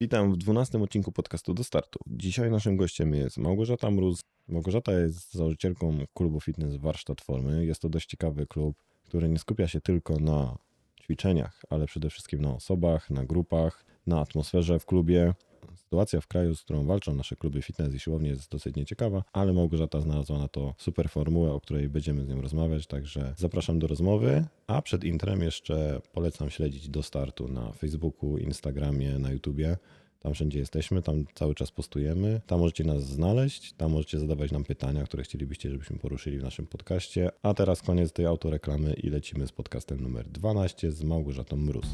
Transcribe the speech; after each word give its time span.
Witam 0.00 0.32
w 0.32 0.36
dwunastym 0.36 0.82
odcinku 0.82 1.12
podcastu 1.12 1.54
do 1.54 1.64
startu. 1.64 1.98
Dzisiaj 2.06 2.50
naszym 2.50 2.76
gościem 2.76 3.14
jest 3.14 3.38
Małgorzata 3.38 3.90
Mróz. 3.90 4.20
Małgorzata 4.48 4.92
jest 4.92 5.34
założycielką 5.34 5.98
klubu 6.14 6.40
fitness 6.40 6.76
Warsztat 6.76 7.20
Formy. 7.20 7.66
Jest 7.66 7.82
to 7.82 7.88
dość 7.88 8.08
ciekawy 8.08 8.46
klub, 8.46 8.76
który 9.04 9.28
nie 9.28 9.38
skupia 9.38 9.68
się 9.68 9.80
tylko 9.80 10.16
na 10.16 10.58
ćwiczeniach, 11.02 11.62
ale 11.70 11.86
przede 11.86 12.10
wszystkim 12.10 12.40
na 12.40 12.54
osobach, 12.54 13.10
na 13.10 13.24
grupach, 13.24 13.84
na 14.06 14.20
atmosferze 14.20 14.78
w 14.78 14.86
klubie. 14.86 15.34
Sytuacja 15.76 16.20
w 16.20 16.26
kraju, 16.26 16.54
z 16.54 16.62
którą 16.62 16.86
walczą 16.86 17.14
nasze 17.14 17.36
kluby 17.36 17.62
fitness 17.62 17.94
i 17.94 17.98
siłownie 17.98 18.28
jest 18.28 18.50
dosyć 18.50 18.76
nieciekawa, 18.76 19.24
ale 19.32 19.52
Małgorzata 19.52 20.00
znalazła 20.00 20.38
na 20.38 20.48
to 20.48 20.74
super 20.78 21.08
formułę, 21.08 21.52
o 21.52 21.60
której 21.60 21.88
będziemy 21.88 22.24
z 22.24 22.28
nią 22.28 22.40
rozmawiać, 22.40 22.86
także 22.86 23.34
zapraszam 23.36 23.78
do 23.78 23.86
rozmowy. 23.86 24.44
A 24.66 24.82
przed 24.82 25.04
intrem 25.04 25.42
jeszcze 25.42 26.00
polecam 26.12 26.50
śledzić 26.50 26.88
do 26.88 27.02
startu 27.02 27.48
na 27.48 27.72
Facebooku, 27.72 28.38
Instagramie, 28.38 29.18
na 29.18 29.32
YouTubie. 29.32 29.76
Tam 30.24 30.34
wszędzie 30.34 30.58
jesteśmy, 30.58 31.02
tam 31.02 31.24
cały 31.34 31.54
czas 31.54 31.70
postujemy. 31.70 32.40
Tam 32.46 32.60
możecie 32.60 32.84
nas 32.84 33.06
znaleźć, 33.06 33.72
tam 33.72 33.92
możecie 33.92 34.18
zadawać 34.18 34.52
nam 34.52 34.64
pytania, 34.64 35.04
które 35.04 35.22
chcielibyście, 35.22 35.70
żebyśmy 35.70 35.98
poruszyli 35.98 36.38
w 36.38 36.42
naszym 36.42 36.66
podcaście. 36.66 37.30
A 37.42 37.54
teraz 37.54 37.82
koniec 37.82 38.12
tej 38.12 38.26
autoreklamy 38.26 38.94
i 38.94 39.10
lecimy 39.10 39.46
z 39.46 39.52
podcastem 39.52 40.00
numer 40.00 40.28
12 40.28 40.92
z 40.92 41.02
Małgorzatą 41.02 41.56
Mróz. 41.56 41.86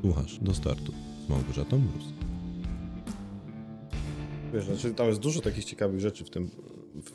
Słuchasz 0.00 0.38
do 0.38 0.54
startu 0.54 0.92
z 1.26 1.28
Małgorzatą 1.28 1.78
Mróz. 1.78 2.04
Wiesz, 4.54 4.64
znaczy 4.64 4.94
tam 4.94 5.06
jest 5.06 5.20
dużo 5.20 5.40
takich 5.40 5.64
ciekawych 5.64 6.00
rzeczy 6.00 6.24
w 6.24 6.30
tym 6.30 6.50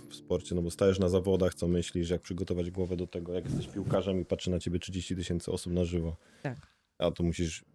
w 0.09 0.15
sporcie, 0.15 0.55
no 0.55 0.61
bo 0.61 0.71
stajesz 0.71 0.99
na 0.99 1.09
zawodach, 1.09 1.53
co 1.53 1.67
myślisz, 1.67 2.09
jak 2.09 2.21
przygotować 2.21 2.71
głowę 2.71 2.95
do 2.95 3.07
tego, 3.07 3.33
jak 3.33 3.45
jesteś 3.45 3.67
piłkarzem 3.67 4.21
i 4.21 4.25
patrzy 4.25 4.51
na 4.51 4.59
ciebie 4.59 4.79
30 4.79 5.15
tysięcy 5.15 5.51
osób 5.51 5.73
na 5.73 5.85
żywo. 5.85 6.15
Tak. 6.41 6.57
A 6.97 7.11
to 7.11 7.23
musisz 7.23 7.65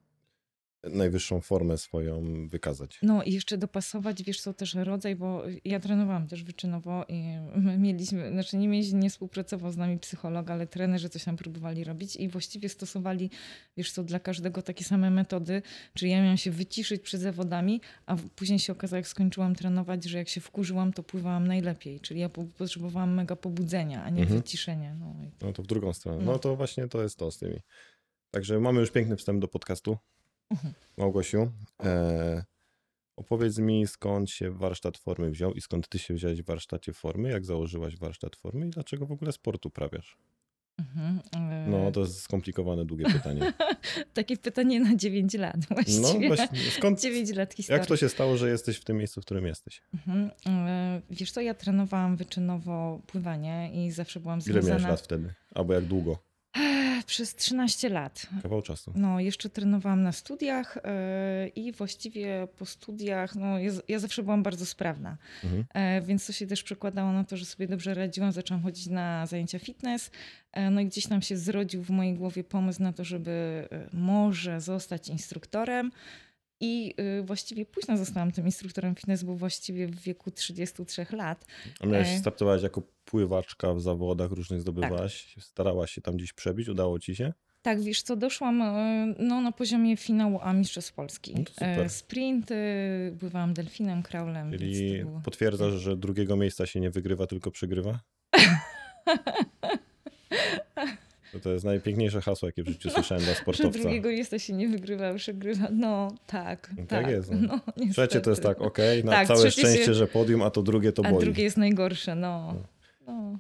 najwyższą 0.85 1.41
formę 1.41 1.79
swoją 1.79 2.23
wykazać. 2.49 2.99
No 3.03 3.23
i 3.23 3.33
jeszcze 3.33 3.59
dopasować, 3.59 4.23
wiesz 4.23 4.41
co, 4.41 4.55
też 4.55 4.75
rodzaj, 4.75 5.17
bo 5.17 5.43
ja 5.65 5.81
trenowałam 5.81 6.27
też 6.27 6.45
wyczynowo 6.45 7.05
i 7.09 7.23
my 7.57 7.79
mieliśmy, 7.79 8.31
znaczy 8.31 8.57
nie 8.57 8.69
mieliśmy, 8.69 8.99
nie 8.99 9.11
współpracował 9.11 9.73
z 9.73 9.77
nami 9.77 9.99
psycholog, 9.99 10.51
ale 10.51 10.67
trenerzy 10.67 11.09
coś 11.09 11.25
tam 11.25 11.37
próbowali 11.37 11.85
robić 11.85 12.17
i 12.17 12.29
właściwie 12.29 12.69
stosowali, 12.69 13.31
wiesz 13.77 13.93
co, 13.93 14.05
dla 14.05 14.21
każdego 14.21 14.63
takie 14.63 14.85
same 14.85 15.11
metody, 15.11 15.63
czyli 15.95 16.11
ja 16.11 16.23
miałam 16.23 16.37
się 16.37 16.51
wyciszyć 16.51 17.03
przed 17.03 17.21
zawodami, 17.21 17.81
a 18.07 18.17
później 18.37 18.59
się 18.59 18.73
okazało, 18.73 18.97
jak 18.97 19.09
skończyłam 19.09 19.55
trenować, 19.55 20.05
że 20.05 20.19
jak 20.19 20.29
się 20.29 20.41
wkurzyłam, 20.41 20.93
to 20.93 21.03
pływałam 21.03 21.47
najlepiej, 21.47 22.01
czyli 22.01 22.21
ja 22.21 22.29
potrzebowałam 22.29 23.15
mega 23.15 23.37
pobudzenia, 23.37 24.05
a 24.05 24.11
nie 24.11 24.23
mhm. 24.23 24.41
wyciszenia. 24.41 24.95
No, 24.95 25.15
i... 25.25 25.45
no 25.45 25.53
to 25.53 25.63
w 25.63 25.67
drugą 25.67 25.93
stronę. 25.93 26.25
No. 26.25 26.33
no 26.33 26.39
to 26.39 26.57
właśnie 26.57 26.89
to 26.89 27.03
jest 27.03 27.19
to 27.19 27.31
z 27.31 27.39
tymi. 27.39 27.61
Także 28.31 28.61
mamy 28.61 28.81
już 28.81 28.91
piękny 28.91 29.17
wstęp 29.17 29.41
do 29.41 29.49
podcastu. 29.49 29.99
Mhm. 30.51 30.75
Małgosiu, 30.97 31.53
e, 31.85 32.45
opowiedz 33.17 33.59
mi 33.59 33.87
skąd 33.87 34.31
się 34.31 34.51
warsztat 34.51 34.99
formy 34.99 35.31
wziął 35.31 35.53
i 35.53 35.61
skąd 35.61 35.89
ty 35.89 35.99
się 35.99 36.15
wziąłeś 36.15 36.43
w 36.43 36.47
warsztacie 36.47 36.93
formy, 36.93 37.31
jak 37.31 37.45
założyłaś 37.45 37.97
warsztat 37.97 38.37
formy 38.37 38.67
i 38.67 38.71
dlaczego 38.71 39.07
w 39.07 39.13
ogóle 39.13 39.33
sport 39.33 39.67
uprawiasz? 39.67 40.17
Mhm, 40.79 41.21
e... 41.35 41.67
No, 41.71 41.93
to 41.93 42.01
jest 42.01 42.21
skomplikowane, 42.21 42.85
długie 42.85 43.05
pytanie. 43.05 43.53
Takie 44.15 44.37
pytanie 44.37 44.81
na 44.81 44.97
9 44.97 45.35
lat 45.35 45.57
właściwie. 45.71 46.29
No 46.29 46.37
właśnie, 46.37 46.59
skąd, 46.71 47.01
9 47.01 47.35
lat 47.35 47.55
historii. 47.55 47.79
Jak 47.81 47.89
to 47.89 47.97
się 47.97 48.09
stało, 48.09 48.37
że 48.37 48.51
jesteś 48.51 48.77
w 48.77 48.85
tym 48.85 48.97
miejscu, 48.97 49.21
w 49.21 49.25
którym 49.25 49.47
jesteś? 49.47 49.83
Mhm. 49.95 50.31
E, 50.47 51.03
wiesz 51.11 51.33
co, 51.33 51.41
ja 51.41 51.55
trenowałam 51.55 52.17
wyczynowo 52.17 53.01
pływanie 53.07 53.71
i 53.87 53.91
zawsze 53.91 54.21
byłam 54.21 54.41
związana... 54.41 54.67
Ile 54.67 54.71
miałeś 54.71 54.91
lat 54.91 55.01
wtedy? 55.01 55.35
Albo 55.55 55.75
jak 55.75 55.85
długo? 55.85 56.28
Przez 57.09 57.35
13 57.35 57.89
lat. 57.89 58.27
Kawał 58.43 58.63
czasu. 58.63 58.93
No, 58.95 59.21
jeszcze 59.21 59.51
trenowałam 59.51 60.03
na 60.03 60.13
studiach 60.13 60.79
yy, 61.45 61.49
i 61.49 61.73
właściwie 61.73 62.49
po 62.59 62.67
studiach, 62.67 63.35
no, 63.35 63.59
ja, 63.59 63.73
ja 63.89 63.99
zawsze 63.99 64.23
byłam 64.23 64.43
bardzo 64.43 64.67
sprawna, 64.67 65.17
mhm. 65.45 65.65
yy, 65.95 66.07
więc 66.07 66.27
to 66.27 66.33
się 66.33 66.47
też 66.47 66.63
przekładało 66.63 67.13
na 67.13 67.25
to, 67.25 67.37
że 67.37 67.45
sobie 67.45 67.67
dobrze 67.69 67.95
radziłam, 67.95 68.33
zaczęłam 68.33 68.63
chodzić 68.63 68.87
na 68.87 69.27
zajęcia 69.27 69.59
fitness, 69.59 70.11
yy, 70.57 70.71
no 70.71 70.81
i 70.81 70.87
gdzieś 70.87 71.07
tam 71.07 71.23
się 71.23 71.37
zrodził 71.37 71.83
w 71.83 71.91
mojej 71.91 72.15
głowie 72.15 72.45
pomysł 72.45 72.83
na 72.83 72.93
to, 72.93 73.05
żeby 73.05 73.69
może 73.93 74.61
zostać 74.61 75.09
instruktorem. 75.09 75.91
I 76.61 76.95
właściwie 77.25 77.67
późno 77.67 77.97
zostałam 77.97 78.33
tym 78.33 78.47
instruktorem 78.47 78.95
fitness, 78.95 79.25
bo 79.25 79.35
właściwie 79.35 79.87
w 79.87 80.01
wieku 80.01 80.31
33 80.31 81.07
lat. 81.13 81.45
A 81.81 81.87
miałeś 81.87 82.19
startować 82.19 82.63
jako 82.63 82.83
pływaczka 83.05 83.75
w 83.75 83.81
zawodach 83.81 84.31
różnych 84.31 84.61
zdobywałaś, 84.61 85.35
tak. 85.35 85.45
starałaś 85.45 85.91
się 85.91 86.01
tam 86.01 86.17
gdzieś 86.17 86.33
przebić, 86.33 86.69
udało 86.69 86.99
ci 86.99 87.17
się? 87.17 87.33
Tak, 87.63 87.83
wiesz 87.83 88.03
co, 88.03 88.17
doszłam 88.17 88.63
e, 88.63 89.15
no, 89.19 89.41
na 89.41 89.53
poziomie 89.53 89.97
finału 89.97 90.39
A 90.43 90.53
Mistrzostw 90.53 90.93
Polski. 90.93 91.35
No 91.35 91.67
e, 91.67 91.89
Sprinty, 91.89 92.57
pływałam 93.21 93.55
delfinem, 93.55 94.03
kraulem. 94.03 94.53
Czyli 94.53 94.99
było... 94.99 95.21
potwierdzasz, 95.21 95.75
że 95.75 95.97
drugiego 95.97 96.37
miejsca 96.37 96.67
się 96.67 96.81
nie 96.81 96.91
wygrywa, 96.91 97.27
tylko 97.27 97.51
przegrywa? 97.51 98.01
To, 101.33 101.41
to 101.41 101.53
jest 101.53 101.65
najpiękniejsze 101.65 102.21
hasło, 102.21 102.49
jakie 102.49 102.63
w 102.63 102.69
życiu 102.69 102.91
słyszałem 102.95 103.25
dla 103.25 103.35
sportowca. 103.35 103.79
Że 103.79 103.83
drugiego 103.83 104.09
miejsca 104.09 104.39
się 104.39 104.53
nie 104.53 104.69
wygrywa, 104.69 105.15
przegrywa. 105.15 105.69
No 105.73 106.15
tak. 106.27 106.71
No, 106.71 106.87
tak, 106.87 107.03
tak 107.03 107.11
jest. 107.11 107.31
No. 107.31 107.61
No, 107.77 107.93
Trzecie 107.93 108.21
to 108.21 108.31
jest 108.31 108.43
tak, 108.43 108.61
okej, 108.61 109.01
okay, 109.01 109.11
na 109.11 109.13
tak, 109.13 109.29
całe 109.29 109.51
szczęście, 109.51 109.85
się... 109.85 109.95
że 109.95 110.07
podium, 110.07 110.43
a 110.43 110.51
to 110.51 110.63
drugie 110.63 110.93
to 110.93 111.03
boli. 111.03 111.17
A 111.17 111.21
drugie 111.21 111.43
jest 111.43 111.57
najgorsze, 111.57 112.15
no. 112.15 112.55
no. 113.07 113.13
no. 113.13 113.39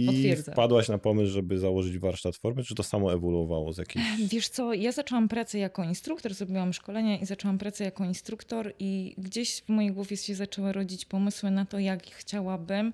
I 0.00 0.06
Potwierdzam. 0.06 0.54
wpadłaś 0.54 0.88
na 0.88 0.98
pomysł, 0.98 1.32
żeby 1.32 1.58
założyć 1.58 1.98
warsztat 1.98 2.36
formy, 2.36 2.64
czy 2.64 2.74
to 2.74 2.82
samo 2.82 3.12
ewoluowało 3.12 3.72
z 3.72 3.78
jakiejś... 3.78 4.04
Wiesz 4.28 4.48
co, 4.48 4.74
ja 4.74 4.92
zaczęłam 4.92 5.28
pracę 5.28 5.58
jako 5.58 5.84
instruktor, 5.84 6.34
zrobiłam 6.34 6.72
szkolenia 6.72 7.18
i 7.18 7.26
zaczęłam 7.26 7.58
pracę 7.58 7.84
jako 7.84 8.04
instruktor 8.04 8.72
i 8.78 9.14
gdzieś 9.18 9.62
w 9.62 9.68
mojej 9.68 9.92
głowie 9.92 10.16
się 10.16 10.34
zaczęły 10.34 10.72
rodzić 10.72 11.04
pomysły 11.04 11.50
na 11.50 11.64
to, 11.64 11.78
jak 11.78 12.06
chciałabym, 12.06 12.92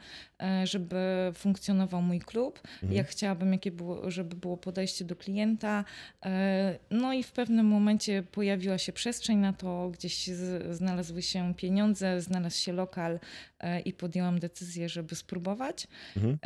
żeby 0.64 0.96
funkcjonował 1.34 2.02
mój 2.02 2.20
klub, 2.20 2.60
mhm. 2.72 2.92
jak 2.92 3.08
chciałabym, 3.08 3.52
jakie 3.52 3.70
było, 3.70 4.10
żeby 4.10 4.36
było 4.36 4.56
podejście 4.56 5.04
do 5.04 5.16
klienta. 5.16 5.84
E, 6.24 6.78
no 6.90 7.12
i 7.12 7.22
w 7.22 7.32
pewnym 7.32 7.66
momencie 7.66 8.22
pojawiła 8.22 8.78
się 8.78 8.92
przestrzeń 8.92 9.38
na 9.38 9.52
to, 9.52 9.90
gdzieś 9.90 10.30
znalazły 10.70 11.22
się 11.22 11.54
pieniądze, 11.54 12.20
znalazł 12.20 12.58
się 12.58 12.72
lokal 12.72 13.18
e, 13.60 13.80
i 13.80 13.92
podjęłam 13.92 14.38
decyzję, 14.38 14.88
żeby 14.88 15.14
spróbować. 15.14 15.86
Mhm. 16.16 16.38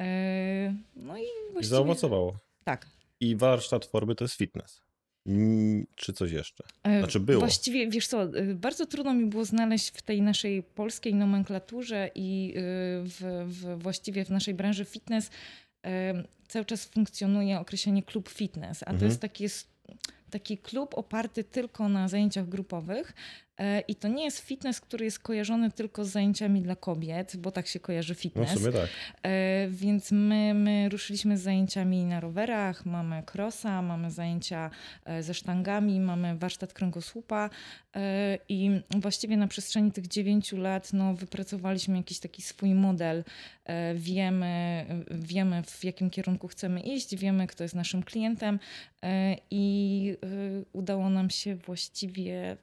No 0.97 1.19
i 1.19 1.25
właściwie... 1.53 1.77
Zaowocowało. 1.77 2.39
Tak. 2.65 2.87
I 3.21 3.37
warsztat 3.37 3.85
formy 3.87 4.15
to 4.15 4.25
jest 4.25 4.35
fitness. 4.35 4.90
Czy 5.95 6.13
coś 6.13 6.33
jeszcze? 6.33 6.65
E, 6.83 6.99
znaczy 6.99 7.21
było. 7.21 7.41
Właściwie, 7.41 7.89
wiesz 7.91 8.07
co, 8.07 8.37
y, 8.39 8.55
bardzo 8.55 8.87
trudno 8.87 9.15
mi 9.15 9.27
było 9.27 9.45
znaleźć 9.45 9.89
w 9.89 10.03
tej 10.03 10.23
naszej 10.23 10.63
polskiej 10.63 11.15
nomenklaturze 11.15 12.11
i 12.15 12.55
y, 12.57 12.61
w, 13.05 13.45
w 13.47 13.83
właściwie 13.83 14.25
w 14.25 14.31
naszej 14.31 14.55
branży 14.55 14.85
fitness 14.85 15.31
cały 16.49 16.65
czas 16.65 16.85
funkcjonuje 16.85 17.61
określenie 17.61 18.03
klub 18.03 18.29
fitness, 18.29 18.83
a 18.83 18.87
mhm. 18.87 18.99
to 18.99 19.05
jest 19.05 19.21
taki, 19.21 19.45
taki 20.31 20.59
klub 20.59 20.95
oparty 20.99 21.45
tylko 21.45 21.89
na 21.89 22.09
zajęciach 22.09 22.49
grupowych, 22.49 23.15
E, 23.61 23.81
I 23.81 23.95
to 23.95 24.09
nie 24.09 24.25
jest 24.25 24.39
fitness, 24.39 24.81
który 24.81 25.05
jest 25.05 25.19
kojarzony 25.19 25.71
tylko 25.71 26.05
z 26.05 26.09
zajęciami 26.09 26.63
dla 26.63 26.77
kobiet, 26.77 27.37
bo 27.37 27.51
tak 27.51 27.67
się 27.67 27.81
kojarzy 27.81 28.15
fitness. 28.15 28.51
No 28.51 28.57
w 28.57 28.59
sumie 28.59 28.73
tak. 28.73 28.89
E, 29.23 29.69
więc 29.69 30.13
my, 30.13 30.55
my 30.55 30.89
ruszyliśmy 30.89 31.39
z 31.39 31.43
zajęciami 31.43 32.05
na 32.05 32.21
rowerach, 32.21 32.87
mamy 32.87 33.23
crossa, 33.35 33.83
mamy 33.83 34.11
zajęcia 34.11 34.71
e, 35.05 35.23
ze 35.23 35.35
sztangami, 35.35 36.01
mamy 36.01 36.39
warsztat 36.39 36.73
kręgosłupa 36.73 37.51
i 38.49 38.71
właściwie 38.91 39.37
na 39.37 39.47
przestrzeni 39.47 39.93
tych 39.93 40.09
dziewięciu 40.09 40.57
lat 40.57 40.93
no, 40.93 41.15
wypracowaliśmy 41.15 41.97
jakiś 41.97 42.19
taki 42.19 42.43
swój 42.43 42.75
model. 42.75 43.25
Wiemy, 43.95 44.87
wiemy 45.11 45.63
w 45.63 45.85
jakim 45.85 46.11
kierunku 46.11 46.49
chcemy 46.49 46.81
iść, 46.81 47.17
wiemy 47.17 47.47
kto 47.47 47.63
jest 47.63 47.75
naszym 47.75 48.03
klientem 48.03 48.59
i 49.51 50.17
udało 50.73 51.11
nam 51.11 51.31
się 51.31 51.57
właściwie 51.57 52.57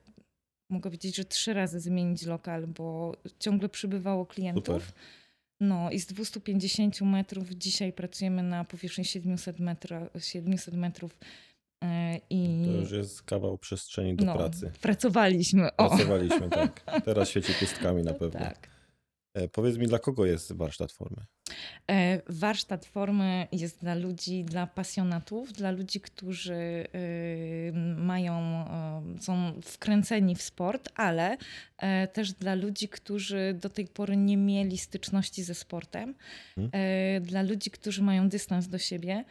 mogę 0.70 0.90
powiedzieć, 0.90 1.16
że 1.16 1.26
trzy 1.26 1.53
razy 1.53 1.79
zmienić 1.79 2.26
lokal, 2.26 2.67
bo 2.67 3.16
ciągle 3.40 3.70
przybywało 3.70 4.26
klientów. 4.26 4.85
Super. 4.85 5.02
No 5.59 5.91
i 5.91 5.99
z 5.99 6.05
250 6.05 7.02
metrów 7.02 7.49
dzisiaj 7.49 7.93
pracujemy 7.93 8.43
na 8.43 8.64
powierzchni 8.64 9.05
700, 9.05 9.59
metra, 9.59 10.09
700 10.20 10.73
metrów. 10.73 11.17
E, 11.84 12.20
I... 12.29 12.66
To 12.66 12.72
już 12.72 12.91
jest 12.91 13.22
kawał 13.22 13.58
przestrzeni 13.58 14.16
do 14.16 14.26
no, 14.26 14.35
pracy. 14.35 14.72
Pracowaliśmy. 14.81 15.76
O. 15.76 15.90
Pracowaliśmy, 15.90 16.49
tak. 16.49 16.81
Teraz 17.05 17.29
świeci 17.29 17.53
pustkami 17.59 18.03
na 18.03 18.14
pewno. 18.14 18.40
Tak. 18.40 18.70
E, 19.34 19.47
powiedz 19.47 19.78
mi, 19.78 19.87
dla 19.87 19.99
kogo 19.99 20.26
jest 20.26 20.53
warsztat 20.53 20.91
formy? 20.91 21.26
E, 21.91 22.21
warsztat 22.29 22.85
formy 22.85 23.47
jest 23.51 23.79
dla 23.79 23.95
ludzi, 23.95 24.43
dla 24.43 24.67
pasjonatów, 24.67 25.53
dla 25.53 25.71
ludzi, 25.71 26.01
którzy 26.01 26.53
y, 26.53 27.71
mają, 27.97 28.65
y, 29.17 29.23
są 29.23 29.61
wkręceni 29.61 30.35
w 30.35 30.41
sport, 30.41 30.89
ale 30.95 31.37
e, 31.77 32.07
też 32.07 32.33
dla 32.33 32.55
ludzi, 32.55 32.89
którzy 32.89 33.57
do 33.61 33.69
tej 33.69 33.87
pory 33.87 34.17
nie 34.17 34.37
mieli 34.37 34.77
styczności 34.77 35.43
ze 35.43 35.55
sportem, 35.55 36.15
hmm. 36.55 36.71
dla 37.23 37.41
ludzi, 37.41 37.71
którzy 37.71 38.01
mają 38.03 38.29
dystans 38.29 38.67
do 38.67 38.77
siebie, 38.77 39.25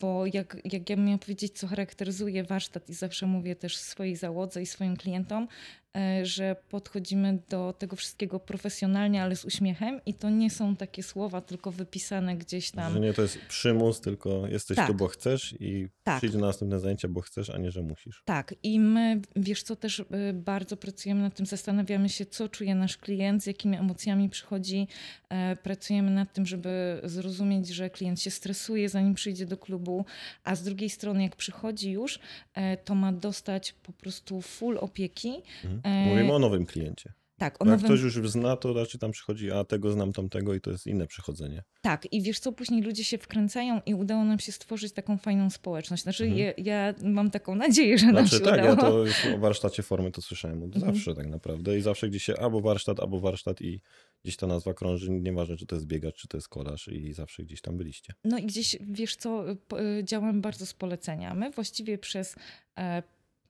bo 0.00 0.26
jak, 0.32 0.56
jak 0.64 0.90
ja 0.90 0.96
miałam 0.96 1.18
powiedzieć, 1.18 1.58
co 1.58 1.66
charakteryzuje 1.66 2.44
warsztat 2.44 2.90
i 2.90 2.94
zawsze 2.94 3.26
mówię 3.26 3.56
też 3.56 3.76
swojej 3.76 4.16
załodze 4.16 4.62
i 4.62 4.66
swoim 4.66 4.96
klientom, 4.96 5.48
e, 5.96 6.26
że 6.26 6.56
podchodzimy 6.68 7.38
do 7.48 7.72
tego 7.78 7.96
wszystkiego 7.96 8.40
profesjonalnie, 8.40 9.22
ale 9.22 9.36
z 9.36 9.44
uśmiechem 9.44 10.00
i 10.06 10.14
to 10.14 10.30
nie 10.30 10.50
są 10.50 10.76
takie 10.76 11.02
słowa 11.02 11.40
tylko 11.40 11.72
wypisane 11.72 12.36
gdzieś 12.36 12.70
tam. 12.70 12.92
Że 12.92 13.00
nie 13.00 13.12
to 13.12 13.22
jest 13.22 13.38
przymus, 13.48 14.00
tylko 14.00 14.46
jesteś 14.46 14.76
Tak. 14.76 14.86
tu, 14.86 14.94
bo 14.94 15.08
chcesz 15.08 15.54
i 15.60 15.88
Tak. 16.04 16.18
przyjdź 16.18 16.34
na 16.34 16.40
następne 16.40 16.80
zajęcia, 16.80 17.08
bo 17.08 17.20
chcesz, 17.20 17.50
a 17.50 17.58
nie, 17.58 17.70
że 17.70 17.82
musisz. 17.82 18.22
Tak, 18.24 18.54
i 18.62 18.80
my, 18.80 19.20
wiesz 19.36 19.62
co, 19.62 19.76
też 19.76 19.98
y, 20.00 20.04
bardzo 20.34 20.76
pracujemy 20.76 21.22
nad 21.22 21.34
tym, 21.34 21.46
zastanawiamy 21.46 22.08
się, 22.08 22.26
co 22.26 22.48
czuje 22.48 22.74
nasz 22.74 22.96
klient, 22.96 23.42
z 23.42 23.46
jakimi 23.46 23.76
emocjami 23.76 24.28
przychodzi. 24.28 24.88
E, 25.28 25.56
Pracujemy 25.56 26.10
nad 26.10 26.32
tym, 26.32 26.46
żeby 26.46 27.00
zrozumieć, 27.04 27.68
że 27.68 27.90
klient 27.90 28.20
się 28.20 28.30
stresuje, 28.30 28.88
zanim 28.88 29.14
przyjdzie 29.14 29.35
do 29.44 29.56
klubu, 29.56 30.04
a 30.44 30.54
z 30.54 30.62
drugiej 30.62 30.90
strony, 30.90 31.22
jak 31.22 31.36
przychodzi 31.36 31.90
już, 31.90 32.18
e, 32.54 32.76
to 32.76 32.94
ma 32.94 33.12
dostać 33.12 33.72
po 33.72 33.92
prostu 33.92 34.42
full 34.42 34.78
opieki. 34.78 35.42
Mhm. 35.64 35.80
E, 35.84 36.06
Mówimy 36.10 36.32
o 36.32 36.38
nowym 36.38 36.66
kliencie. 36.66 37.12
Tak, 37.38 37.62
o 37.62 37.64
Bo 37.64 37.70
jak 37.70 37.80
nowym... 37.82 37.96
ktoś 37.98 38.14
już 38.14 38.30
zna, 38.30 38.56
to 38.56 38.72
raczej 38.72 39.00
tam 39.00 39.10
przychodzi, 39.10 39.50
a 39.50 39.64
tego 39.64 39.92
znam 39.92 40.12
tamtego 40.12 40.54
i 40.54 40.60
to 40.60 40.70
jest 40.70 40.86
inne 40.86 41.06
przychodzenie. 41.06 41.62
Tak, 41.82 42.12
i 42.12 42.22
wiesz 42.22 42.38
co, 42.38 42.52
później 42.52 42.82
ludzie 42.82 43.04
się 43.04 43.18
wkręcają 43.18 43.80
i 43.86 43.94
udało 43.94 44.24
nam 44.24 44.38
się 44.38 44.52
stworzyć 44.52 44.92
taką 44.92 45.18
fajną 45.18 45.50
społeczność. 45.50 46.02
Znaczy, 46.02 46.24
Mhm. 46.24 46.54
ja, 46.56 46.74
ja 46.74 46.94
mam 47.04 47.30
taką 47.30 47.54
nadzieję, 47.54 47.98
że 47.98 48.06
nam 48.06 48.14
Znaczy 48.26 48.36
się 48.44 48.50
tak, 48.50 48.54
udało. 48.54 48.68
ja 48.70 48.76
to 48.76 48.98
już 49.06 49.26
o 49.34 49.38
warsztacie 49.38 49.82
formy 49.82 50.10
to 50.10 50.22
słyszałem 50.22 50.62
od 50.62 50.76
Mhm. 50.76 50.94
zawsze 50.94 51.14
tak 51.14 51.26
naprawdę 51.26 51.78
i 51.78 51.82
zawsze 51.82 52.08
gdzieś 52.08 52.22
się 52.24 52.36
albo 52.36 52.60
warsztat, 52.60 53.00
albo 53.00 53.20
warsztat 53.20 53.62
i 53.62 53.80
gdzieś 54.24 54.36
ta 54.36 54.46
nazwa 54.46 54.74
krąży, 54.74 55.10
nieważne 55.10 55.56
czy 55.56 55.66
to 55.66 55.74
jest 55.76 55.86
biegacz, 55.86 56.14
czy 56.16 56.28
to 56.28 56.36
jest 56.36 56.48
kolarz 56.48 56.88
i 56.88 57.12
zawsze 57.12 57.42
gdzieś 57.42 57.60
tam 57.60 57.76
byliście. 57.76 58.14
No 58.24 58.38
i 58.38 58.46
gdzieś, 58.46 58.76
wiesz 58.80 59.16
co, 59.16 59.50
y, 59.50 60.04
działam 60.04 60.40
bardzo 60.40 60.66
z 60.66 60.74
polecenia. 60.74 61.34
My 61.34 61.50
właściwie 61.50 61.98
przez 61.98 62.36
e, 62.78 63.02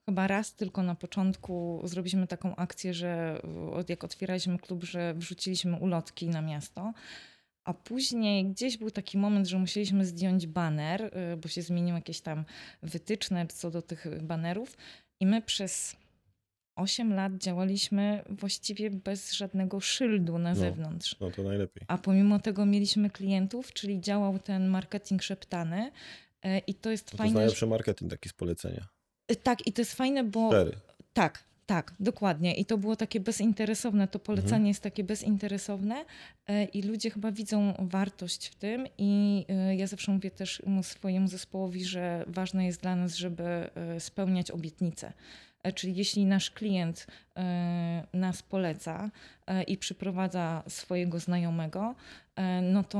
chyba 0.06 0.26
raz 0.26 0.54
tylko 0.54 0.82
na 0.82 0.94
początku 0.94 1.80
zrobiliśmy 1.84 2.26
taką 2.26 2.56
akcję, 2.56 2.94
że 2.94 3.40
y, 3.80 3.84
jak 3.88 4.04
otwieraliśmy 4.04 4.58
klub, 4.58 4.84
że 4.84 5.14
wrzuciliśmy 5.14 5.76
ulotki 5.76 6.28
na 6.28 6.42
miasto. 6.42 6.92
A 7.64 7.74
później 7.74 8.44
gdzieś 8.44 8.76
był 8.76 8.90
taki 8.90 9.18
moment, 9.18 9.46
że 9.46 9.58
musieliśmy 9.58 10.06
zdjąć 10.06 10.46
baner, 10.46 11.02
y, 11.32 11.36
bo 11.36 11.48
się 11.48 11.62
zmieniły 11.62 11.98
jakieś 11.98 12.20
tam 12.20 12.44
wytyczne 12.82 13.46
co 13.46 13.70
do 13.70 13.82
tych 13.82 14.22
banerów. 14.22 14.76
I 15.20 15.26
my 15.26 15.42
przez 15.42 15.96
8 16.76 17.12
lat 17.14 17.32
działaliśmy 17.38 18.22
właściwie 18.28 18.90
bez 18.90 19.32
żadnego 19.32 19.80
szyldu 19.80 20.38
na 20.38 20.48
No. 20.50 20.54
zewnątrz. 20.56 21.16
No 21.20 21.30
to 21.30 21.42
najlepiej. 21.42 21.84
A 21.88 21.98
pomimo 21.98 22.38
tego 22.38 22.66
mieliśmy 22.66 23.10
klientów, 23.10 23.72
czyli 23.72 24.00
działał 24.00 24.38
ten 24.38 24.68
marketing 24.68 25.22
szeptany. 25.22 25.90
E, 26.42 26.58
I 26.58 26.74
to 26.74 26.90
jest 26.90 27.04
No 27.04 27.08
to 27.10 27.14
jest 27.14 27.18
fajne. 27.18 27.34
najlepszy 27.34 27.66
marketing 27.66 28.10
taki 28.10 28.28
z 28.28 28.32
polecenia. 28.32 28.88
Że- 29.30 29.36
Tak, 29.36 29.66
i 29.66 29.72
to 29.72 29.80
jest 29.80 29.94
fajne, 29.94 30.24
bo. 30.24 30.48
Cztery. 30.48 30.72
Tak, 31.12 31.44
tak, 31.66 31.94
dokładnie. 32.00 32.54
I 32.54 32.64
to 32.64 32.78
było 32.78 32.96
takie 32.96 33.20
bezinteresowne. 33.20 34.08
To 34.08 34.18
polecanie 34.18 34.52
Mhm. 34.54 34.66
jest 34.66 34.82
takie 34.82 35.04
bezinteresowne 35.04 36.04
e, 36.46 36.64
i 36.64 36.82
ludzie 36.82 37.10
chyba 37.10 37.32
widzą 37.32 37.74
wartość 37.78 38.46
w 38.46 38.54
tym. 38.54 38.86
I 38.98 39.44
e, 39.48 39.76
ja 39.76 39.86
zawsze 39.86 40.12
mówię 40.12 40.30
też 40.30 40.62
mu- 40.66 40.82
swojemu 40.82 41.28
zespołowi, 41.28 41.84
że 41.84 42.24
ważne 42.26 42.66
jest 42.66 42.80
dla 42.82 42.96
nas, 42.96 43.14
żeby 43.14 43.44
e, 43.44 44.00
spełniać 44.00 44.50
obietnice. 44.50 45.12
Czyli 45.74 45.96
jeśli 45.96 46.26
nasz 46.26 46.50
klient 46.50 47.06
nas 48.12 48.42
poleca 48.42 49.10
i 49.66 49.78
przyprowadza 49.78 50.62
swojego 50.68 51.18
znajomego, 51.20 51.94
no 52.62 52.84
to 52.84 52.98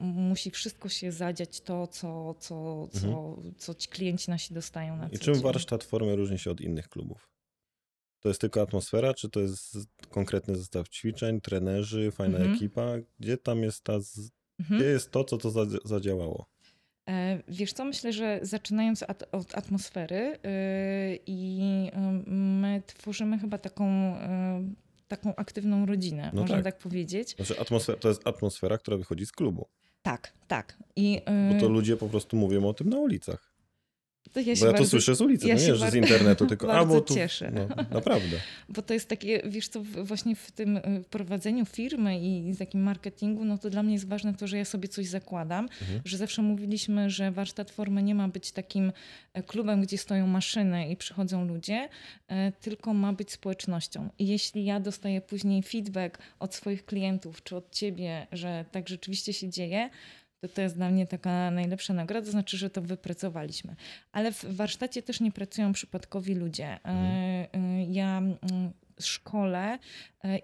musi 0.00 0.50
wszystko 0.50 0.88
się 0.88 1.12
zadziać 1.12 1.60
to, 1.60 1.86
co, 1.86 2.34
co, 2.38 2.88
co, 2.92 3.36
co 3.58 3.74
ci 3.74 3.88
klienci 3.88 4.30
nasi 4.30 4.54
dostają 4.54 4.88
na 4.96 5.02
Mhm. 5.02 5.12
I 5.12 5.18
co 5.18 5.24
czym 5.24 5.34
dzień. 5.34 5.42
warsztat 5.42 5.84
formy 5.84 6.16
różni 6.16 6.38
się 6.38 6.50
od 6.50 6.60
innych 6.60 6.88
klubów? 6.88 7.28
To 8.20 8.28
jest 8.28 8.40
tylko 8.40 8.62
atmosfera, 8.62 9.14
czy 9.14 9.30
to 9.30 9.40
jest 9.40 9.76
konkretny 10.10 10.56
zestaw 10.56 10.88
ćwiczeń, 10.88 11.40
trenerzy, 11.40 12.10
fajna 12.10 12.38
Mhm. 12.38 12.54
ekipa? 12.56 12.86
Gdzie 13.18 13.36
tam 13.38 13.62
jest 13.62 13.84
ta, 13.84 14.00
z... 14.00 14.30
Mhm. 14.60 14.80
gdzie 14.80 14.88
jest 14.90 15.10
to, 15.10 15.24
co 15.24 15.38
to 15.38 15.48
zadzi- 15.50 15.78
zadziałało? 15.84 16.46
E, 17.08 17.42
Wiesz 17.48 17.72
co, 17.72 17.84
myślę, 17.84 18.12
że 18.12 18.38
zaczynając 18.42 19.02
at, 19.02 19.24
od 19.32 19.54
atmosfery 19.58 20.38
yy, 20.44 21.18
i 21.26 21.58
yy, 21.84 21.90
my 22.36 22.82
tworzymy 22.86 23.38
chyba 23.38 23.58
taką, 23.58 24.14
yy, 24.14 24.74
taką 25.16 25.36
aktywną 25.36 25.86
rodzinę, 25.86 26.30
No 26.34 26.40
można 26.40 26.56
tak. 26.56 26.64
tak. 26.64 26.78
powiedzieć. 26.78 27.36
Znaczy 27.36 27.60
atmosfera, 27.60 27.98
to 27.98 28.08
jest 28.08 28.26
atmosfera, 28.26 28.78
która 28.78 28.96
wychodzi 28.96 29.26
z 29.26 29.32
klubu, 29.32 29.66
Tak, 30.02 30.32
tak. 30.48 30.78
I, 30.96 31.20
bo 31.52 31.60
to 31.60 31.66
yy, 31.66 31.72
ludzie 31.72 31.96
po 31.96 32.08
prostu 32.08 32.36
mówią 32.36 32.68
o 32.68 32.74
tym 32.74 32.88
na 32.88 32.98
ulicach. 32.98 33.53
To 34.32 34.40
ja 34.40 34.46
Bo 34.46 34.50
ja 34.50 34.56
to 34.56 34.72
bardzo, 34.72 34.88
słyszę 34.88 35.14
z 35.14 35.20
ulicy, 35.20 35.48
ja 35.48 35.56
to 35.56 35.62
nie 35.62 35.76
że 35.76 35.90
z 35.90 35.94
internetu, 35.94 36.46
tylko 36.50 36.74
a, 36.74 36.84
bo 36.84 37.00
tu... 37.00 37.14
cieszę. 37.14 37.50
No, 37.54 37.68
naprawdę. 37.90 38.36
Bo 38.68 38.82
to 38.82 38.94
jest 38.94 39.08
takie, 39.08 39.42
wiesz 39.44 39.68
co, 39.68 39.82
właśnie 39.82 40.36
w 40.36 40.50
tym 40.50 40.76
y, 40.76 41.04
prowadzeniu 41.10 41.64
firmy 41.64 42.20
i 42.20 42.56
takim 42.56 42.82
marketingu, 42.82 43.44
no 43.44 43.58
to 43.58 43.70
dla 43.70 43.82
mnie 43.82 43.92
jest 43.92 44.08
ważne 44.08 44.34
to, 44.34 44.46
że 44.46 44.58
ja 44.58 44.64
sobie 44.64 44.88
coś 44.88 45.06
zakładam, 45.06 45.68
Mhm. 45.80 46.00
że 46.04 46.16
zawsze 46.16 46.42
mówiliśmy, 46.42 47.10
że 47.10 47.30
warsztat 47.30 47.70
formy 47.70 48.02
nie 48.02 48.14
ma 48.14 48.28
być 48.28 48.52
takim 48.52 48.92
e, 49.32 49.42
klubem, 49.42 49.82
gdzie 49.82 49.98
stoją 49.98 50.26
maszyny 50.26 50.88
i 50.88 50.96
przychodzą 50.96 51.44
ludzie, 51.44 51.88
e, 52.28 52.52
tylko 52.52 52.94
ma 52.94 53.12
być 53.12 53.32
społecznością. 53.32 54.08
I 54.18 54.26
jeśli 54.26 54.64
ja 54.64 54.80
dostaję 54.80 55.20
później 55.20 55.62
feedback 55.62 56.18
od 56.38 56.54
swoich 56.54 56.84
klientów 56.84 57.42
czy 57.42 57.56
od 57.56 57.70
ciebie, 57.70 58.26
że 58.32 58.64
tak 58.72 58.88
rzeczywiście 58.88 59.32
się 59.32 59.48
dzieje, 59.48 59.90
to 60.48 60.48
to 60.54 60.62
jest 60.62 60.76
dla 60.76 60.90
mnie 60.90 61.06
taka 61.06 61.50
najlepsza 61.50 61.94
nagroda, 61.94 62.26
to 62.26 62.32
znaczy, 62.32 62.56
że 62.56 62.70
to 62.70 62.82
wypracowaliśmy. 62.82 63.76
Ale 64.12 64.32
w 64.32 64.44
warsztacie 64.44 65.02
też 65.02 65.20
nie 65.20 65.32
pracują 65.32 65.72
przypadkowi 65.72 66.34
ludzie. 66.34 66.66
E, 66.66 66.88
e, 67.52 67.84
Ja 67.84 68.18
mm, 68.18 68.72
szkole 69.00 69.78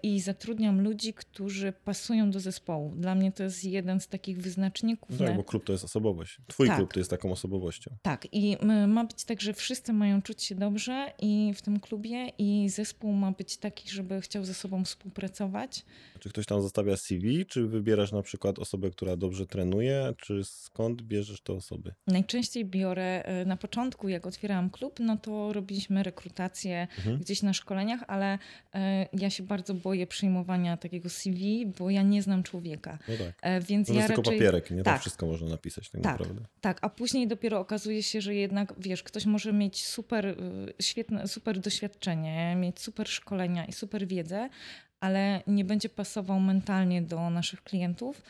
i 0.03 0.19
zatrudniam 0.19 0.81
ludzi, 0.81 1.13
którzy 1.13 1.73
pasują 1.85 2.31
do 2.31 2.39
zespołu. 2.39 2.93
Dla 2.95 3.15
mnie 3.15 3.31
to 3.31 3.43
jest 3.43 3.63
jeden 3.65 3.99
z 3.99 4.07
takich 4.07 4.41
wyznaczników. 4.41 5.09
No 5.11 5.17
tak, 5.17 5.27
na- 5.29 5.33
bo 5.35 5.43
klub 5.43 5.63
to 5.65 5.71
jest 5.71 5.83
osobowość. 5.85 6.37
Twój 6.47 6.67
Tak. 6.67 6.77
klub 6.77 6.93
to 6.93 6.99
jest 6.99 7.09
taką 7.09 7.31
osobowością. 7.31 7.91
tak, 8.01 8.27
i 8.31 8.57
ma 8.87 9.03
być 9.05 9.23
tak, 9.23 9.41
że 9.41 9.53
wszyscy 9.53 9.93
mają 9.93 10.21
czuć 10.21 10.43
się 10.43 10.55
dobrze 10.55 11.13
i 11.19 11.53
w 11.55 11.61
tym 11.61 11.79
klubie 11.79 12.31
i 12.37 12.69
zespół 12.69 13.13
ma 13.13 13.31
być 13.31 13.57
taki, 13.57 13.89
żeby 13.89 14.21
chciał 14.21 14.45
ze 14.45 14.53
sobą 14.53 14.83
współpracować. 14.85 15.85
Czy 16.19 16.29
ktoś 16.29 16.45
tam 16.45 16.61
zostawia 16.61 16.97
CV, 16.97 17.45
czy 17.45 17.67
wybierasz 17.67 18.11
na 18.11 18.21
przykład 18.21 18.59
osobę, 18.59 18.89
która 18.89 19.15
dobrze 19.17 19.45
trenuje, 19.47 20.13
czy 20.17 20.43
skąd 20.43 21.01
bierzesz 21.01 21.41
te 21.41 21.53
osoby? 21.53 21.93
Najczęściej 22.07 22.65
biorę 22.65 23.23
e, 23.25 23.45
na 23.45 23.57
początku, 23.57 24.09
jak 24.09 24.27
otwierałam 24.27 24.69
klub, 24.69 24.99
no 24.99 25.17
to 25.17 25.53
robiliśmy 25.53 26.03
rekrutację 26.03 26.87
Mhm. 26.97 27.17
gdzieś 27.19 27.41
na 27.41 27.53
szkoleniach, 27.53 28.03
ale 28.07 28.39
e, 28.73 29.07
ja 29.13 29.29
się 29.29 29.43
bardzo 29.43 29.70
boję 29.73 30.07
przyjmowania 30.07 30.77
takiego 30.77 31.09
CV, 31.09 31.65
bo 31.65 31.89
ja 31.89 32.01
nie 32.01 32.21
znam 32.21 32.43
człowieka. 32.43 32.99
No 33.07 33.15
tak. 33.17 33.35
E, 33.41 33.61
Więc 33.61 33.87
To 33.87 33.93
ja 33.93 33.99
jest 33.99 34.07
tylko 34.07 34.21
raczej... 34.21 34.39
papierek, 34.39 34.71
nie 34.71 34.83
tak. 34.83 35.01
wszystko 35.01 35.25
można 35.25 35.47
napisać 35.49 35.89
tak, 35.89 36.01
Tak. 36.01 36.19
naprawdę. 36.19 36.45
Tak, 36.61 36.77
a 36.81 36.89
później 36.89 37.27
dopiero 37.27 37.59
okazuje 37.59 38.03
się, 38.03 38.21
że 38.21 38.35
jednak, 38.35 38.73
wiesz, 38.77 39.03
ktoś 39.03 39.25
może 39.25 39.53
mieć 39.53 39.85
super, 39.85 40.25
y, 40.25 40.35
świetne, 40.81 41.27
super 41.27 41.59
doświadczenie, 41.59 42.55
mieć 42.55 42.79
super 42.79 43.07
szkolenia 43.07 43.65
i 43.65 43.73
super 43.73 44.07
wiedzę, 44.07 44.49
ale 44.99 45.41
nie 45.47 45.65
będzie 45.65 45.89
pasował 45.89 46.39
mentalnie 46.39 47.01
do 47.01 47.29
naszych 47.29 47.63
klientów 47.63 48.21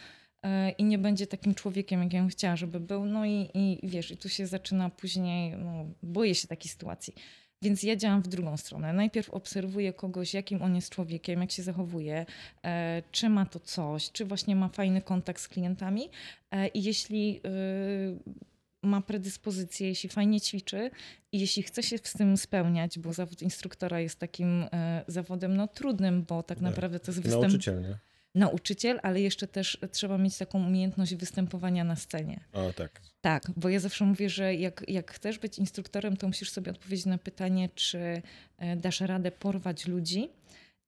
y, 0.46 0.72
i 0.78 0.84
nie 0.84 0.98
będzie 0.98 1.28
takim 1.28 1.56
człowiekiem, 1.56 2.04
jak 2.04 2.14
ja 2.14 2.20
bym 2.20 2.30
chciała, 2.30 2.56
żeby 2.56 2.80
był. 2.80 3.06
No 3.06 3.26
i, 3.26 3.50
i 3.54 3.80
wiesz, 3.84 4.12
i 4.12 4.18
tu 4.18 4.30
się 4.30 4.48
zaczyna 4.48 4.90
później, 4.90 5.52
no, 5.58 5.86
boję 6.04 6.36
się 6.36 6.48
takiej 6.48 6.72
sytuacji. 6.72 7.14
Więc 7.62 7.84
ja 7.84 7.96
działam 7.96 8.22
w 8.22 8.28
drugą 8.28 8.58
stronę. 8.58 8.94
Najpierw 8.94 9.30
obserwuję 9.30 9.94
kogoś, 9.94 10.34
jakim 10.34 10.62
on 10.62 10.76
jest 10.76 10.90
człowiekiem, 10.90 11.42
jak 11.42 11.52
się 11.52 11.64
zachowuje, 11.64 12.26
e, 12.66 13.04
czy 13.12 13.30
ma 13.30 13.46
to 13.46 13.60
coś, 13.60 14.12
czy 14.12 14.26
właśnie 14.26 14.56
ma 14.56 14.70
fajny 14.70 15.02
kontakt 15.02 15.42
z 15.42 15.48
klientami. 15.48 16.10
E, 16.52 16.68
I 16.68 16.84
jeśli 16.84 17.42
y, 17.46 18.88
ma 18.88 19.02
predyspozycję, 19.02 19.88
jeśli 19.88 20.10
fajnie 20.10 20.42
ćwiczy 20.42 20.92
i 21.32 21.40
jeśli 21.40 21.64
chce 21.64 21.84
się 21.84 21.98
z 21.98 22.14
tym 22.14 22.38
spełniać, 22.38 23.00
bo 23.00 23.14
zawód 23.14 23.42
instruktora 23.42 24.00
jest 24.00 24.20
takim 24.20 24.66
e, 24.74 25.04
zawodem 25.08 25.58
no, 25.58 25.68
trudnym, 25.68 26.24
bo 26.24 26.44
tak 26.44 26.58
Tak. 26.58 26.62
naprawdę 26.62 27.00
to 27.00 27.12
jest 27.12 27.22
występ... 27.22 27.42
nauczyciel, 27.42 27.82
nie? 27.82 27.98
Nauczyciel, 28.36 29.00
ale 29.04 29.22
jeszcze 29.22 29.48
też 29.48 29.78
trzeba 29.92 30.18
mieć 30.18 30.38
taką 30.38 30.68
umiejętność 30.68 31.16
występowania 31.16 31.84
na 31.84 31.96
scenie. 31.96 32.40
A 32.54 32.74
tak. 32.74 33.02
Tak, 33.22 33.52
bo 33.58 33.70
ja 33.70 33.80
zawsze 33.80 34.06
mówię, 34.06 34.30
że 34.30 34.56
jak, 34.56 34.84
jak 34.88 35.12
chcesz 35.12 35.40
być 35.40 35.60
instruktorem, 35.60 36.18
to 36.18 36.28
musisz 36.28 36.52
sobie 36.52 36.72
odpowiedzieć 36.72 37.06
na 37.06 37.18
pytanie, 37.18 37.70
czy 37.76 38.22
e, 38.58 38.76
dasz 38.76 39.02
radę 39.02 39.32
porwać 39.32 39.88
ludzi 39.88 40.30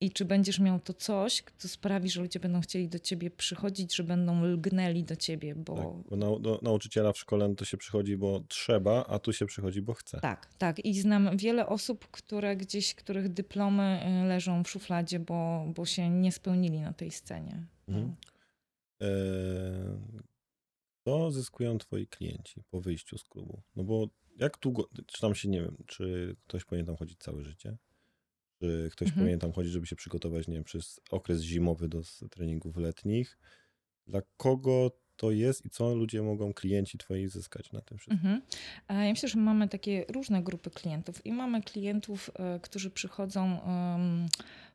i 0.04 0.12
czy 0.12 0.26
będziesz 0.26 0.60
miał 0.60 0.80
to 0.80 0.94
coś, 0.94 1.44
co 1.58 1.68
sprawi, 1.68 2.10
że 2.10 2.22
ludzie 2.22 2.40
będą 2.40 2.62
chcieli 2.62 2.90
do 2.90 3.00
ciebie 3.00 3.32
przychodzić, 3.32 3.96
że 3.96 4.04
będą 4.04 4.44
lgnęli 4.44 5.04
do 5.04 5.16
ciebie, 5.16 5.56
bo 5.56 5.76
tak. 5.76 6.20
Bo 6.20 6.40
do, 6.40 6.60
nauczyciela 6.62 7.14
w 7.14 7.18
szkole 7.18 7.48
no 7.48 7.56
to 7.56 7.66
się 7.66 7.78
przychodzi, 7.78 8.18
bo 8.18 8.44
trzeba, 8.48 9.06
a 9.06 9.20
tu 9.20 9.34
się 9.34 9.46
przychodzi, 9.46 9.82
bo 9.82 9.94
chce. 9.94 10.20
Tak, 10.20 10.54
tak. 10.58 10.86
I 10.86 11.00
znam 11.00 11.38
wiele 11.38 11.68
osób, 11.68 12.08
które 12.12 12.56
gdzieś, 12.56 12.96
których 12.96 13.30
dyplomy 13.30 14.00
y, 14.24 14.28
leżą 14.28 14.64
w 14.64 14.70
szufladzie, 14.70 15.20
bo, 15.20 15.66
bo 15.76 15.86
się 15.86 16.10
nie 16.10 16.32
spełnili 16.32 16.80
na 16.80 16.94
tej 16.94 17.12
scenie. 17.12 17.66
No. 17.88 17.98
Mhm. 17.98 18.16
Co 21.06 21.32
zyskują 21.32 21.78
twoi 21.78 22.08
klienci 22.08 22.62
po 22.72 22.82
wyjściu 22.82 23.18
z 23.18 23.24
klubu? 23.24 23.62
No 23.76 23.84
bo 23.84 24.10
jak 24.40 24.58
długo, 24.62 24.90
czy 25.08 25.22
tam 25.22 25.36
się, 25.36 25.50
nie 25.50 25.62
wiem, 25.62 25.78
czy 25.88 26.36
ktoś 26.48 26.66
powinien 26.66 26.86
tam 26.86 26.96
chodzić 26.96 27.20
całe 27.20 27.44
życie? 27.44 27.78
Czy 28.64 28.90
ktoś 28.92 29.08
Mhm. 29.08 29.24
powinien 29.24 29.40
tam 29.40 29.52
chodzić, 29.52 29.72
żeby 29.74 29.86
się 29.88 29.96
przygotować, 29.96 30.48
nie 30.48 30.54
wiem, 30.54 30.64
przez 30.64 31.00
okres 31.12 31.42
zimowy 31.42 31.88
do 31.90 32.02
treningów 32.30 32.78
letnich? 32.78 33.38
Dla 34.08 34.22
kogo 34.38 34.92
to 35.16 35.32
jest 35.32 35.66
i 35.66 35.70
co 35.70 35.96
ludzie 35.96 36.22
mogą, 36.22 36.54
klienci 36.54 36.98
twoi 36.98 37.28
zyskać 37.28 37.72
na 37.72 37.82
tym 37.82 37.98
wszystkim? 37.98 38.28
Mhm. 38.28 38.42
Ja 38.90 39.10
myślę, 39.12 39.30
że 39.30 39.40
mamy 39.40 39.70
takie 39.70 40.06
różne 40.10 40.44
grupy 40.44 40.70
klientów 40.70 41.26
i 41.26 41.32
mamy 41.32 41.62
klientów, 41.62 42.30
e, 42.36 42.60
którzy 42.60 42.90
przychodzą 42.92 43.64
em, 43.64 44.28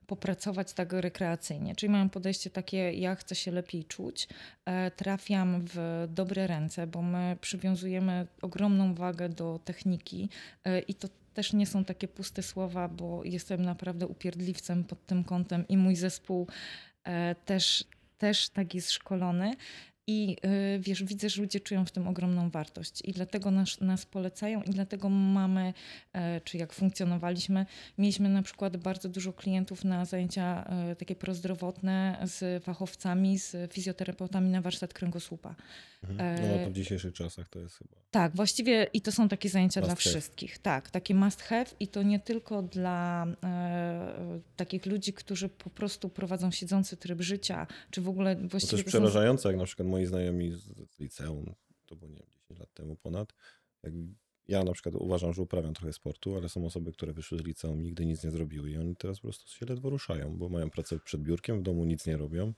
popracować 0.07 0.73
tak 0.73 0.93
rekreacyjnie, 0.93 1.77
czyli 1.77 1.93
mają 1.93 2.09
podejście 2.11 2.51
takie, 2.51 2.93
ja 2.93 3.15
chcę 3.15 3.35
się 3.35 3.51
lepiej 3.51 3.85
czuć, 3.85 4.29
e, 4.65 4.91
trafiam 4.91 5.61
w 5.65 6.07
dobre 6.09 6.47
ręce, 6.47 6.87
bo 6.87 7.03
my 7.03 7.37
przywiązujemy 7.41 8.27
ogromną 8.43 8.95
wagę 8.95 9.29
do 9.29 9.61
techniki 9.65 10.29
e, 10.65 10.81
i 10.81 10.95
to 10.95 11.09
też 11.39 11.53
nie 11.53 11.67
są 11.67 11.85
takie 11.85 12.09
puste 12.09 12.43
słowa, 12.43 12.89
bo 12.89 13.25
jestem 13.25 13.63
naprawdę 13.63 14.07
upierdliwcem 14.07 14.85
pod 14.85 15.07
tym 15.07 15.25
kątem 15.25 15.69
i 15.69 15.77
mój 15.77 15.97
zespół 15.97 16.47
e, 17.05 17.35
też, 17.35 17.85
też 18.19 18.49
tak 18.49 18.75
jest 18.75 18.91
szkolony. 18.91 19.55
I 20.11 20.37
y, 20.77 20.79
wiesz, 20.81 21.05
widzę, 21.05 21.31
że 21.31 21.43
ludzie 21.43 21.61
czują 21.61 21.85
w 21.85 21.91
tym 21.91 22.09
ogromną 22.09 22.51
wartość 22.51 23.03
i 23.05 23.13
dlatego 23.13 23.51
nas, 23.51 23.81
nas 23.81 24.07
polecają 24.07 24.63
i 24.63 24.71
dlatego 24.71 25.09
mamy, 25.09 25.75
e, 26.13 26.41
czy 26.41 26.59
jak 26.59 26.73
funkcjonowaliśmy, 26.73 27.67
mieliśmy 27.99 28.29
na 28.29 28.43
przykład 28.43 28.77
bardzo 28.77 29.09
dużo 29.09 29.33
klientów 29.33 29.85
na 29.85 30.05
zajęcia 30.05 30.65
e, 30.65 30.97
takie 30.97 31.15
prozdrowotne 31.17 32.19
z 32.25 32.65
fachowcami, 32.65 33.39
z 33.39 33.73
fizjoterapeutami 33.73 34.51
na 34.51 34.61
warsztat 34.61 34.95
kręgosłupa. 34.95 35.55
Mhm. 36.05 36.59
No 36.59 36.65
to 36.65 36.71
w 36.71 36.75
dzisiejszych 36.75 37.15
czasach 37.15 37.49
to 37.49 37.59
jest 37.59 37.79
chyba. 37.79 37.97
Tak, 38.11 38.37
właściwie 38.37 38.87
i 38.93 39.01
to 39.01 39.13
są 39.13 39.29
takie 39.29 39.49
zajęcia 39.49 39.81
Must 39.81 39.89
dla 39.89 39.95
have. 39.95 40.11
wszystkich. 40.11 40.59
Tak, 40.59 40.91
takie 40.91 41.15
must 41.15 41.43
have 41.43 41.67
i 41.81 41.89
to 41.89 42.03
nie 42.03 42.21
tylko 42.21 42.63
dla 42.63 43.27
e, 43.45 44.41
takich 44.57 44.87
ludzi, 44.87 45.13
którzy 45.13 45.49
po 45.49 45.71
prostu 45.71 46.09
prowadzą 46.09 46.51
siedzący 46.51 46.97
tryb 46.97 47.21
życia, 47.21 47.67
czy 47.91 48.01
w 48.01 48.09
ogóle 48.09 48.37
to 48.37 48.49
właściwie 48.49 48.77
jest 48.77 48.87
to 48.87 48.91
są 48.91 48.99
przerażające, 48.99 49.49
jak 49.49 49.59
na 49.59 49.65
przykład 49.65 49.89
moi 49.99 50.07
znajomi 50.07 50.53
z 50.53 51.01
liceum, 51.01 51.55
to 51.87 51.97
było 51.97 52.11
nie 52.11 52.17
wiem, 52.17 52.27
10 52.35 52.61
lat 52.61 52.75
temu 52.75 52.97
ponad, 52.97 53.33
jak 53.83 53.93
ja 54.49 54.65
na 54.65 54.73
przykład 54.73 54.95
uważam, 54.95 55.33
że 55.33 55.43
uprawiam 55.43 55.75
trochę 55.75 55.93
sportu, 55.93 56.37
ale 56.37 56.49
są 56.49 56.67
osoby, 56.67 56.93
które 56.93 57.13
wyszły 57.13 57.39
z 57.39 57.45
liceum, 57.45 57.83
nigdy 57.83 58.07
nic 58.07 58.25
nie 58.25 58.31
zrobiły 58.31 58.71
i 58.71 58.77
oni 58.77 58.97
teraz 58.97 59.19
po 59.19 59.23
prostu 59.23 59.51
się 59.51 59.67
ledwo 59.67 59.91
ruszają, 59.91 60.37
bo 60.37 60.49
mają 60.49 60.71
pracę 60.71 60.99
przed 60.99 61.23
biurkiem, 61.23 61.59
w 61.59 61.63
domu 61.63 61.85
nic 61.85 62.07
nie 62.07 62.17
robią. 62.17 62.53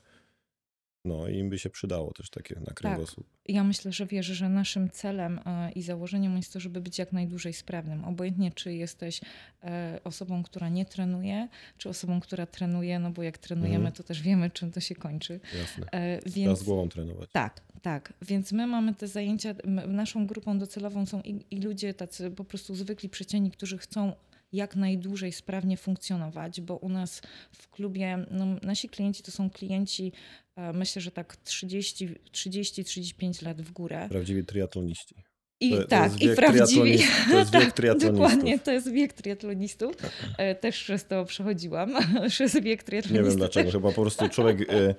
No 1.05 1.29
i 1.29 1.37
im 1.39 1.51
by 1.51 1.59
się 1.59 1.71
przydało 1.71 2.13
też 2.13 2.31
takie 2.31 2.55
Tak. 2.55 2.67
na 2.67 2.73
kręgosłup. 2.75 3.27
Ja 3.49 3.65
myślę, 3.65 3.93
że 3.93 4.07
wierzę, 4.07 4.35
że 4.35 4.49
naszym 4.49 4.91
celem 4.91 5.41
e, 5.47 5.73
i 5.73 5.83
założeniem 5.83 6.37
jest 6.37 6.53
to, 6.53 6.61
żeby 6.61 6.81
być 6.81 6.99
jak 6.99 7.13
najdłużej 7.13 7.53
sprawnym. 7.53 8.05
Obojętnie, 8.05 8.53
czy 8.53 8.75
jesteś 8.75 9.21
e, 9.63 10.01
osobą, 10.05 10.43
która 10.43 10.69
nie 10.69 10.85
trenuje, 10.85 11.49
czy 11.79 11.89
osobą, 11.89 12.21
która 12.21 12.47
trenuje, 12.47 12.99
no 12.99 13.11
bo 13.11 13.23
jak 13.23 13.39
trenujemy, 13.39 13.77
Mhm. 13.77 13.93
to 13.95 14.03
też 14.03 14.23
wiemy, 14.23 14.51
czym 14.51 14.73
to 14.73 14.81
się 14.81 14.95
kończy. 14.95 15.41
Jasne. 15.61 15.87
E, 15.91 16.19
Trzeba 16.19 16.35
Więc 16.37 16.59
z 16.59 16.63
głową 16.63 16.89
trenować. 16.89 17.31
tak, 17.33 17.61
tak. 17.83 18.13
Więc 18.23 18.53
my 18.53 18.67
mamy 18.67 18.95
te 18.95 19.09
zajęcia, 19.09 19.55
naszą 19.87 20.27
grupą 20.27 20.59
docelową 20.59 21.07
są 21.07 21.21
i, 21.21 21.45
i 21.51 21.61
ludzie 21.61 21.95
tacy 21.95 22.31
po 22.31 22.45
prostu 22.45 22.75
zwykli 22.75 23.09
przecięni, 23.09 23.51
którzy 23.51 23.79
chcą 23.79 24.13
jak 24.53 24.77
najdłużej 24.77 25.33
sprawnie 25.33 25.77
funkcjonować, 25.77 26.61
bo 26.61 26.77
u 26.77 26.89
nas 26.89 27.23
w 27.53 27.69
klubie, 27.69 28.27
no, 28.31 28.47
nasi 28.63 28.89
klienci 28.89 29.23
to 29.23 29.31
są 29.31 29.51
klienci, 29.51 30.13
e, 30.57 30.73
myślę, 30.73 31.03
że 31.03 31.11
tak 31.11 31.37
30 31.37 32.09
30-35 32.33 33.43
lat 33.43 33.63
w 33.63 33.73
górę. 33.73 34.07
Prawdziwi 34.11 34.45
triatloniści. 34.45 35.15
I 35.63 35.71
To- 35.77 35.85
tak, 35.85 36.23
i 36.23 36.27
wiek 36.29 36.37
prawdziwi. 36.37 36.81
triatlonist- 36.99 37.31
to 37.31 37.39
jest 37.39 37.53
wiek 37.55 37.63
Tak, 37.65 37.73
triatlonistów. 37.73 38.13
Dokładnie, 38.13 38.59
to 38.59 38.71
jest 38.73 38.93
wiek 38.93 39.13
triatlonistów. 39.13 39.97
E, 40.39 40.55
Też 40.55 40.83
przez 40.85 41.07
to 41.07 41.25
przechodziłam, 41.25 41.95
przez 42.29 42.55
wiek 42.55 42.65
Nie 42.65 42.77
triatlonistów. 42.85 43.29
wiem 43.29 43.37
dlaczego, 43.37 43.71
chyba 43.81 43.93
po 43.93 44.03
prostu 44.03 44.29
człowiek, 44.29 44.71
e, 44.73 44.95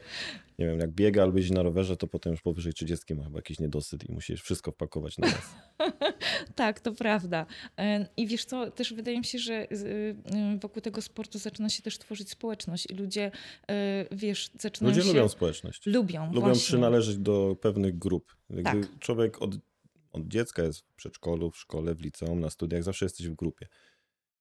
nie 0.60 0.65
wiem, 0.68 0.80
jak 0.80 0.91
biega 0.91 1.24
albo 1.24 1.38
jeździ 1.38 1.53
na 1.53 1.63
rowerze, 1.63 1.98
to 1.98 2.08
potem 2.08 2.32
już 2.32 2.41
powyżej 2.41 2.74
30 2.74 3.15
ma 3.15 3.24
chyba 3.24 3.38
jakiś 3.38 3.60
niedosyt 3.60 4.10
i 4.10 4.12
musi 4.13 4.38
wszystko 4.38 4.72
wpakować 4.72 5.18
na 5.18 5.27
raz. 5.27 5.50
Tak, 6.56 6.80
to 6.80 6.91
prawda. 6.91 7.46
E, 7.80 8.08
I 8.18 8.27
wiesz 8.27 8.46
co, 8.46 8.72
też 8.72 8.94
wydaje 8.94 9.18
mi 9.18 9.25
się, 9.25 9.39
że 9.39 9.68
wokół 10.62 10.82
tego 10.82 11.01
sportu 11.01 11.39
zaczyna 11.39 11.70
się 11.70 11.84
też 11.84 11.98
tworzyć 11.98 12.30
społeczność 12.30 12.88
i 12.89 12.94
ludzie, 12.94 13.32
wiesz, 14.12 14.51
zaczynają 14.60 14.96
Ludzie 14.96 15.08
się... 15.08 15.13
lubią 15.13 15.30
społeczność. 15.30 15.86
Lubią, 15.86 16.25
Lubią 16.27 16.39
właśnie. 16.41 16.62
przynależeć 16.63 17.18
do 17.18 17.56
pewnych 17.62 17.98
grup. 17.98 18.36
Jakby 18.50 18.63
Tak. 18.88 19.00
człowiek 19.00 19.41
od, 19.41 19.56
od 20.12 20.27
dziecka 20.27 20.63
jest 20.63 20.80
w 20.80 20.94
przedszkolu, 20.94 21.51
w 21.51 21.58
szkole, 21.58 21.96
w 21.96 22.01
liceum, 22.01 22.39
na 22.39 22.50
studiach, 22.50 22.84
zawsze 22.84 23.06
jesteś 23.06 23.30
w 23.30 23.36
grupie. 23.36 23.68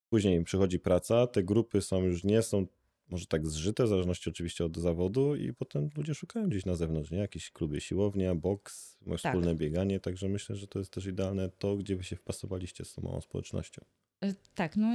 Później 0.08 0.44
przychodzi 0.44 0.78
praca, 0.78 1.26
te 1.26 1.42
grupy 1.42 1.82
są 1.82 2.02
już 2.02 2.24
nie 2.24 2.42
są 2.42 2.66
może 3.10 3.26
tak 3.26 3.46
zżyte, 3.46 3.84
w 3.84 3.88
zależności 3.88 4.30
oczywiście 4.30 4.64
od 4.64 4.76
zawodu 4.76 5.36
i 5.36 5.52
potem 5.52 5.88
ludzie 5.96 6.14
szukają 6.14 6.48
gdzieś 6.48 6.66
na 6.66 6.74
zewnątrz, 6.74 7.10
nie? 7.10 7.18
Jakieś 7.18 7.50
kluby 7.50 7.80
siłownia, 7.80 8.34
boks, 8.34 8.98
wspólne 9.16 9.54
bieganie, 9.54 10.00
także 10.00 10.28
myślę, 10.28 10.56
że 10.56 10.66
to 10.66 10.78
jest 10.78 10.92
też 10.92 11.06
idealne 11.06 11.48
to, 11.48 11.76
gdzie 11.76 11.96
wy 11.96 12.04
się 12.04 12.16
wpasowaliście 12.16 12.84
z 12.84 12.94
tą 12.94 13.02
małą 13.02 13.20
społecznością. 13.20 13.84
E, 14.24 14.34
Tak, 14.54 14.76
no 14.76 14.88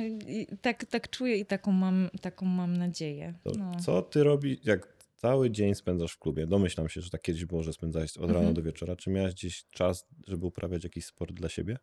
tak, 0.61 0.85
tak 0.85 1.09
czuję 1.09 1.37
i 1.37 1.45
taką 1.45 1.71
mam, 1.71 2.09
taką 2.21 2.45
mam 2.45 2.77
nadzieję. 2.77 3.33
No. 3.57 3.71
Co 3.79 4.01
ty 4.01 4.23
robisz, 4.23 4.57
jak 4.65 4.94
cały 5.25 5.51
dzień 5.51 5.75
spędzasz 5.75 6.11
w 6.13 6.19
klubie? 6.19 6.47
Domyślam 6.47 6.89
się, 6.89 7.01
że 7.01 7.09
tak 7.09 7.21
kiedyś 7.21 7.45
było, 7.45 7.63
że 7.63 7.73
spędzałeś 7.73 8.17
od 8.17 8.23
rana 8.27 8.35
Mhm. 8.37 8.53
do 8.53 8.61
wieczora. 8.61 8.95
Czy 8.95 9.09
miałeś 9.09 9.33
gdzieś 9.33 9.65
czas, 9.69 10.05
żeby 10.27 10.45
uprawiać 10.45 10.83
jakiś 10.83 11.05
sport 11.05 11.31
dla 11.33 11.49
siebie? 11.49 11.77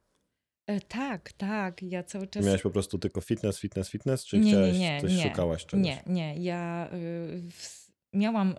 E, 0.67 0.81
Tak, 0.81 1.33
tak, 1.33 1.83
ja 1.83 2.03
cały 2.03 2.27
czas... 2.27 2.47
miałeś 2.47 2.63
po 2.63 2.71
prostu 2.71 2.99
tylko 2.99 3.21
fitness, 3.21 3.61
fitness, 3.61 3.91
fitness? 3.91 4.25
Czy 4.25 4.39
Nie, 4.39 4.45
nie, 4.45 4.51
chciałeś 4.51 4.79
nie, 4.79 5.01
coś 5.01 5.13
nie. 5.17 5.23
szukałaś 5.23 5.67
czegoś? 5.67 5.87
Nie, 5.87 6.03
nie. 6.07 6.35
Ja 6.39 6.89
y, 6.93 7.43
w, 7.51 7.89
miałam 8.13 8.51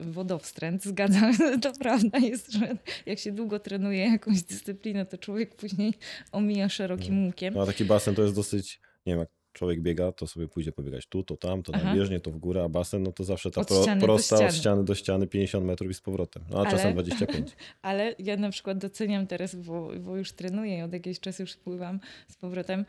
y, 0.00 0.12
wodowstręt, 0.12 0.84
zgadzam 0.90 1.34
się. 1.34 1.60
To 1.60 1.72
prawda 1.72 2.18
jest, 2.18 2.52
że 2.52 2.76
jak 3.06 3.18
się 3.18 3.32
długo 3.32 3.58
trenuje 3.58 3.98
jakąś 4.12 4.42
dyscyplinę, 4.42 5.06
to 5.06 5.18
człowiek 5.18 5.56
później 5.56 5.94
omija 6.32 6.68
szerokim 6.68 7.26
łukiem. 7.26 7.54
No 7.54 7.62
a 7.62 7.66
taki 7.66 7.84
basen 7.84 8.14
to 8.14 8.22
jest 8.22 8.34
dosyć, 8.34 8.80
nie 9.06 9.12
wiem, 9.12 9.20
jak 9.20 9.28
człowiek 9.52 9.80
biega, 9.80 10.12
to 10.12 10.26
sobie 10.26 10.48
pójdzie 10.48 10.72
pobiegać 10.72 11.06
tu, 11.06 11.22
to 11.22 11.36
tam, 11.36 11.62
to 11.62 11.72
na 11.72 11.78
Aha. 11.78 11.94
bieżnię, 11.94 12.20
to 12.20 12.30
w 12.30 12.36
górę, 12.38 12.64
a 12.64 12.68
basen, 12.68 13.02
no 13.02 13.12
to 13.12 13.24
zawsze 13.24 13.50
ta 13.50 13.64
pro, 13.64 13.82
ściany 13.82 14.00
prosta 14.00 14.46
od 14.46 14.54
ściany. 14.54 14.84
do 14.84 14.94
ściany 14.94 15.26
50 15.26 15.66
metrów 15.66 15.90
i 15.90 15.94
z 15.94 16.00
powrotem. 16.00 16.42
No 16.50 16.56
a 16.56 16.60
Ale- 16.60 16.70
czasem 16.70 16.92
25. 16.94 17.48
Ale 17.82 18.14
ja 18.18 18.36
na 18.36 18.50
przykład 18.50 18.78
doceniam 18.78 19.26
teraz, 19.26 19.54
bo, 19.54 19.90
bo 20.00 20.16
już 20.16 20.32
trenuję 20.32 20.78
i 20.78 20.82
od 20.82 20.92
jakiegoś 20.92 21.20
czasu 21.20 21.42
już 21.42 21.56
pływam 21.56 22.00
z 22.28 22.36
powrotem 22.36 22.80
e, 22.80 22.84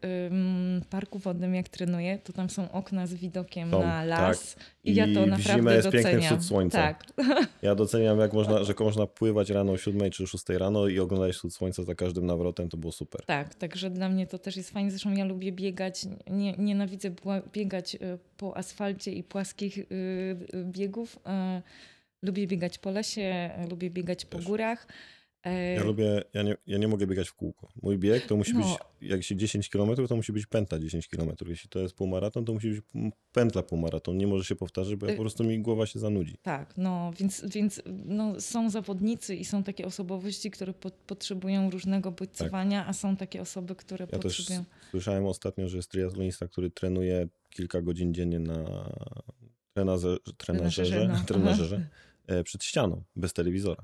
w 0.00 0.82
parku 0.90 1.18
wodnym, 1.18 1.54
jak 1.54 1.68
trenuję, 1.68 2.18
to 2.24 2.32
tam 2.32 2.50
są 2.50 2.72
okna 2.72 3.06
z 3.06 3.14
widokiem 3.14 3.70
Są, 3.70 3.80
na 3.82 4.04
las. 4.04 4.56
I, 4.84 4.90
I 4.90 4.94
ja 4.94 5.04
to 5.04 5.24
w 5.24 5.26
naprawdę 5.26 5.54
zimę 5.54 5.74
jest 5.74 5.90
piękny 5.90 6.12
doceniam. 6.12 6.22
wschód 6.30 6.44
słońca. 6.48 6.78
Tak, 6.78 7.04
Ja 7.62 7.74
doceniam, 7.74 8.18
jak 8.18 8.32
można, 8.32 8.64
że 8.64 8.74
można 8.80 9.06
pływać 9.06 9.50
rano 9.50 9.72
o 9.72 9.76
7 9.76 10.10
czy 10.10 10.26
6 10.26 10.48
rano 10.48 10.88
i 10.88 10.98
oglądać 10.98 11.32
wschód 11.34 11.54
słońca 11.54 11.82
za 11.82 11.94
każdym 11.94 12.26
nawrotem, 12.26 12.68
to 12.68 12.76
było 12.76 12.92
super. 12.92 13.24
Tak, 13.26 13.54
także 13.54 13.90
dla 13.90 14.08
mnie 14.08 14.26
to 14.26 14.38
też 14.38 14.56
jest 14.56 14.70
fajnie. 14.70 14.90
Zresztą 14.90 15.12
ja 15.12 15.24
lubię 15.24 15.52
biegać, 15.52 16.06
nie, 16.30 16.52
nienawidzę 16.52 17.10
biegać 17.52 17.94
y, 17.94 17.98
po 18.36 18.56
asfalcie 18.56 19.12
i 19.12 19.22
płaskich 19.22 19.78
y, 19.78 19.84
y, 20.54 20.64
biegów. 20.64 21.18
Lubię 22.22 22.46
biegać 22.46 22.78
po 22.78 22.90
lesie, 22.90 23.50
lubię 23.70 23.90
biegać 23.90 24.24
po 24.24 24.36
Też. 24.36 24.46
górach. 24.46 24.86
Ja 25.76 25.84
lubię, 25.84 26.22
ja 26.34 26.42
nie, 26.42 26.56
ja 26.66 26.78
nie 26.78 26.88
mogę 26.88 27.06
biegać 27.06 27.28
w 27.28 27.34
kółko. 27.34 27.68
Mój 27.82 27.98
bieg 27.98 28.26
to 28.26 28.36
musi 28.36 28.52
No. 28.54 28.58
być, 28.60 28.68
jak 29.10 29.22
się 29.22 29.36
10 29.36 29.68
km, 29.68 30.06
to 30.08 30.16
musi 30.16 30.32
być 30.32 30.46
pętla 30.46 30.78
10 30.78 31.08
km. 31.08 31.30
Jeśli 31.46 31.68
to 31.70 31.78
jest 31.78 31.94
półmaraton, 31.94 32.44
to 32.44 32.52
musi 32.52 32.70
być 32.70 32.80
pętla 33.32 33.62
półmaraton. 33.62 34.16
Nie 34.16 34.26
może 34.26 34.44
się 34.44 34.56
powtarzać, 34.56 34.96
bo 34.96 35.06
ja 35.06 35.12
Y- 35.12 35.16
po 35.16 35.22
prostu 35.22 35.44
mi 35.44 35.58
głowa 35.58 35.86
się 35.86 35.98
zanudzi. 35.98 36.36
Tak, 36.42 36.74
no 36.76 37.12
więc, 37.20 37.44
więc 37.54 37.82
no, 38.04 38.40
są 38.40 38.70
zawodnicy 38.70 39.36
i 39.36 39.44
są 39.44 39.62
takie 39.62 39.86
osobowości, 39.86 40.50
które 40.50 40.72
po, 40.72 40.90
potrzebują 40.90 41.70
różnego 41.70 42.12
bodźcowania, 42.12 42.86
a 42.86 42.92
są 42.92 43.16
takie 43.16 43.40
osoby, 43.40 43.76
które 43.76 44.02
Ja 44.12 44.18
też 44.18 44.36
potrzebują. 44.36 44.64
słyszałem 44.90 45.26
ostatnio, 45.26 45.68
że 45.68 45.76
jest 45.76 45.90
triatlonista, 45.90 46.48
który 46.48 46.70
trenuje 46.70 47.28
kilka 47.50 47.82
godzin 47.82 48.14
dziennie 48.14 48.38
na 48.38 48.54
trenaże, 49.74 50.16
trenażerze, 50.36 50.90
Trenażerze, 50.92 51.18
no. 51.20 51.24
trenażerze 51.26 51.88
e, 52.26 52.44
przed 52.44 52.64
ścianą, 52.64 53.02
bez 53.16 53.32
telewizora, 53.32 53.82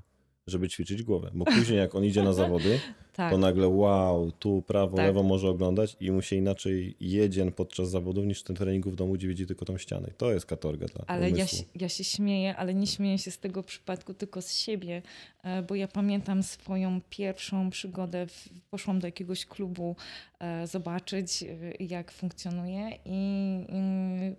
żeby 0.48 0.68
ćwiczyć 0.68 1.02
głowę. 1.02 1.30
Bo 1.34 1.44
później 1.44 1.78
jak 1.78 1.94
on 1.94 2.04
idzie 2.04 2.22
na 2.22 2.32
zawody, 2.32 2.80
Tak, 3.18 3.32
to 3.32 3.38
nagle 3.38 3.68
wow, 3.68 4.32
tu 4.32 4.62
prawo, 4.62 4.96
Tak. 4.96 5.06
lewo 5.06 5.22
może 5.22 5.48
oglądać 5.48 5.96
i 6.00 6.10
mu 6.10 6.22
się 6.22 6.36
inaczej 6.36 6.96
jedzie 7.00 7.52
podczas 7.52 7.90
zawodów 7.90 8.26
niż 8.26 8.42
ten 8.42 8.56
treningu 8.56 8.90
w 8.90 8.96
domu, 8.96 9.12
gdzie 9.12 9.28
widzi 9.28 9.46
tylko 9.46 9.64
tą 9.64 9.78
ścianę. 9.78 10.08
I 10.10 10.14
to 10.14 10.32
jest 10.32 10.46
katorga 10.46 10.86
dla 10.86 11.04
ale 11.06 11.30
ja 11.30 11.46
ja 11.74 11.88
się 11.88 12.04
śmieję, 12.04 12.56
ale 12.56 12.74
nie 12.74 12.86
śmieję 12.86 13.18
się 13.18 13.30
z 13.30 13.38
tego 13.38 13.62
przypadku, 13.62 14.14
tylko 14.14 14.42
z 14.42 14.52
siebie, 14.52 15.02
e, 15.42 15.62
bo 15.62 15.74
ja 15.74 15.88
pamiętam 15.88 16.42
swoją 16.42 17.00
pierwszą 17.10 17.70
przygodę. 17.70 18.26
Poszłam 18.70 19.00
do 19.00 19.06
jakiegoś 19.06 19.46
klubu 19.46 19.96
e, 20.38 20.66
zobaczyć, 20.66 21.42
e, 21.42 21.84
jak 21.84 22.12
funkcjonuje 22.12 22.90
i, 23.04 23.20
i 23.68 24.34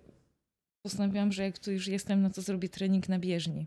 postanowiłam, 0.82 1.32
że 1.32 1.42
jak 1.42 1.58
tu 1.58 1.72
już 1.72 1.88
jestem, 1.88 2.22
no 2.22 2.30
to 2.30 2.42
zrobię 2.42 2.68
trening 2.68 3.08
na 3.08 3.18
bieżni. 3.18 3.66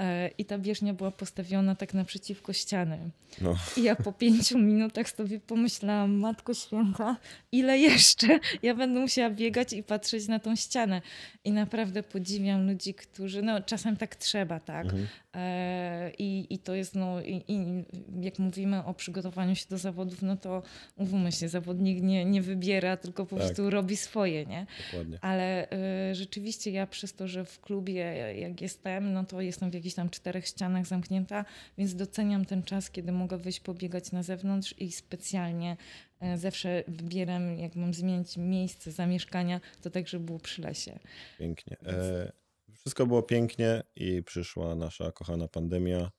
E, 0.00 0.30
i 0.38 0.44
ta 0.44 0.58
bieżnia 0.58 0.94
była 0.94 1.10
postawiona 1.10 1.74
tak 1.74 1.94
naprzeciwko 1.94 2.52
ściany. 2.52 2.98
No. 3.40 3.56
I 3.76 3.82
ja 3.82 3.96
po 3.96 4.12
pięciu 4.12 4.58
minutach 4.58 5.10
sobie 5.10 5.40
pomyślałam, 5.40 6.14
Matko 6.14 6.54
Święta, 6.54 7.16
ile 7.52 7.78
jeszcze 7.78 8.40
ja 8.62 8.74
będę 8.74 9.00
musiała 9.00 9.30
biegać 9.30 9.72
i 9.72 9.82
patrzeć 9.82 10.28
na 10.28 10.38
tą 10.38 10.56
ścianę. 10.56 11.02
I 11.44 11.52
naprawdę 11.52 12.02
podziwiam 12.02 12.66
ludzi, 12.66 12.94
którzy, 12.94 13.42
no 13.42 13.60
czasem 13.60 13.96
tak 13.96 14.16
trzeba, 14.16 14.60
tak? 14.60 14.84
Mhm. 14.84 15.06
E, 15.34 16.10
I, 16.18 16.46
I 16.54 16.58
to 16.58 16.74
jest, 16.74 16.94
no, 16.94 17.22
i, 17.22 17.44
i 17.48 17.84
jak 18.20 18.38
mówimy 18.38 18.84
o 18.84 18.94
przygotowaniu 18.94 19.54
się 19.54 19.64
do 19.70 19.78
zawodów, 19.78 20.22
no 20.22 20.36
to 20.36 20.62
umówmy 20.96 21.32
się, 21.32 21.48
zawodnik 21.48 22.02
nie, 22.02 22.24
nie 22.24 22.42
wybiera, 22.42 22.96
tylko 22.96 23.26
po 23.26 23.36
Tak. 23.36 23.44
prostu 23.44 23.70
robi 23.70 23.96
swoje, 23.96 24.46
nie? 24.46 24.66
Dokładnie. 24.90 25.18
Ale 25.20 25.68
y, 26.10 26.14
rzeczywiście 26.14 26.70
ja 26.70 26.86
przez 26.86 27.14
to, 27.14 27.28
że 27.28 27.44
w 27.44 27.60
klubie 27.60 27.94
jak 28.38 28.60
jestem, 28.60 29.12
no 29.12 29.24
to 29.24 29.40
jestem 29.40 29.70
w 29.70 29.74
jakichś 29.82 29.94
tam 29.94 30.10
czterech 30.10 30.46
ścianach 30.46 30.86
zamknięta, 30.86 31.44
więc 31.78 31.94
doceniam 31.94 32.44
ten 32.44 32.62
czas, 32.62 32.90
kiedy 32.90 33.12
mogę 33.12 33.38
wyjść 33.38 33.60
pobiegać 33.60 34.12
na 34.12 34.22
zewnątrz 34.22 34.74
i 34.78 34.92
specjalnie 34.92 35.76
y, 36.22 36.38
zawsze 36.38 36.84
wybieram, 36.88 37.58
jak 37.58 37.76
mam 37.76 37.94
zmienić 37.94 38.36
miejsce 38.36 38.92
zamieszkania, 38.92 39.60
to 39.82 39.90
tak, 39.90 40.08
żeby 40.08 40.24
było 40.24 40.38
przy 40.38 40.62
lesie. 40.62 40.98
Pięknie. 41.38 41.76
E, 41.86 42.32
wszystko 42.74 43.06
było 43.06 43.22
pięknie 43.22 43.82
i 43.96 44.22
przyszła 44.22 44.74
nasza 44.74 45.12
kochana 45.12 45.48
pandemia, 45.48 46.10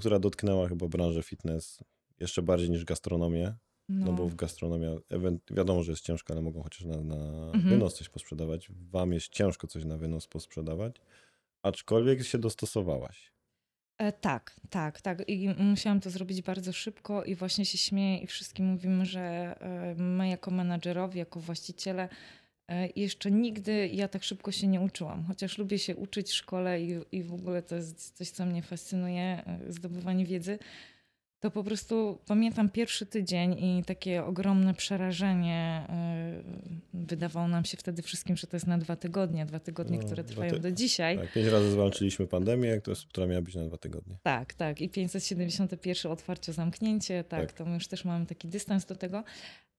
która 0.00 0.18
dotknęła 0.18 0.68
chyba 0.68 0.88
branżę 0.88 1.22
fitness 1.22 1.80
jeszcze 2.20 2.42
bardziej 2.42 2.70
niż 2.70 2.84
gastronomię. 2.84 3.54
No, 3.88 4.12
bo 4.12 4.28
w 4.28 4.34
gastronomia 4.34 4.90
wiadomo, 5.50 5.82
że 5.82 5.92
jest 5.92 6.04
ciężko, 6.04 6.32
ale 6.32 6.42
mogą 6.42 6.62
chociaż 6.62 6.84
na, 6.84 7.00
na 7.00 7.16
Mhm. 7.46 7.68
wynos 7.68 7.94
coś 7.94 8.08
posprzedawać. 8.08 8.68
Wam 8.70 9.12
jest 9.12 9.28
ciężko 9.28 9.66
coś 9.66 9.84
na 9.84 9.96
wynos 9.96 10.26
posprzedawać, 10.26 11.00
aczkolwiek 11.64 12.22
się 12.22 12.38
dostosowałaś. 12.38 13.34
E, 13.98 14.12
tak, 14.12 14.56
tak, 14.70 15.00
tak. 15.00 15.28
I 15.28 15.48
musiałam 15.48 16.00
to 16.00 16.10
zrobić 16.10 16.42
bardzo 16.42 16.72
szybko 16.72 17.24
i 17.24 17.34
właśnie 17.34 17.64
się 17.64 17.78
śmieję 17.78 18.18
i 18.18 18.26
wszystkim 18.26 18.66
mówimy, 18.66 19.06
że 19.06 19.20
e, 19.20 19.94
my 19.94 20.28
jako 20.28 20.50
menadżerowie, 20.50 21.18
jako 21.18 21.40
właściciele 21.40 22.08
e, 22.68 22.88
jeszcze 22.96 23.30
nigdy 23.30 23.88
ja 23.92 24.08
tak 24.08 24.24
szybko 24.24 24.52
się 24.52 24.66
nie 24.66 24.80
uczyłam. 24.80 25.24
Chociaż 25.24 25.58
lubię 25.58 25.78
się 25.78 25.96
uczyć 25.96 26.28
w 26.28 26.34
szkole 26.34 26.82
i, 26.82 26.98
i 27.12 27.22
w 27.22 27.34
ogóle 27.34 27.62
to 27.62 27.74
jest 27.74 28.16
coś, 28.16 28.30
co 28.30 28.46
mnie 28.46 28.62
fascynuje, 28.62 29.22
e, 29.46 29.72
zdobywanie 29.72 30.26
wiedzy. 30.26 30.58
To 31.44 31.50
po 31.50 31.64
prostu 31.64 32.18
pamiętam 32.26 32.68
pierwszy 32.68 33.06
tydzień 33.06 33.52
i 33.64 33.84
takie 33.86 34.24
ogromne 34.24 34.74
przerażenie. 34.74 35.86
e, 35.88 36.42
Wydawało 36.94 37.48
nam 37.48 37.64
się 37.64 37.76
wtedy 37.76 38.02
wszystkim, 38.02 38.36
że 38.36 38.46
to 38.46 38.56
jest 38.56 38.66
na 38.66 38.78
dwa 38.78 38.96
tygodnie, 38.96 39.46
dwa 39.46 39.60
tygodnie, 39.60 39.98
No, 39.98 40.04
które 40.06 40.24
trwają 40.24 40.50
ty- 40.52 40.58
do 40.60 40.72
dzisiaj. 40.72 41.18
Tak, 41.18 41.32
pięć 41.32 41.48
razy 41.48 41.70
zwalczyliśmy 41.70 42.26
pandemię, 42.26 42.76
która 42.80 42.96
która 43.08 43.26
miała 43.26 43.42
być 43.42 43.54
na 43.54 43.64
dwa 43.64 43.76
tygodnie. 43.76 44.16
Tak, 44.22 44.54
tak. 44.54 44.80
I 44.80 44.88
571 44.88 46.12
otwarcie, 46.12 46.52
zamknięcie, 46.52 47.24
tak, 47.24 47.40
Tak. 47.40 47.52
to 47.52 47.64
my 47.64 47.74
już 47.74 47.88
też 47.88 48.04
mamy 48.04 48.26
taki 48.26 48.48
dystans 48.48 48.86
do 48.86 48.96
tego. 48.96 49.24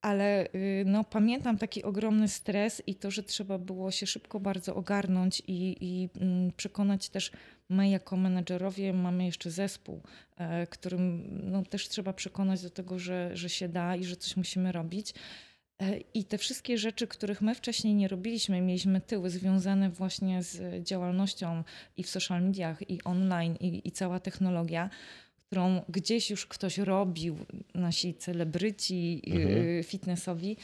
Ale 0.06 0.48
y, 0.56 0.84
no, 0.86 1.04
pamiętam 1.04 1.58
taki 1.58 1.84
ogromny 1.84 2.28
stres 2.28 2.82
i 2.88 2.96
to, 2.96 3.12
że 3.12 3.24
trzeba 3.24 3.58
było 3.58 3.92
się 3.92 4.08
szybko 4.08 4.40
bardzo 4.40 4.76
ogarnąć 4.76 5.42
i, 5.48 5.78
i 5.82 6.10
mm, 6.22 6.52
przekonać 6.52 7.10
też, 7.10 7.32
my 7.70 7.90
jako 7.90 8.18
menedżerowie 8.18 8.94
mamy 8.94 9.26
jeszcze 9.26 9.52
zespół, 9.52 10.02
e, 10.38 10.68
którym 10.68 11.24
no, 11.52 11.64
też 11.64 11.90
trzeba 11.90 12.14
przekonać 12.14 12.62
do 12.62 12.70
tego, 12.70 13.00
że, 13.00 13.32
że 13.34 13.50
się 13.50 13.70
da 13.70 13.96
i 13.96 14.04
że 14.04 14.16
coś 14.16 14.38
musimy 14.38 14.72
robić. 14.72 15.14
E, 15.82 15.98
I 16.14 16.24
te 16.24 16.38
wszystkie 16.38 16.78
rzeczy, 16.78 17.08
których 17.08 17.42
my 17.42 17.56
wcześniej 17.56 17.96
nie 17.96 18.08
robiliśmy, 18.08 18.62
mieliśmy 18.62 19.02
tyły 19.02 19.30
związane 19.30 19.90
właśnie 19.90 20.44
z 20.44 20.84
działalnością 20.84 21.64
i 21.98 22.04
w 22.04 22.10
social 22.10 22.44
mediach, 22.44 22.90
i 22.90 23.04
online, 23.04 23.56
i, 23.60 23.88
i 23.88 23.92
cała 23.92 24.20
technologia, 24.20 24.90
którą 25.48 25.82
gdzieś 25.90 26.30
już 26.30 26.46
ktoś 26.46 26.78
robił, 26.78 27.38
nasi 27.76 28.14
celebryci 28.14 29.22
Mhm. 29.28 29.58
y, 29.58 29.84
fitnessowi, 29.84 30.58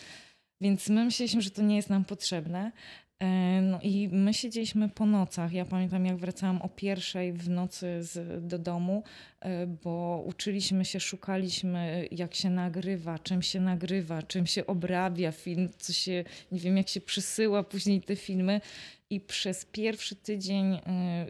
więc 0.62 0.90
my 0.90 1.06
myśleliśmy, 1.06 1.42
że 1.42 1.50
to 1.52 1.62
nie 1.62 1.76
jest 1.76 1.90
nam 1.90 2.06
potrzebne. 2.06 2.72
E, 3.20 3.62
No 3.62 3.80
i 3.82 4.10
my 4.12 4.34
siedzieliśmy 4.34 4.90
po 4.90 5.06
nocach. 5.06 5.54
Ja 5.54 5.66
pamiętam, 5.66 6.06
jak 6.06 6.18
wracałam 6.18 6.62
o 6.62 6.70
pierwszej 6.70 7.34
w 7.34 7.50
nocy 7.50 8.04
z, 8.04 8.48
do 8.48 8.60
domu, 8.60 9.04
e, 9.40 9.68
bo 9.68 10.24
uczyliśmy 10.28 10.86
się, 10.86 11.00
szukaliśmy, 11.00 12.08
jak 12.12 12.36
się 12.36 12.50
nagrywa, 12.50 13.20
czym 13.20 13.42
się 13.42 13.60
nagrywa, 13.60 14.24
czym 14.24 14.48
się 14.48 14.68
obrabia 14.68 15.32
film, 15.32 15.70
co 15.78 15.94
się, 15.94 16.24
nie 16.52 16.60
wiem, 16.60 16.78
jak 16.78 16.90
się 16.90 17.02
przysyła 17.02 17.64
później 17.64 18.02
te 18.02 18.16
filmy. 18.16 18.62
I 19.12 19.20
przez 19.20 19.66
pierwszy 19.66 20.16
tydzień 20.16 20.74
y, 20.74 20.80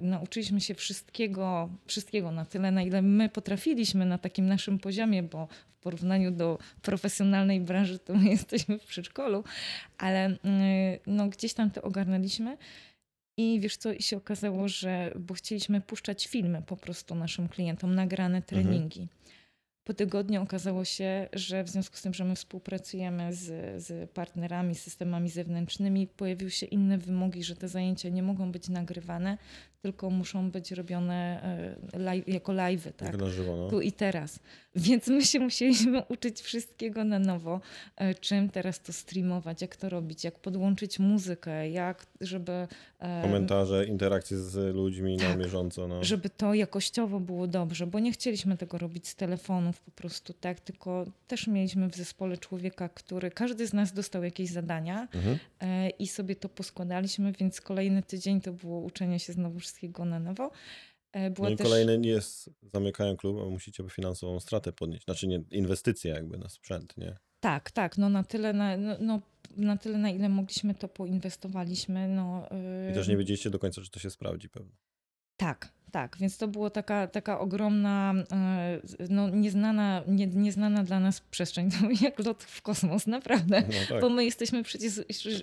nauczyliśmy 0.01 0.61
się 0.61 0.73
wszystkiego, 0.73 1.69
wszystkiego 1.85 2.31
na 2.31 2.45
tyle, 2.45 2.71
na 2.71 2.83
ile 2.83 3.01
my 3.01 3.29
potrafiliśmy 3.29 4.05
na 4.05 4.17
takim 4.17 4.45
naszym 4.45 4.79
poziomie, 4.79 5.23
bo 5.23 5.47
w 5.47 5.83
porównaniu 5.83 6.31
do 6.31 6.59
profesjonalnej 6.81 7.61
branży 7.61 7.99
to 7.99 8.13
my 8.13 8.29
jesteśmy 8.37 8.79
w 8.79 8.85
przedszkolu, 8.85 9.43
ale 9.97 10.29
y, 10.31 10.37
no, 11.07 11.27
gdzieś 11.27 11.53
tam 11.53 11.71
to 11.71 11.81
ogarnęliśmy. 11.81 12.57
I 13.37 13.59
wiesz 13.59 13.77
co, 13.77 13.93
i 13.93 14.01
się 14.01 14.17
okazało, 14.17 14.67
że 14.67 15.13
bo 15.19 15.33
chcieliśmy 15.33 15.81
puszczać 15.81 16.27
filmy 16.27 16.61
po 16.61 16.77
prostu 16.77 17.15
naszym 17.15 17.49
klientom, 17.49 17.95
nagrane 17.95 18.41
treningi. 18.41 19.07
Po 19.83 19.93
tygodniu 19.93 20.43
okazało 20.43 20.85
się, 20.85 21.29
że 21.33 21.63
w 21.63 21.69
związku 21.69 21.97
z 21.97 22.01
tym, 22.01 22.13
że 22.13 22.25
my 22.25 22.35
współpracujemy 22.35 23.33
z, 23.33 23.83
z 23.83 24.11
partnerami, 24.11 24.75
systemami 24.75 25.29
zewnętrznymi, 25.29 26.07
pojawiły 26.07 26.51
się 26.51 26.65
inne 26.65 26.97
wymogi, 26.97 27.43
że 27.43 27.55
te 27.55 27.67
zajęcia 27.67 28.09
nie 28.09 28.23
mogą 28.23 28.51
być 28.51 28.69
nagrywane, 28.69 29.37
tylko 29.81 30.09
muszą 30.09 30.51
być 30.51 30.71
robione 30.71 31.43
e, 31.93 31.99
live, 31.99 32.27
jako 32.27 32.51
live'y. 32.51 32.91
Tak? 32.93 33.07
Jak 33.07 33.21
na 33.21 33.29
żywo, 33.29 33.57
no. 33.57 33.69
tu 33.69 33.81
i 33.81 33.91
teraz. 33.91 34.39
Więc 34.75 35.07
my 35.07 35.25
się 35.25 35.39
musieliśmy 35.39 36.03
uczyć 36.13 36.41
wszystkiego 36.41 37.03
na 37.03 37.19
nowo, 37.19 37.61
e, 37.95 38.15
czym 38.15 38.49
teraz 38.49 38.81
to 38.81 38.93
streamować, 38.93 39.61
jak 39.61 39.75
to 39.75 39.89
robić, 39.89 40.23
jak 40.23 40.39
podłączyć 40.39 40.99
muzykę, 40.99 41.69
jak 41.69 42.05
żeby, 42.21 42.67
e, 42.99 43.21
Komentarze, 43.21 43.85
interakcje 43.85 44.37
z 44.37 44.75
ludźmi 44.75 45.17
na 45.17 45.23
Tak. 45.23 45.37
bieżąco, 45.39 45.87
no. 45.87 46.03
żeby 46.03 46.29
to 46.29 46.53
jakościowo 46.53 47.19
było 47.19 47.47
dobrze, 47.47 47.87
bo 47.87 47.99
nie 47.99 48.11
chcieliśmy 48.11 48.57
tego 48.57 48.77
robić 48.77 49.07
z 49.07 49.15
telefonów 49.15 49.81
po 49.81 49.91
prostu 49.91 50.33
tak, 50.33 50.59
tylko 50.59 51.05
też 51.27 51.47
mieliśmy 51.47 51.89
w 51.89 51.95
zespole 51.95 52.37
człowieka, 52.37 52.89
który, 52.89 53.31
każdy 53.31 53.67
z 53.67 53.73
nas 53.73 53.93
dostał 53.93 54.23
jakieś 54.23 54.49
zadania 54.49 55.07
Mhm. 55.13 55.37
i 55.99 56.07
sobie 56.07 56.35
to 56.35 56.49
poskładaliśmy, 56.49 57.31
więc 57.31 57.61
kolejny 57.61 58.03
tydzień 58.03 58.41
to 58.41 58.53
było 58.53 58.79
uczenie 58.79 59.19
się 59.19 59.33
znowu 59.33 59.59
wszystkiego 59.71 60.05
na 60.05 60.19
nowo. 60.19 60.51
E, 61.12 61.29
Była 61.29 61.47
No 61.47 61.53
i 61.53 61.57
też... 61.57 61.67
kolejny 61.67 61.97
nie 61.97 62.10
jest, 62.10 62.49
zamykają 62.73 63.17
klub, 63.17 63.38
a 63.41 63.49
musicie 63.49 63.84
finansową 63.89 64.39
stratę 64.39 64.71
podnieść. 64.71 65.03
Znaczy 65.05 65.27
nie, 65.27 65.43
inwestycje 65.51 66.12
jakby 66.12 66.38
na 66.38 66.49
sprzęt, 66.49 66.97
nie? 66.97 67.17
Tak, 67.39 67.71
tak, 67.71 67.97
no 67.97 68.10
na 68.10 68.23
tyle, 68.23 68.53
na, 68.53 68.77
no, 68.77 68.95
no, 68.99 69.21
na 69.57 69.77
tyle, 69.77 69.97
na 69.97 70.10
ile 70.10 70.29
mogliśmy, 70.29 70.75
to 70.75 70.88
poinwestowaliśmy. 70.88 72.07
No, 72.07 72.47
I 72.91 72.93
też 72.93 73.07
nie 73.07 73.17
wiedzieliście 73.17 73.49
do 73.49 73.60
końca, 73.60 73.81
czy 73.81 73.89
to 73.91 73.99
się 73.99 74.10
sprawdzi 74.10 74.49
pewnie. 74.49 74.77
Tak, 75.38 75.73
tak, 75.91 76.17
więc 76.19 76.38
to 76.38 76.47
była 76.47 76.69
taka, 76.69 77.08
taka 77.08 77.39
ogromna, 77.39 78.13
e, 78.32 78.82
no, 79.10 79.30
nieznana, 79.30 80.04
nie, 80.08 80.27
nieznana 80.27 80.84
dla 80.84 80.99
nas 80.99 81.21
przestrzeń, 81.21 81.71
to 81.71 82.06
jak 82.06 82.19
lot 82.19 82.43
w 82.43 82.62
kosmos, 82.62 83.08
naprawdę. 83.08 83.63
No 83.67 83.73
tak. 83.89 84.01
Bo 84.01 84.10
my 84.10 84.25
jesteśmy 84.25 84.63
przecież, 84.63 84.93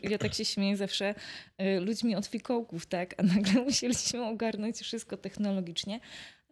ja 0.02 0.18
tak 0.18 0.34
się 0.34 0.44
śmieję 0.44 0.76
zawsze, 0.76 1.14
e, 1.58 1.80
ludźmi 1.80 2.16
od 2.16 2.26
fikołków, 2.26 2.86
tak? 2.86 3.14
A 3.16 3.22
nagle 3.22 3.62
musieliśmy 3.64 4.24
ogarnąć 4.24 4.76
wszystko 4.76 5.16
technologicznie. 5.16 6.00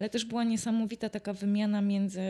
Ale 0.01 0.11
też 0.11 0.25
była 0.25 0.45
niesamowita 0.45 1.09
taka 1.09 1.33
wymiana 1.33 1.81
między. 1.81 2.21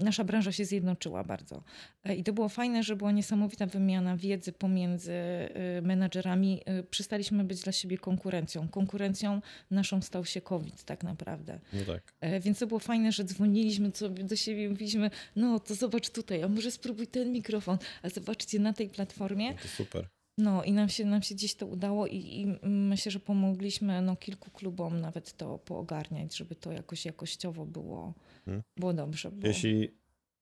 Nasza 0.00 0.24
branża 0.24 0.52
się 0.52 0.64
zjednoczyła 0.64 1.24
bardzo. 1.24 1.62
E, 2.04 2.14
I 2.14 2.24
to 2.24 2.32
było 2.32 2.48
fajne, 2.48 2.82
że 2.82 2.96
była 2.96 3.12
niesamowita 3.12 3.66
wymiana 3.66 4.16
wiedzy 4.16 4.52
pomiędzy 4.52 5.12
e, 5.12 5.48
menadżerami. 5.82 6.60
E, 6.64 6.82
Przestaliśmy 6.82 7.44
być 7.44 7.60
dla 7.60 7.72
siebie 7.72 7.98
konkurencją. 7.98 8.68
Konkurencją 8.68 9.40
naszą 9.70 10.02
stał 10.02 10.24
się 10.24 10.40
COVID, 10.40 10.84
tak 10.84 11.04
naprawdę. 11.04 11.60
No 11.72 11.80
tak. 11.94 12.12
E, 12.20 12.40
Więc 12.40 12.58
to 12.58 12.66
było 12.66 12.80
fajne, 12.80 13.12
że 13.12 13.24
dzwoniliśmy 13.24 13.90
sobie 13.94 14.24
do 14.24 14.36
siebie 14.36 14.64
i 14.64 14.68
mówiliśmy, 14.68 15.10
no 15.36 15.60
to 15.60 15.74
zobacz 15.74 16.10
tutaj, 16.10 16.42
a 16.42 16.48
może 16.48 16.70
spróbuj 16.70 17.06
ten 17.06 17.32
mikrofon, 17.32 17.78
a 18.02 18.08
zobaczcie 18.08 18.58
na 18.58 18.72
tej 18.72 18.88
platformie. 18.88 19.50
No 19.52 19.58
to 19.62 19.68
super. 19.68 20.08
No 20.38 20.64
i 20.64 20.72
nam 20.72 20.88
się, 20.88 21.04
nam 21.04 21.22
się 21.22 21.34
gdzieś 21.34 21.54
to 21.54 21.66
udało 21.66 22.06
i, 22.06 22.16
i 22.16 22.46
myślę, 22.68 23.12
że 23.12 23.20
pomogliśmy 23.20 24.02
no, 24.02 24.16
kilku 24.16 24.50
klubom 24.50 25.00
nawet 25.00 25.32
to 25.36 25.58
poogarniać, 25.58 26.36
żeby 26.36 26.54
to 26.54 26.72
jakoś 26.72 27.04
jakościowo 27.04 27.66
było, 27.66 28.14
Hmm. 28.44 28.62
było 28.76 28.92
dobrze. 28.92 29.30
Bo... 29.30 29.46
Jeśli 29.48 29.94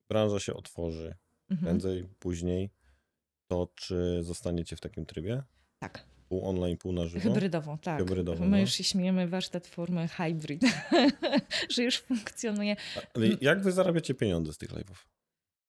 branża 0.08 0.40
się 0.40 0.54
otworzy 0.54 1.14
Mhm. 1.50 1.66
prędzej, 1.66 2.04
później, 2.18 2.70
to 3.46 3.68
czy 3.74 4.18
zostaniecie 4.22 4.76
w 4.76 4.80
takim 4.80 5.06
trybie? 5.06 5.42
Tak, 5.78 6.06
Pół 6.28 6.48
online, 6.48 6.76
pół 6.76 6.92
na 6.92 7.06
żywo? 7.06 7.20
hybrydowo, 7.22 7.78
tak. 7.82 7.98
Hybrydowo, 7.98 8.44
My 8.44 8.50
no. 8.50 8.58
już 8.58 8.72
się 8.72 8.84
śmiejemy, 8.84 9.28
warsztat 9.28 9.66
formy 9.66 10.08
hybrid, 10.08 10.62
że 11.74 11.82
już 11.82 11.98
funkcjonuje. 11.98 12.76
Ale 13.14 13.26
jak 13.40 13.62
wy 13.62 13.72
zarabiacie 13.72 14.14
pieniądze 14.14 14.52
z 14.52 14.58
tych 14.58 14.70
live'ów? 14.70 15.06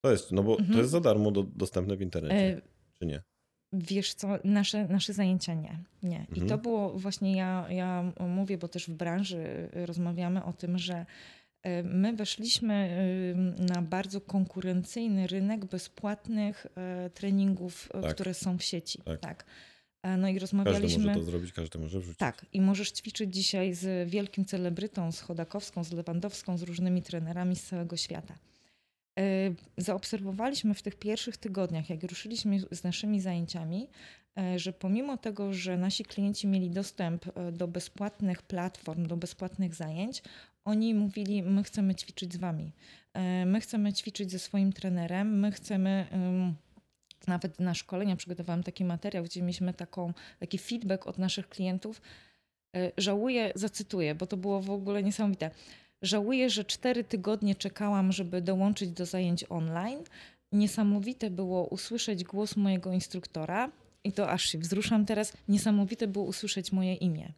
To 0.01 0.11
jest, 0.11 0.31
no 0.31 0.43
bo 0.43 0.51
Mhm. 0.51 0.71
to 0.73 0.77
jest 0.77 0.91
za 0.91 0.99
darmo 1.01 1.31
do, 1.31 1.43
dostępne 1.43 1.97
w 1.97 2.01
internecie, 2.01 2.57
E, 2.57 2.61
czy 2.99 3.05
nie? 3.05 3.23
Wiesz 3.77 4.13
co, 4.13 4.27
nasze, 4.43 4.87
nasze 4.87 5.13
zajęcia 5.13 5.53
nie. 5.53 5.77
nie. 6.03 6.17
I 6.29 6.31
Mhm. 6.41 6.47
to 6.49 6.57
było 6.57 6.99
właśnie, 6.99 7.35
ja, 7.35 7.65
ja 7.69 8.11
mówię, 8.27 8.57
bo 8.57 8.67
też 8.67 8.87
w 8.89 8.93
branży 8.93 9.69
y, 9.75 9.85
rozmawiamy 9.85 10.43
o 10.43 10.53
tym, 10.53 10.77
że 10.77 11.05
y, 11.65 11.69
my 11.83 12.13
weszliśmy 12.13 12.97
y, 13.59 13.73
na 13.73 13.81
bardzo 13.81 14.21
konkurencyjny 14.21 15.27
rynek 15.27 15.65
bezpłatnych 15.65 16.67
treningów, 17.13 17.89
Tak. 18.01 18.15
które 18.15 18.33
są 18.33 18.57
w 18.57 18.63
sieci. 18.63 19.01
Tak. 19.05 19.19
Tak. 19.19 19.45
E, 20.03 20.17
No 20.17 20.27
i 20.27 20.31
Każdy 20.33 20.39
rozmawialiśmy. 20.39 21.03
może 21.05 21.19
to 21.19 21.23
zrobić, 21.25 21.53
każdy 21.53 21.79
może 21.79 21.99
wrzucić. 21.99 22.19
Tak, 22.19 22.45
i 22.53 22.61
możesz 22.61 22.91
ćwiczyć 22.91 23.33
dzisiaj 23.35 23.73
z 23.73 24.09
wielkim 24.09 24.45
celebrytą, 24.45 25.11
z 25.11 25.19
Chodakowską, 25.21 25.83
z 25.83 25.91
Lewandowską, 25.91 26.57
z 26.57 26.61
różnymi 26.63 27.01
trenerami 27.01 27.55
z 27.55 27.63
całego 27.63 27.97
świata. 27.97 28.35
E, 29.19 29.53
Zaobserwowaliśmy 29.77 30.73
w 30.73 30.81
tych 30.81 30.95
pierwszych 30.95 31.37
tygodniach, 31.37 31.89
jak 31.89 32.03
ruszyliśmy 32.03 32.59
z 32.71 32.83
naszymi 32.83 33.21
zajęciami, 33.21 33.87
e, 34.37 34.59
że 34.59 34.73
pomimo 34.73 35.17
tego, 35.17 35.53
że 35.53 35.77
nasi 35.77 36.05
klienci 36.05 36.47
mieli 36.47 36.69
dostęp 36.69 37.25
e, 37.27 37.51
do 37.51 37.67
bezpłatnych 37.67 38.41
platform, 38.41 39.07
do 39.07 39.17
bezpłatnych 39.17 39.75
zajęć, 39.75 40.23
oni 40.65 40.93
mówili: 40.93 41.43
My 41.43 41.63
chcemy 41.63 41.95
ćwiczyć 41.95 42.33
z 42.33 42.37
wami, 42.37 42.71
my 43.45 43.61
chcemy 43.61 43.93
ćwiczyć 43.93 44.31
ze 44.31 44.39
swoim 44.39 44.73
trenerem, 44.73 45.39
my 45.39 45.51
chcemy. 45.51 46.07
Nawet 47.27 47.59
na 47.59 47.73
szkolenia 47.73 48.15
przygotowałam 48.15 48.63
taki 48.63 48.85
materiał, 48.85 49.23
gdzie 49.23 49.41
mieliśmy 49.41 49.73
taką, 49.73 50.13
taki 50.39 50.57
feedback 50.57 51.07
od 51.07 51.17
naszych 51.17 51.49
klientów. 51.49 52.01
Żałuję, 52.97 53.51
zacytuję, 53.55 54.15
bo 54.15 54.27
to 54.27 54.37
było 54.37 54.61
w 54.61 54.69
ogóle 54.69 55.03
niesamowite. 55.03 55.51
Żałuję, 56.01 56.49
że 56.49 56.65
cztery 56.65 57.03
tygodnie 57.03 57.55
czekałam, 57.55 58.11
żeby 58.11 58.41
dołączyć 58.41 58.89
do 58.91 59.05
zajęć 59.05 59.45
online. 59.49 59.99
Niesamowite 60.51 61.29
było 61.29 61.67
usłyszeć 61.67 62.23
głos 62.23 62.55
mojego 62.55 62.91
instruktora, 62.93 63.71
i 64.03 64.11
to 64.11 64.29
aż 64.29 64.45
się 64.49 64.57
wzruszam 64.57 65.05
teraz. 65.05 65.33
Niesamowite 65.47 66.07
było 66.07 66.25
usłyszeć 66.25 66.71
moje 66.71 66.93
imię. 66.93 67.33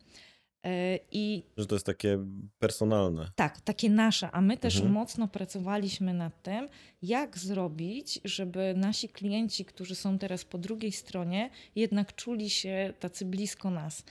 E, 0.65 1.00
I 1.12 1.43
Że 1.58 1.65
to 1.65 1.76
jest 1.76 1.86
takie 1.86 2.20
personalne. 2.60 3.32
tak, 3.36 3.62
takie 3.62 3.89
nasze, 3.89 4.32
a 4.32 4.41
my 4.41 4.58
też 4.58 4.76
Mhm. 4.76 4.93
mocno 4.93 5.28
pracowaliśmy 5.28 6.13
nad 6.13 6.41
tym, 6.43 6.70
jak 7.02 7.38
zrobić, 7.38 8.20
żeby 8.24 8.74
nasi 8.78 9.10
klienci, 9.10 9.65
którzy 9.65 9.96
są 9.96 10.17
teraz 10.20 10.46
po 10.46 10.58
drugiej 10.58 10.91
stronie, 10.91 11.50
jednak 11.76 12.15
czuli 12.15 12.50
się 12.50 12.93
tacy 13.00 13.26
blisko 13.26 13.70
nas. 13.70 14.04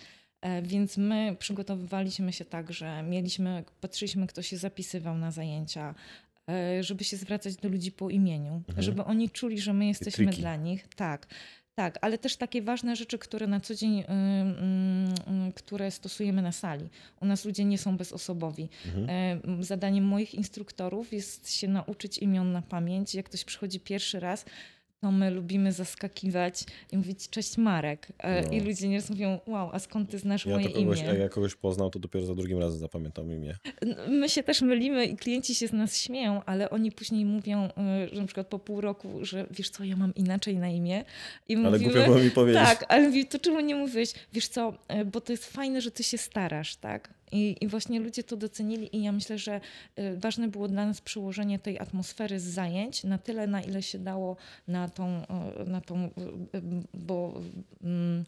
E, 0.46 0.62
Więc 0.62 0.96
my 0.96 1.36
przygotowywaliśmy 1.38 2.32
się 2.32 2.44
tak, 2.44 2.72
że 2.72 3.02
mieliśmy, 3.02 3.64
patrzyliśmy, 3.80 4.26
kto 4.26 4.42
się 4.42 4.56
zapisywał 4.56 5.18
na 5.18 5.30
zajęcia, 5.30 5.94
e, 6.50 6.82
żeby 6.82 7.04
się 7.04 7.16
zwracać 7.16 7.56
do 7.56 7.68
ludzi 7.68 7.92
po 7.92 8.10
imieniu, 8.10 8.54
Mhm. 8.68 8.82
żeby 8.82 9.04
oni 9.04 9.30
czuli, 9.30 9.60
że 9.60 9.72
my 9.72 9.86
jesteśmy 9.86 10.26
dla 10.26 10.56
nich. 10.56 10.88
Tak. 10.96 11.26
Tak, 11.74 11.98
ale 12.00 12.18
też 12.18 12.36
takie 12.36 12.62
ważne 12.62 12.96
rzeczy, 12.96 13.18
które 13.18 13.46
na 13.46 13.60
co 13.60 13.74
dzień, 13.74 13.98
y, 14.00 14.02
y, 14.02 15.48
y, 15.48 15.52
które 15.52 15.90
stosujemy 15.90 16.42
na 16.42 16.52
sali. 16.52 16.88
U 17.20 17.26
nas 17.26 17.44
ludzie 17.44 17.64
nie 17.64 17.78
są 17.78 17.96
bezosobowi. 17.96 18.68
Mhm. 18.86 19.06
E, 19.58 19.64
Zadaniem 19.64 20.04
moich 20.04 20.34
instruktorów 20.34 21.12
jest 21.12 21.52
się 21.52 21.68
nauczyć 21.68 22.18
imion 22.18 22.52
na 22.52 22.62
pamięć. 22.62 23.14
Jak 23.14 23.26
ktoś 23.26 23.44
przychodzi 23.44 23.80
pierwszy 23.80 24.20
raz, 24.20 24.44
to 25.00 25.12
my 25.12 25.30
lubimy 25.30 25.72
zaskakiwać 25.72 26.64
i 26.92 26.96
mówić 26.96 27.28
cześć 27.30 27.58
Marek. 27.58 28.08
E, 28.18 28.42
No. 28.42 28.52
I 28.52 28.60
ludzie 28.60 28.88
nieraz 28.88 29.10
mówią, 29.10 29.40
wow, 29.46 29.70
a 29.72 29.78
skąd 29.78 30.10
ty 30.10 30.18
znasz 30.18 30.46
Ja 30.46 30.54
moje 30.54 30.68
kogoś, 30.70 30.98
imię? 31.00 31.08
jak 31.08 31.18
ja 31.18 31.28
kogoś 31.28 31.54
poznał, 31.54 31.90
to 31.90 31.98
dopiero 31.98 32.26
za 32.26 32.34
drugim 32.34 32.58
razem 32.58 32.78
zapamiętam 32.78 33.32
imię. 33.32 33.56
My 34.08 34.28
się 34.28 34.42
też 34.42 34.62
mylimy 34.62 35.04
i 35.06 35.16
klienci 35.16 35.54
się 35.54 35.68
z 35.68 35.72
nas 35.72 35.96
śmieją, 36.00 36.44
ale 36.44 36.70
oni 36.70 36.92
później 36.92 37.24
mówią, 37.24 37.66
y, 37.66 38.14
że 38.14 38.20
na 38.20 38.26
przykład 38.26 38.46
po 38.46 38.58
pół 38.58 38.80
roku, 38.80 39.24
że 39.24 39.46
wiesz 39.50 39.70
co, 39.70 39.84
ja 39.84 39.96
mam 39.96 40.14
inaczej 40.14 40.56
na 40.56 40.68
imię. 40.68 41.04
I 41.48 41.56
Ale 41.56 41.70
mówimy, 41.70 41.92
głupio 41.92 42.04
było 42.06 42.18
mi 42.24 42.30
powiedzieć. 42.30 42.62
Tak, 42.62 42.84
ale 42.88 43.06
mówi, 43.06 43.26
to 43.26 43.38
czemu 43.38 43.60
nie 43.60 43.74
mówisz? 43.74 44.10
Wiesz 44.32 44.48
co, 44.48 44.72
y, 45.00 45.04
bo 45.04 45.20
to 45.20 45.32
jest 45.32 45.46
fajne, 45.46 45.80
że 45.80 45.90
ty 45.90 46.02
się 46.02 46.18
starasz, 46.18 46.76
tak? 46.76 47.15
I, 47.32 47.56
I 47.60 47.68
właśnie 47.68 48.00
ludzie 48.00 48.22
to 48.22 48.36
docenili 48.36 48.96
i 48.96 49.02
ja 49.02 49.12
myślę, 49.12 49.38
że 49.38 49.60
y, 49.98 50.16
ważne 50.16 50.48
było 50.48 50.68
dla 50.68 50.86
nas 50.86 51.00
przełożenie 51.00 51.58
tej 51.58 51.78
atmosfery 51.78 52.40
z 52.40 52.44
zajęć 52.44 53.04
na 53.04 53.18
tyle, 53.18 53.46
na 53.46 53.62
ile 53.62 53.82
się 53.82 53.98
dało 53.98 54.36
na 54.68 54.88
tą, 54.88 55.22
na 55.66 55.80
tą 55.80 56.04
y, 56.04 56.08
y, 56.58 56.62
bo 56.94 57.40
mm, 57.82 58.24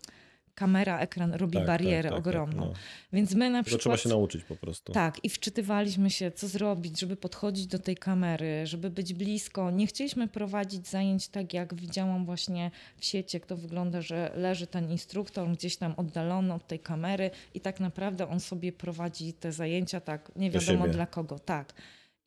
kamera, 0.58 0.98
ekran 0.98 1.34
robi 1.34 1.58
Tak, 1.58 1.66
barierę 1.66 2.02
tak, 2.02 2.18
tak, 2.18 2.18
ogromną. 2.18 2.62
Tak, 2.62 2.70
no. 2.70 2.74
Więc 3.12 3.34
my 3.34 3.50
na 3.50 3.58
Tylko 3.58 3.66
przykład... 3.66 3.80
trzeba 3.80 3.96
się 3.96 4.08
nauczyć 4.08 4.44
po 4.44 4.56
prostu. 4.56 4.92
Tak, 4.92 5.24
i 5.24 5.28
wczytywaliśmy 5.28 6.10
się, 6.10 6.30
co 6.30 6.48
zrobić, 6.48 7.00
żeby 7.00 7.16
podchodzić 7.16 7.66
do 7.66 7.78
tej 7.78 7.96
kamery, 7.96 8.66
żeby 8.66 8.90
być 8.90 9.14
blisko. 9.14 9.70
Nie 9.70 9.86
chcieliśmy 9.86 10.28
prowadzić 10.28 10.88
zajęć 10.88 11.28
tak, 11.28 11.54
jak 11.54 11.74
widziałam 11.74 12.24
właśnie 12.24 12.70
w 12.96 13.04
sieci, 13.04 13.36
jak 13.36 13.46
to 13.46 13.56
wygląda, 13.56 14.02
że 14.02 14.32
leży 14.34 14.66
ten 14.66 14.90
instruktor 14.90 15.48
gdzieś 15.48 15.76
tam 15.76 15.94
oddalony 15.96 16.54
od 16.54 16.66
tej 16.66 16.78
kamery 16.78 17.30
i 17.54 17.60
tak 17.60 17.80
naprawdę 17.80 18.28
on 18.28 18.40
sobie 18.40 18.72
prowadzi 18.72 19.32
te 19.32 19.52
zajęcia 19.52 20.00
tak, 20.00 20.32
nie 20.36 20.50
Do 20.50 20.60
wiadomo 20.60 20.88
dla 20.88 21.06
kogo. 21.06 21.38
Tak. 21.38 21.74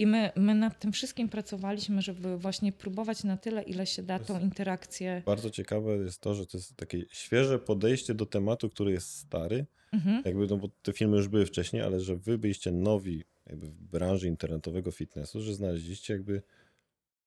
I 0.01 0.07
my, 0.07 0.31
my 0.35 0.55
nad 0.55 0.79
tym 0.79 0.91
wszystkim 0.91 1.29
pracowaliśmy, 1.29 2.01
żeby 2.01 2.37
właśnie 2.37 2.71
próbować 2.71 3.23
na 3.23 3.37
tyle, 3.37 3.63
ile 3.63 3.85
się 3.85 4.03
da 4.03 4.19
tą 4.19 4.39
interakcję. 4.39 5.21
Bardzo 5.25 5.49
ciekawe 5.49 5.97
jest 5.97 6.21
to, 6.21 6.33
że 6.33 6.45
to 6.45 6.57
jest 6.57 6.75
takie 6.75 7.05
świeże 7.11 7.59
podejście 7.59 8.13
do 8.13 8.25
tematu, 8.25 8.69
który 8.69 8.91
jest 8.91 9.15
stary. 9.15 9.65
Mhm. 9.93 10.21
Jakby, 10.25 10.47
no 10.47 10.57
bo 10.57 10.69
te 10.81 10.93
filmy 10.93 11.17
już 11.17 11.27
były 11.27 11.45
wcześniej, 11.45 11.81
ale 11.81 11.99
że 11.99 12.15
wy 12.15 12.37
byliście 12.37 12.71
nowi 12.71 13.23
jakby 13.45 13.67
w 13.67 13.73
branży 13.73 14.27
internetowego 14.27 14.91
fitnessu, 14.91 15.41
że 15.41 15.53
znaleźliście 15.53 16.13
jakby 16.13 16.41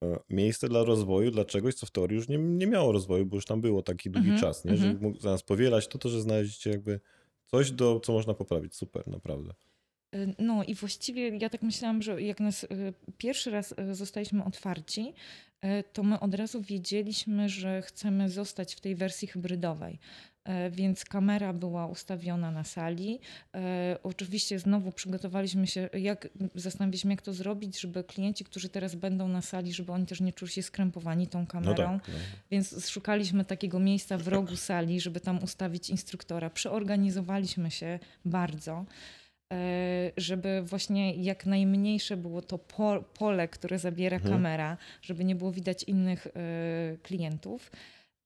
e, 0.02 0.18
miejsce 0.30 0.68
dla 0.68 0.84
rozwoju, 0.84 1.30
dla 1.30 1.44
czegoś, 1.44 1.74
co 1.74 1.86
w 1.86 1.90
teorii 1.90 2.16
już 2.16 2.28
nie, 2.28 2.38
nie 2.38 2.66
miało 2.66 2.92
rozwoju, 2.92 3.26
bo 3.26 3.36
już 3.36 3.44
tam 3.44 3.60
było 3.60 3.82
taki 3.82 4.10
długi 4.10 4.30
Mhm, 4.30 4.40
czas, 4.40 4.64
nie? 4.64 4.76
Że 4.76 4.86
mhm. 4.86 5.02
mógł 5.02 5.20
zamiast 5.20 5.46
powielać 5.46 5.88
to, 5.88 5.98
to, 5.98 6.08
że 6.08 6.20
znaleźliście 6.20 6.70
jakby 6.70 7.00
coś, 7.46 7.70
do, 7.70 8.00
co 8.00 8.12
można 8.12 8.34
poprawić. 8.34 8.74
Super, 8.74 9.08
naprawdę. 9.08 9.54
No 10.38 10.64
i 10.64 10.74
właściwie 10.74 11.28
ja 11.36 11.48
tak 11.50 11.62
myślałam, 11.62 12.02
że 12.02 12.22
jak 12.22 12.40
nas 12.40 12.64
y, 12.64 12.68
pierwszy 13.18 13.50
raz 13.50 13.74
y, 13.90 13.94
zostaliśmy 13.94 14.44
otwarci, 14.44 15.12
y, 15.64 15.84
to 15.92 16.02
my 16.02 16.20
od 16.20 16.34
razu 16.34 16.62
wiedzieliśmy, 16.62 17.48
że 17.48 17.82
chcemy 17.82 18.30
zostać 18.30 18.74
w 18.74 18.80
tej 18.80 18.94
wersji 18.94 19.28
hybrydowej. 19.28 19.98
Więc 20.70 21.04
kamera 21.04 21.52
była 21.52 21.86
ustawiona 21.86 22.50
na 22.50 22.64
sali. 22.64 23.20
Oczywiście 24.02 24.58
znowu 24.58 24.92
przygotowaliśmy 24.92 25.66
się, 25.66 25.88
jak 25.92 26.28
zastanawialiśmy, 26.54 27.10
jak 27.10 27.22
to 27.22 27.32
zrobić, 27.32 27.80
żeby 27.80 28.04
klienci, 28.04 28.44
którzy 28.44 28.68
teraz 28.68 28.94
będą 28.94 29.28
na 29.28 29.42
sali, 29.42 29.72
żeby 29.72 29.92
oni 29.92 30.06
też 30.06 30.20
nie 30.20 30.32
czuli 30.32 30.50
się 30.50 30.62
skrępowani 30.62 31.26
tą 31.26 31.40
No 31.40 31.46
kamerą. 31.46 31.74
tak. 32.00 32.08
No. 32.08 32.14
Więc 32.50 32.88
szukaliśmy 32.88 33.44
takiego 33.44 33.78
miejsca 33.80 34.18
w 34.18 34.28
rogu 34.28 34.56
sali, 34.56 35.00
żeby 35.00 35.20
tam 35.20 35.42
ustawić 35.44 35.90
instruktora. 35.90 36.50
Przeorganizowaliśmy 36.50 37.70
się 37.70 37.98
bardzo, 38.24 38.84
żeby 40.16 40.62
właśnie 40.62 41.14
jak 41.14 41.46
najmniejsze 41.46 42.16
było 42.16 42.42
to 42.42 42.58
po- 42.58 43.02
pole, 43.18 43.48
które 43.48 43.78
zabiera 43.78 44.16
Mhm. 44.16 44.32
kamera, 44.34 44.76
żeby 45.02 45.24
nie 45.24 45.34
było 45.34 45.52
widać 45.52 45.82
innych 45.82 46.26
e, 46.26 46.30
klientów. 47.02 47.70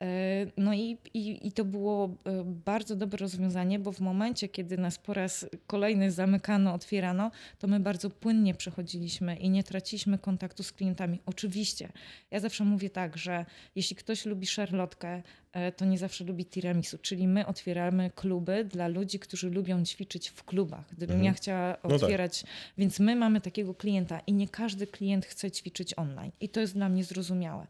E, 0.03 0.47
No 0.57 0.75
i, 0.75 0.99
i, 1.15 1.47
i 1.49 1.53
to 1.53 1.65
było 1.65 2.05
e, 2.25 2.45
bardzo 2.45 2.97
dobre 2.97 3.19
rozwiązanie, 3.19 3.79
bo 3.79 3.93
w 3.93 4.01
momencie, 4.01 4.49
kiedy 4.49 4.79
nas 4.79 4.99
po 4.99 5.15
raz 5.15 5.47
kolejny 5.67 6.11
zamykano, 6.11 6.75
otwierano, 6.75 7.31
to 7.59 7.67
my 7.67 7.81
bardzo 7.81 8.11
płynnie 8.11 8.55
przechodziliśmy 8.55 9.37
i 9.37 9.51
nie 9.51 9.65
traciliśmy 9.65 10.19
kontaktu 10.19 10.63
z 10.63 10.73
klientami. 10.73 11.21
Oczywiście, 11.27 11.89
ja 12.31 12.41
zawsze 12.41 12.65
mówię 12.65 12.91
tak, 12.91 13.17
że 13.17 13.47
jeśli 13.75 13.97
ktoś 13.97 14.27
lubi 14.27 14.47
szarlotkę, 14.47 15.23
e, 15.53 15.73
to 15.73 15.85
nie 15.85 15.99
zawsze 15.99 16.25
lubi 16.25 16.47
tiramisu, 16.47 16.99
czyli 16.99 17.29
my 17.29 17.47
otwieramy 17.47 18.11
kluby 18.15 18.65
dla 18.65 18.89
ludzi, 18.89 19.19
którzy 19.19 19.51
lubią 19.51 19.85
ćwiczyć 19.85 20.29
w 20.29 20.45
klubach. 20.45 20.85
Gdybym 20.91 21.17
Mhm. 21.17 21.25
ja 21.25 21.33
chciała 21.33 21.75
tak. 21.75 21.93
otwierać, 21.93 22.45
więc 22.79 23.01
my 23.01 23.17
mamy 23.17 23.41
takiego 23.41 23.75
klienta 23.75 24.21
i 24.27 24.33
nie 24.33 24.49
każdy 24.49 24.87
klient 24.87 25.27
chce 25.27 25.51
ćwiczyć 25.51 25.99
online 25.99 26.33
i 26.41 26.49
to 26.49 26.61
jest 26.61 26.75
dla 26.75 26.89
mnie 26.89 27.05
zrozumiałe. 27.05 27.67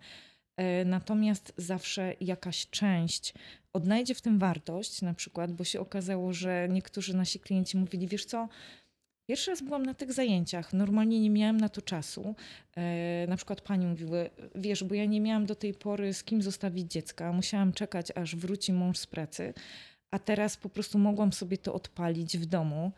E, 0.59 0.85
Natomiast 0.85 1.53
zawsze 1.57 2.15
jakaś 2.21 2.67
część 2.71 3.35
odnajdzie 3.73 4.15
w 4.15 4.21
tym 4.21 4.39
wartość, 4.39 5.03
na 5.03 5.15
przykład, 5.15 5.53
bo 5.53 5.65
się 5.65 5.81
okazało, 5.81 6.33
że 6.33 6.69
niektórzy 6.71 7.17
nasi 7.17 7.41
klienci 7.41 7.77
mówili, 7.77 8.07
wiesz 8.09 8.25
co, 8.25 8.49
pierwszy 9.29 9.51
raz 9.51 9.63
byłam 9.63 9.83
na 9.87 9.95
tych 9.95 10.13
zajęciach, 10.13 10.73
normalnie 10.73 11.21
nie 11.21 11.31
miałam 11.31 11.57
na 11.57 11.69
to 11.69 11.83
czasu. 11.83 12.35
E, 12.77 13.27
Na 13.29 13.37
przykład 13.37 13.61
pani 13.61 13.87
mówiły, 13.87 14.31
wiesz, 14.55 14.85
bo 14.85 14.95
ja 14.95 15.05
nie 15.05 15.21
miałam 15.21 15.47
do 15.47 15.55
tej 15.55 15.75
pory 15.75 16.15
z 16.15 16.25
kim 16.25 16.43
zostawić 16.43 16.93
dziecka, 16.93 17.33
musiałam 17.33 17.73
czekać, 17.73 18.13
aż 18.15 18.37
wróci 18.37 18.73
mąż 18.73 18.99
z 18.99 19.07
pracy. 19.07 19.55
A 20.11 20.19
teraz 20.19 20.57
po 20.57 20.69
prostu 20.69 20.99
mogłam 20.99 21.33
sobie 21.33 21.59
to 21.59 21.75
odpalić 21.75 22.39
w 22.39 22.47
domu. 22.47 22.93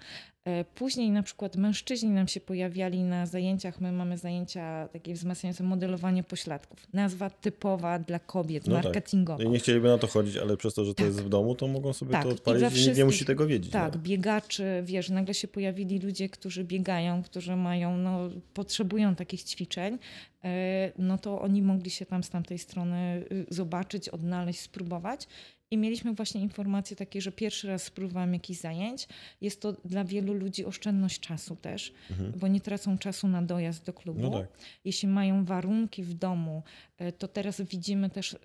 E, 0.44 0.64
później 0.64 1.10
na 1.10 1.22
przykład 1.22 1.56
mężczyźni 1.56 2.10
nam 2.10 2.28
się 2.28 2.40
pojawiali 2.40 3.02
na 3.02 3.26
zajęciach. 3.26 3.80
My 3.80 3.92
mamy 3.92 4.18
zajęcia 4.18 4.88
takie 4.92 5.14
wzmacniające 5.14 5.64
modelowanie 5.64 6.22
pośladków. 6.22 6.86
Nazwa 6.92 7.30
typowa 7.30 7.98
dla 7.98 8.18
kobiet, 8.18 8.66
No 8.66 8.74
tak. 8.74 8.84
marketingowa. 8.84 9.44
I 9.44 9.48
nie 9.48 9.58
chcieliby 9.58 9.88
na 9.88 9.98
to 9.98 10.06
chodzić, 10.06 10.36
ale 10.36 10.56
przez 10.56 10.74
to, 10.74 10.84
że 10.84 10.94
to 10.94 11.04
jest 11.04 11.22
w 11.22 11.28
domu, 11.28 11.54
to 11.54 11.68
mogą 11.68 11.92
sobie 11.92 12.12
Tak, 12.12 12.22
to 12.22 12.28
i 12.28 12.32
odpalić 12.32 12.76
i, 12.76 12.86
nikt 12.86 12.98
nie 12.98 13.04
musi 13.04 13.24
tego 13.24 13.46
wiedzieć. 13.46 13.72
Tak, 13.72 13.94
no. 13.94 14.00
biegaczy, 14.00 14.82
wiesz, 14.84 15.08
nagle 15.10 15.34
się 15.34 15.48
pojawili 15.48 15.98
ludzie, 15.98 16.28
którzy 16.28 16.64
biegają, 16.64 17.22
którzy 17.22 17.56
mają, 17.56 17.96
no, 17.96 18.18
potrzebują 18.54 19.14
takich 19.14 19.42
ćwiczeń, 19.42 19.98
e, 20.44 20.92
no 20.98 21.18
to 21.18 21.40
oni 21.40 21.62
mogli 21.62 21.90
się 21.90 22.06
tam 22.06 22.22
z 22.22 22.30
tamtej 22.30 22.58
strony 22.58 23.24
y, 23.32 23.46
zobaczyć, 23.48 24.08
odnaleźć, 24.08 24.60
spróbować. 24.60 25.26
I 25.72 25.76
mieliśmy 25.78 26.12
właśnie 26.14 26.40
informacje 26.40 26.96
takie, 26.96 27.20
że 27.20 27.32
pierwszy 27.32 27.68
raz 27.68 27.82
spróbowałam 27.82 28.32
jakichś 28.32 28.60
zajęć. 28.60 29.08
Jest 29.40 29.60
to 29.62 29.72
dla 29.72 30.04
wielu 30.04 30.34
ludzi 30.34 30.64
oszczędność 30.64 31.20
czasu 31.20 31.56
też, 31.56 31.92
Mhm. 32.10 32.32
bo 32.38 32.48
nie 32.48 32.60
tracą 32.60 32.98
czasu 32.98 33.28
na 33.28 33.42
dojazd 33.42 33.84
do 33.86 33.92
klubu. 33.92 34.20
No 34.20 34.30
tak. 34.30 34.48
Jeśli 34.84 35.08
mają 35.08 35.44
warunki 35.44 36.02
w 36.02 36.14
domu, 36.14 36.62
e, 36.98 37.12
to 37.12 37.28
teraz 37.28 37.60
widzimy 37.60 38.10
też, 38.10 38.36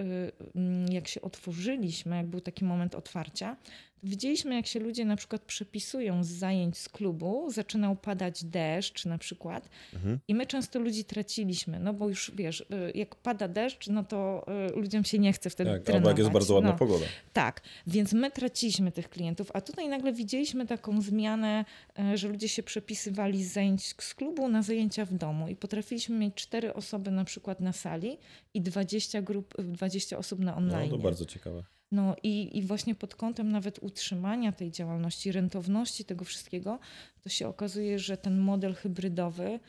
mm, 0.56 0.92
jak 0.94 1.08
się 1.08 1.22
otworzyliśmy, 1.22 2.16
jak 2.16 2.28
był 2.28 2.42
taki 2.42 2.66
moment 2.66 2.96
otwarcia, 2.96 3.58
widzieliśmy, 4.06 4.56
jak 4.56 4.68
się 4.68 4.80
ludzie 4.80 5.06
na 5.06 5.16
przykład 5.16 5.42
przepisują 5.42 6.24
z 6.24 6.28
zajęć 6.28 6.78
z 6.78 6.90
klubu, 6.90 7.50
zaczynał 7.52 7.96
padać 7.96 8.44
deszcz 8.44 9.06
na 9.06 9.18
przykład 9.18 9.70
Mhm. 9.94 10.20
i 10.28 10.36
my 10.36 10.46
często 10.46 10.80
ludzi 10.80 11.04
traciliśmy, 11.06 11.80
no 11.80 11.94
bo 11.94 12.10
już 12.10 12.32
wiesz, 12.36 12.62
y, 12.62 12.66
jak 12.96 13.16
pada 13.16 13.48
deszcz, 13.48 13.88
no 13.88 14.04
to 14.04 14.46
y, 14.70 14.80
ludziom 14.80 15.04
się 15.04 15.20
nie 15.20 15.34
chce 15.34 15.50
wtedy 15.50 15.72
Tak, 15.72 15.84
trenować. 15.84 16.08
jak 16.08 16.18
jest 16.18 16.32
bardzo 16.32 16.54
ładna 16.54 16.70
no. 16.72 16.78
pogoda. 16.78 17.06
Tak, 17.34 17.62
więc 17.88 18.14
my 18.14 18.32
traciliśmy 18.32 18.92
tych 18.92 19.10
klientów, 19.10 19.52
a 19.54 19.62
tutaj 19.62 19.90
nagle 19.90 20.14
widzieliśmy 20.14 20.66
taką 20.68 21.02
zmianę, 21.02 21.66
e, 22.00 22.18
że 22.18 22.28
ludzie 22.28 22.50
się 22.50 22.64
przepisywali 22.64 23.44
z 23.44 23.54
zajęć 23.54 23.86
z 24.04 24.14
klubu 24.16 24.48
na 24.48 24.62
zajęcia 24.64 25.06
w 25.06 25.14
domu 25.14 25.48
i 25.48 25.56
potrafiliśmy 25.56 26.18
mieć 26.18 26.36
cztery 26.36 26.74
osoby 26.74 27.12
na 27.12 27.26
przykład 27.26 27.60
na 27.60 27.74
sali 27.74 28.18
i 28.54 28.62
20, 28.62 29.22
grup, 29.22 29.54
20 29.64 30.18
osób 30.18 30.40
na 30.40 30.52
No 30.52 30.58
online. 30.58 30.90
to 30.90 30.98
bardzo 30.98 31.26
ciekawe. 31.26 31.64
No 31.96 32.16
i, 32.24 32.58
i 32.58 32.62
właśnie 32.62 32.96
pod 32.96 33.16
kątem 33.16 33.52
nawet 33.52 33.80
utrzymania 33.82 34.52
tej 34.52 34.72
działalności, 34.72 35.32
rentowności 35.32 36.06
tego 36.06 36.26
wszystkiego, 36.26 36.80
to 37.24 37.30
się 37.30 37.48
okazuje, 37.48 38.00
że 38.00 38.18
ten 38.18 38.38
model 38.40 38.74
hybrydowy 38.74 39.60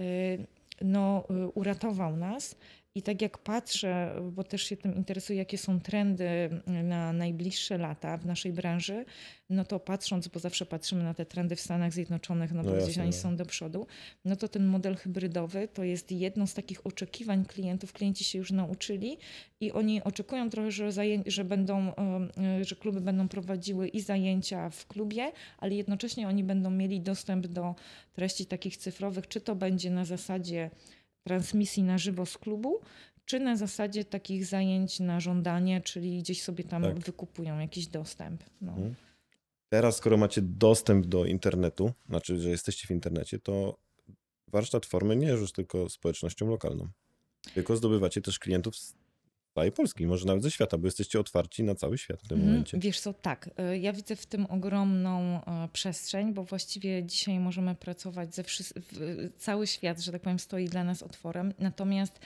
y, 0.00 0.46
no, 0.82 1.24
y, 1.30 1.48
uratował 1.48 2.16
nas. 2.16 2.56
I 2.94 3.02
tak 3.02 3.22
jak 3.22 3.38
patrzę, 3.38 4.14
bo 4.32 4.44
też 4.44 4.62
się 4.62 4.76
tym 4.76 4.94
interesuję, 4.94 5.38
jakie 5.38 5.58
są 5.58 5.80
trendy 5.80 6.26
na 6.66 7.12
najbliższe 7.12 7.78
lata 7.78 8.16
w 8.16 8.26
naszej 8.26 8.52
branży, 8.52 9.04
no 9.50 9.64
to 9.64 9.80
patrząc, 9.80 10.28
bo 10.28 10.40
zawsze 10.40 10.66
patrzymy 10.66 11.04
na 11.04 11.14
te 11.14 11.26
trendy 11.26 11.56
w 11.56 11.60
Stanach 11.60 11.92
Zjednoczonych, 11.92 12.52
no 12.52 12.62
bo 12.62 12.70
No 12.70 12.76
gdzieś 12.76 12.88
jasne, 12.88 13.02
oni 13.02 13.12
są 13.12 13.36
do 13.36 13.46
przodu, 13.46 13.86
no 14.24 14.36
to 14.36 14.48
ten 14.48 14.66
model 14.66 14.96
hybrydowy 14.96 15.68
to 15.68 15.84
jest 15.84 16.12
jedno 16.12 16.46
z 16.46 16.54
takich 16.54 16.86
oczekiwań 16.86 17.44
klientów. 17.44 17.92
Klienci 17.92 18.24
się 18.24 18.38
już 18.38 18.52
nauczyli 18.52 19.18
i 19.60 19.72
oni 19.72 20.02
oczekują 20.04 20.50
trochę, 20.50 20.70
że, 20.70 20.90
że 21.26 21.44
będą, 21.44 21.94
e, 21.94 22.64
że 22.64 22.76
kluby 22.76 23.00
będą 23.00 23.28
prowadziły 23.28 23.88
i 23.88 24.00
zajęcia 24.00 24.70
w 24.70 24.86
klubie, 24.86 25.32
ale 25.58 25.74
jednocześnie 25.74 26.28
oni 26.28 26.44
będą 26.44 26.70
mieli 26.70 27.00
dostęp 27.00 27.46
do 27.46 27.74
treści 28.12 28.46
takich 28.46 28.76
cyfrowych, 28.76 29.28
czy 29.28 29.40
to 29.40 29.56
będzie 29.56 29.90
na 29.90 30.04
zasadzie 30.04 30.70
transmisji 31.24 31.82
na 31.82 31.98
żywo 31.98 32.26
z 32.26 32.38
klubu, 32.38 32.80
czy 33.24 33.40
na 33.40 33.56
zasadzie 33.56 34.04
takich 34.04 34.46
zajęć 34.46 35.00
na 35.00 35.20
żądanie, 35.20 35.80
czyli 35.80 36.18
gdzieś 36.18 36.42
sobie 36.42 36.64
tam 36.64 36.82
Tak. 36.82 36.98
wykupują 36.98 37.58
jakiś 37.58 37.86
dostęp. 37.86 38.44
No. 38.60 38.72
Mhm. 38.72 38.94
Teraz, 39.68 39.96
skoro 39.96 40.16
macie 40.16 40.42
dostęp 40.42 41.06
do 41.06 41.24
internetu, 41.24 41.92
znaczy, 42.08 42.40
że 42.40 42.50
jesteście 42.50 42.86
w 42.86 42.90
internecie, 42.90 43.38
to 43.38 43.78
warsztat 44.48 44.86
formy 44.86 45.16
nie 45.16 45.26
jest 45.26 45.40
już 45.40 45.52
tylko 45.52 45.88
społecznością 45.88 46.50
lokalną. 46.50 46.88
Tylko 47.54 47.76
zdobywacie 47.76 48.20
też 48.22 48.38
klientów 48.38 48.76
z 48.76 48.94
całej 49.54 49.72
Polski, 49.72 50.06
może 50.06 50.26
nawet 50.26 50.42
ze 50.42 50.50
świata, 50.50 50.78
bo 50.78 50.86
jesteście 50.86 51.20
otwarci 51.20 51.62
na 51.62 51.74
cały 51.74 51.98
świat 51.98 52.22
w 52.22 52.28
tym 52.28 52.34
Mhm. 52.38 52.50
momencie. 52.52 52.78
Wiesz 52.78 53.00
co, 53.00 53.12
tak. 53.14 53.50
y, 53.74 53.78
Ja 53.78 53.92
widzę 53.92 54.16
w 54.16 54.26
tym 54.26 54.46
ogromną 54.46 55.44
e, 55.44 55.68
przestrzeń, 55.72 56.34
bo 56.34 56.44
właściwie 56.44 57.04
dzisiaj 57.04 57.38
możemy 57.40 57.74
pracować 57.74 58.34
ze 58.34 58.42
wszys- 58.42 58.72
w- 58.92 59.32
cały 59.38 59.66
świat, 59.66 60.00
że 60.00 60.12
tak 60.12 60.22
powiem, 60.22 60.38
stoi 60.38 60.68
dla 60.68 60.84
nas 60.84 61.02
otworem. 61.02 61.54
Natomiast 61.58 62.20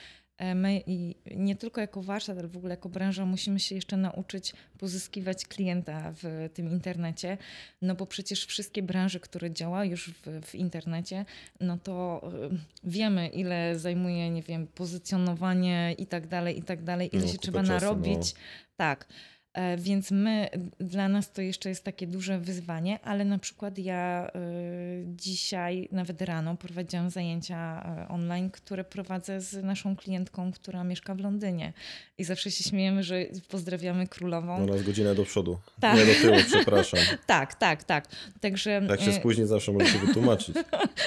my 0.54 0.82
i 0.86 1.14
nie 1.36 1.56
tylko 1.56 1.80
jako 1.80 2.02
warsztat, 2.02 2.38
ale 2.38 2.48
w 2.48 2.56
ogóle 2.56 2.72
jako 2.72 2.88
branża 2.88 3.26
musimy 3.26 3.60
się 3.60 3.74
jeszcze 3.74 3.96
nauczyć 3.96 4.52
pozyskiwać 4.78 5.46
klienta 5.46 6.12
w 6.22 6.48
tym 6.54 6.70
internecie, 6.70 7.38
no 7.82 7.94
bo 7.94 8.06
przecież 8.06 8.46
wszystkie 8.46 8.82
branże, 8.82 9.20
które 9.20 9.50
działają 9.50 9.90
już 9.90 10.10
w, 10.10 10.46
w 10.46 10.54
internecie, 10.54 11.24
no 11.60 11.78
to 11.78 12.22
y, 12.52 12.58
wiemy 12.84 13.28
ile 13.28 13.78
zajmuje, 13.78 14.30
nie 14.30 14.42
wiem, 14.42 14.66
pozycjonowanie 14.66 15.94
i 15.98 16.06
tak 16.06 16.26
dalej, 16.26 16.58
i 16.58 16.62
tak 16.62 16.82
dalej, 16.82 17.10
ile 17.12 17.26
No, 17.26 17.32
się 17.32 17.38
trzeba 17.38 17.60
czasu, 17.60 17.72
narobić. 17.72 18.34
Tak. 18.76 19.06
E, 19.54 19.76
Więc 19.76 20.10
my, 20.10 20.48
dla 20.80 21.08
nas 21.08 21.32
to 21.32 21.42
jeszcze 21.42 21.68
jest 21.68 21.84
takie 21.84 22.06
duże 22.06 22.38
wyzwanie, 22.38 22.98
ale 23.02 23.24
na 23.24 23.38
przykład 23.38 23.78
ja 23.78 24.28
y, 24.28 25.04
dzisiaj, 25.16 25.88
nawet 25.92 26.22
rano, 26.22 26.56
prowadziłam 26.56 27.10
zajęcia 27.10 27.84
e, 27.84 28.08
online, 28.08 28.50
które 28.50 28.84
prowadzę 28.84 29.40
z 29.40 29.64
naszą 29.64 29.96
klientką, 29.96 30.52
która 30.52 30.84
mieszka 30.84 31.14
w 31.14 31.20
Londynie. 31.20 31.72
I 32.18 32.24
zawsze 32.24 32.50
się 32.50 32.64
śmiejemy, 32.64 33.02
że 33.02 33.24
pozdrawiamy 33.48 34.06
królową. 34.06 34.66
No 34.66 34.72
raz 34.72 34.82
godzinę 34.82 35.14
do 35.14 35.24
przodu. 35.24 35.58
Tak. 35.80 35.98
Nie 35.98 36.06
do 36.06 36.12
tyłu, 36.20 36.36
przepraszam. 36.46 37.00
Tak, 37.26 37.54
tak, 37.54 37.84
tak. 37.84 38.08
Także. 38.40 38.70
Jak 38.88 39.00
się 39.00 39.10
e, 39.10 39.12
spóźni, 39.12 39.46
zawsze 39.46 39.72
możecie 39.72 39.98
wytłumaczyć. 39.98 40.56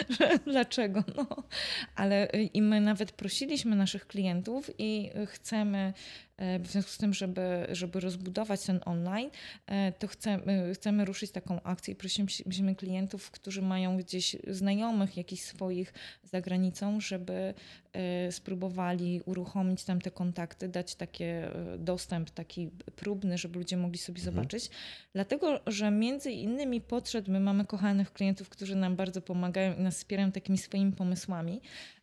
Dlaczego? 0.45 1.03
No. 1.17 1.43
Ale 1.95 2.25
i 2.53 2.61
my 2.61 2.81
nawet 2.81 3.11
prosiliśmy 3.11 3.75
naszych 3.75 4.07
klientów 4.07 4.71
i 4.77 5.09
chcemy, 5.25 5.77
e, 5.77 5.93
w 6.59 6.67
związku 6.67 6.91
z 6.91 6.97
tym, 6.97 7.13
żeby, 7.13 7.67
żeby 7.71 7.99
rozbudować 7.99 8.63
ten 8.65 8.79
online, 8.85 9.29
e, 9.67 9.91
to 9.91 10.07
chcemy, 10.07 10.73
chcemy 10.73 11.05
ruszyć 11.05 11.31
taką 11.31 11.61
akcję 11.61 11.91
i 11.91 11.95
prosimy 11.95 12.75
klientów, 12.75 13.31
którzy 13.31 13.61
mają 13.61 13.97
gdzieś 13.97 14.35
znajomych 14.47 15.17
jakichś 15.17 15.41
swoich 15.41 15.93
za 16.23 16.41
granicą, 16.41 16.99
żeby 16.99 17.53
e, 17.93 18.31
spróbowali 18.31 19.21
uruchomić 19.25 19.83
tam 19.83 20.01
te 20.01 20.11
kontakty, 20.11 20.67
dać 20.67 20.95
takie 20.95 21.55
e, 21.55 21.77
dostęp 21.77 22.29
taki 22.29 22.69
próbny, 22.95 23.37
żeby 23.37 23.59
ludzie 23.59 23.77
mogli 23.77 23.97
sobie 23.97 24.19
Mhm. 24.19 24.35
zobaczyć. 24.35 24.69
Dlatego, 25.13 25.59
że 25.67 25.91
między 25.91 26.31
innymi 26.31 26.81
podszedł, 26.81 27.31
my 27.31 27.39
mamy 27.39 27.65
kochanych 27.65 28.13
klientów, 28.13 28.49
którzy 28.49 28.75
nam 28.75 28.95
bardzo 28.95 29.21
pomagają 29.21 29.75
i 29.75 29.81
nas 29.81 29.95
wspierają 29.95 30.31
takimi 30.31 30.57
swoimi 30.57 30.91
pomysłami. 30.91 31.61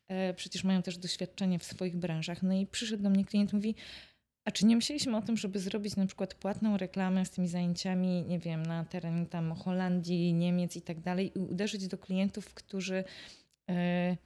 E, 0.09 0.35
Przecież 0.35 0.65
mają 0.65 0.83
też 0.83 0.99
doświadczenie 0.99 1.59
w 1.59 1.65
swoich 1.65 1.97
branżach. 1.97 2.43
No 2.43 2.55
i 2.55 2.67
przyszedł 2.67 3.03
do 3.03 3.11
mnie 3.11 3.25
klient, 3.25 3.53
mówi, 3.53 3.75
a 4.45 4.51
czy 4.51 4.67
nie 4.67 4.77
myśleliśmy 4.77 5.17
o 5.17 5.23
tym, 5.23 5.37
żeby 5.37 5.59
zrobić 5.59 5.97
na 5.97 6.07
przykład 6.07 6.35
płatną 6.35 6.77
reklamę 6.77 7.25
z 7.27 7.31
tymi 7.31 7.49
zajęciami, 7.49 8.23
nie 8.23 8.39
wiem, 8.39 8.67
na 8.67 8.85
terenie 8.85 9.27
tam 9.27 9.53
Holandii, 9.53 10.35
Niemiec 10.35 10.77
i 10.77 10.83
tak 10.83 11.01
dalej 11.01 11.33
i 11.35 11.39
uderzyć 11.39 11.89
do 11.89 11.99
klientów, 11.99 12.55
którzy... 12.55 13.05
e, 13.71 14.17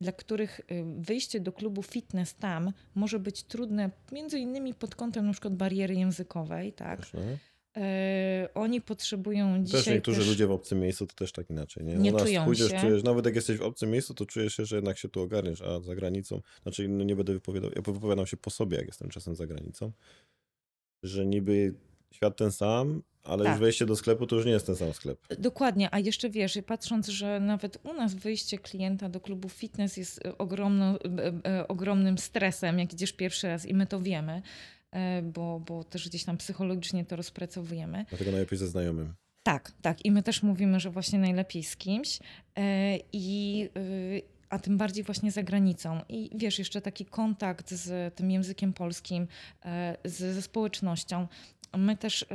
dla 0.00 0.12
których 0.12 0.60
e, 0.60 0.64
wyjście 0.98 1.40
do 1.40 1.52
klubu 1.52 1.82
fitness 1.82 2.34
tam 2.34 2.72
może 2.94 3.18
być 3.18 3.42
trudne, 3.42 3.90
między 4.12 4.38
innymi 4.38 4.74
pod 4.74 4.94
kątem 4.94 5.26
na 5.26 5.32
przykład 5.32 5.56
bariery 5.56 5.94
językowej, 5.94 6.72
tak? 6.72 7.00
No. 7.14 7.20
E, 7.76 8.48
oni 8.54 8.80
potrzebują 8.80 9.64
dzisiaj 9.64 9.84
Też 9.84 9.94
niektórzy 9.94 10.24
ludzie 10.24 10.46
w 10.46 10.50
obcym 10.50 10.80
miejscu 10.80 11.06
to 11.06 11.14
też 11.14 11.32
tak 11.32 11.50
inaczej. 11.50 11.84
Nie, 11.84 11.94
Nie 11.94 12.10
U 12.10 12.14
nas 12.14 12.22
czują 12.22 12.44
pójdziesz, 12.44 12.70
się. 12.70 12.80
czujesz, 12.80 13.02
nawet 13.02 13.26
jak 13.26 13.34
jesteś 13.34 13.56
w 13.58 13.62
obcym 13.62 13.90
miejscu, 13.90 14.14
to 14.14 14.26
czujesz 14.26 14.56
się, 14.56 14.64
że 14.64 14.76
jednak 14.76 14.98
się 14.98 15.08
tu 15.08 15.20
ogarniesz, 15.20 15.62
a 15.62 15.80
za 15.80 15.94
granicą, 15.94 16.40
znaczy 16.62 16.88
no 16.88 17.04
nie 17.04 17.16
będę 17.16 17.32
wypowiadał, 17.32 17.70
ja 17.76 17.82
wypowiadam 17.82 18.26
się 18.26 18.36
po 18.36 18.50
sobie, 18.50 18.76
jak 18.76 18.86
jestem 18.86 19.08
czasem 19.10 19.34
za 19.36 19.46
granicą, 19.46 19.92
że 21.02 21.26
niby 21.26 21.74
świat 22.12 22.36
ten 22.36 22.52
sam, 22.52 23.02
ale 23.22 23.44
Tak. 23.44 23.52
już 23.52 23.60
wejście 23.60 23.86
do 23.86 23.96
sklepu 23.96 24.26
to 24.26 24.36
już 24.36 24.44
nie 24.46 24.52
jest 24.52 24.66
ten 24.66 24.76
sam 24.76 24.92
sklep. 24.92 25.18
Dokładnie, 25.38 25.88
a 25.94 25.98
jeszcze 25.98 26.30
wiesz, 26.30 26.58
patrząc, 26.66 27.08
że 27.08 27.40
nawet 27.40 27.78
u 27.84 27.92
nas 27.92 28.14
wyjście 28.14 28.58
klienta 28.58 29.08
do 29.08 29.20
klubu 29.20 29.48
fitness 29.48 29.96
jest 29.96 30.26
e, 30.26 30.38
ogromno, 30.38 30.98
e, 31.00 31.32
e, 31.60 31.68
ogromnym 31.68 32.18
stresem, 32.18 32.78
jak 32.78 32.92
idziesz 32.92 33.12
pierwszy 33.12 33.48
raz 33.48 33.66
i 33.66 33.74
my 33.74 33.86
to 33.86 34.00
wiemy, 34.00 34.32
e, 34.32 34.42
bo, 35.22 35.60
bo 35.60 35.84
też 35.84 36.08
gdzieś 36.08 36.24
tam 36.24 36.36
psychologicznie 36.36 37.04
to 37.04 37.16
rozpracowujemy. 37.16 38.04
Dlatego 38.08 38.30
najlepiej 38.30 38.58
ze 38.58 38.68
znajomym. 38.68 39.14
Tak, 39.42 39.72
tak. 39.82 40.04
I 40.04 40.10
my 40.10 40.22
też 40.22 40.42
mówimy, 40.42 40.80
że 40.80 40.90
właśnie 40.90 41.18
najlepiej 41.18 41.62
z 41.62 41.76
kimś. 41.76 42.18
E, 42.56 42.98
I, 43.12 43.68
y, 43.76 44.22
a 44.48 44.58
tym 44.58 44.76
bardziej 44.76 45.04
właśnie 45.04 45.30
za 45.30 45.42
granicą. 45.42 46.00
I 46.08 46.30
wiesz, 46.34 46.58
jeszcze 46.58 46.80
taki 46.80 47.04
kontakt 47.04 47.70
z 47.70 48.14
tym 48.14 48.30
językiem 48.30 48.72
polskim, 48.72 49.26
e, 49.64 49.96
z, 50.04 50.34
ze 50.34 50.42
społecznością. 50.42 51.26
My 51.76 51.96
też 51.96 52.22
y, 52.22 52.26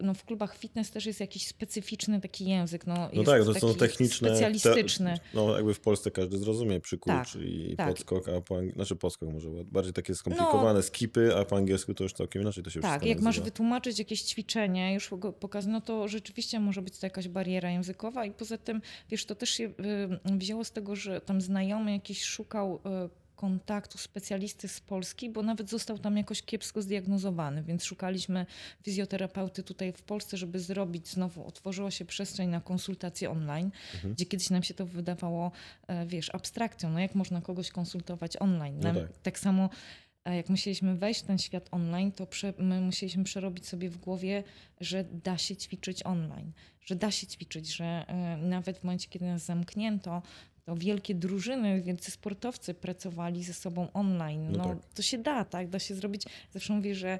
no, 0.00 0.14
w 0.14 0.24
klubach 0.24 0.56
fitness 0.58 0.90
też 0.90 1.06
jest 1.06 1.20
jakiś 1.20 1.46
specyficzny 1.46 2.20
taki 2.20 2.46
język. 2.46 2.86
No, 2.86 3.10
no 3.12 3.24
tak, 3.24 3.44
to 3.44 3.54
są 3.54 3.74
techniczne. 3.74 4.28
Specjalistyczny. 4.28 5.14
Te, 5.14 5.20
no 5.34 5.56
jakby 5.56 5.74
w 5.74 5.80
Polsce 5.80 6.10
każdy 6.10 6.38
zrozumie 6.38 6.80
przykurcz 6.80 7.32
Tak, 7.32 7.42
i 7.42 7.74
tak. 7.76 7.88
podskok, 7.88 8.28
a 8.28 8.40
po 8.40 8.58
ang... 8.58 8.72
znaczy 8.74 8.96
podskok 8.96 9.28
może 9.32 9.48
bardziej 9.64 9.92
takie 9.92 10.14
skomplikowane 10.14 10.82
skipy, 10.82 11.36
a 11.36 11.44
po 11.44 11.56
angielsku 11.56 11.94
to 11.94 12.02
już 12.02 12.12
całkiem 12.12 12.42
inaczej 12.42 12.64
to 12.64 12.70
się 12.70 12.80
Tak, 12.80 13.06
jak 13.06 13.18
masz 13.18 13.24
nazywa. 13.24 13.44
wytłumaczyć 13.44 13.98
jakieś 13.98 14.22
ćwiczenie, 14.22 14.94
już 14.94 15.10
pokaz, 15.40 15.66
no 15.66 15.80
to 15.80 16.08
rzeczywiście 16.08 16.60
może 16.60 16.82
być 16.82 16.98
to 16.98 17.06
jakaś 17.06 17.28
bariera 17.28 17.70
językowa 17.70 18.24
i 18.24 18.30
poza 18.30 18.58
tym, 18.58 18.80
wiesz, 19.10 19.26
to 19.26 19.34
też 19.34 19.50
się 19.50 19.64
y, 19.64 19.72
wzięło 20.24 20.64
z 20.64 20.72
tego, 20.72 20.96
że 20.96 21.20
tam 21.20 21.40
znajomy 21.40 21.92
jakiś 21.92 22.24
szukał 22.24 22.80
y, 23.06 23.25
kontaktu 23.36 23.98
specjalisty 23.98 24.68
z 24.68 24.80
Polski, 24.80 25.30
bo 25.30 25.42
nawet 25.42 25.70
został 25.70 25.98
tam 25.98 26.16
jakoś 26.16 26.42
kiepsko 26.42 26.82
zdiagnozowany, 26.82 27.62
więc 27.62 27.84
szukaliśmy 27.84 28.46
fizjoterapeuty 28.82 29.62
tutaj 29.62 29.92
w 29.92 30.02
Polsce, 30.02 30.36
żeby 30.36 30.60
zrobić, 30.60 31.08
znowu 31.08 31.46
otworzyła 31.46 31.90
się 31.90 32.04
przestrzeń 32.04 32.48
na 32.48 32.60
konsultacje 32.60 33.30
online, 33.30 33.70
Mhm. 33.94 34.14
gdzie 34.14 34.26
kiedyś 34.26 34.50
nam 34.50 34.62
się 34.62 34.74
to 34.74 34.86
wydawało, 34.86 35.52
e, 35.86 36.06
wiesz, 36.06 36.34
abstrakcją, 36.34 36.90
no 36.90 37.00
jak 37.00 37.14
można 37.14 37.40
kogoś 37.40 37.70
konsultować 37.70 38.36
online? 38.36 38.78
No 38.80 38.94
tak. 38.94 39.18
tak 39.22 39.38
samo 39.38 39.70
a 40.24 40.32
jak 40.32 40.48
musieliśmy 40.48 40.96
wejść 40.96 41.20
w 41.20 41.26
ten 41.26 41.38
świat 41.38 41.68
online, 41.70 42.12
to 42.12 42.26
prze, 42.26 42.54
my 42.58 42.80
musieliśmy 42.80 43.24
przerobić 43.24 43.66
sobie 43.66 43.90
w 43.90 43.96
głowie, 43.96 44.44
że 44.80 45.04
da 45.04 45.38
się 45.38 45.56
ćwiczyć 45.56 46.02
online, 46.06 46.52
że 46.80 46.94
da 46.96 47.10
się 47.10 47.26
ćwiczyć, 47.26 47.76
że 47.76 47.84
e, 47.84 48.36
nawet 48.36 48.78
w 48.78 48.84
momencie, 48.84 49.08
kiedy 49.08 49.24
nas 49.24 49.44
zamknięto, 49.44 50.22
to 50.66 50.74
wielkie 50.76 51.14
drużyny, 51.14 51.82
wielcy 51.82 52.10
sportowcy 52.10 52.74
pracowali 52.74 53.44
ze 53.44 53.54
sobą 53.54 53.88
online. 53.92 54.52
No 54.52 54.58
No, 54.58 54.64
tak. 54.64 54.78
to 54.94 55.02
się 55.02 55.18
da, 55.18 55.44
tak? 55.44 55.68
Da 55.68 55.78
się 55.78 55.94
zrobić. 55.94 56.22
Zawsze 56.50 56.72
mówię, 56.72 56.94
że 56.94 57.18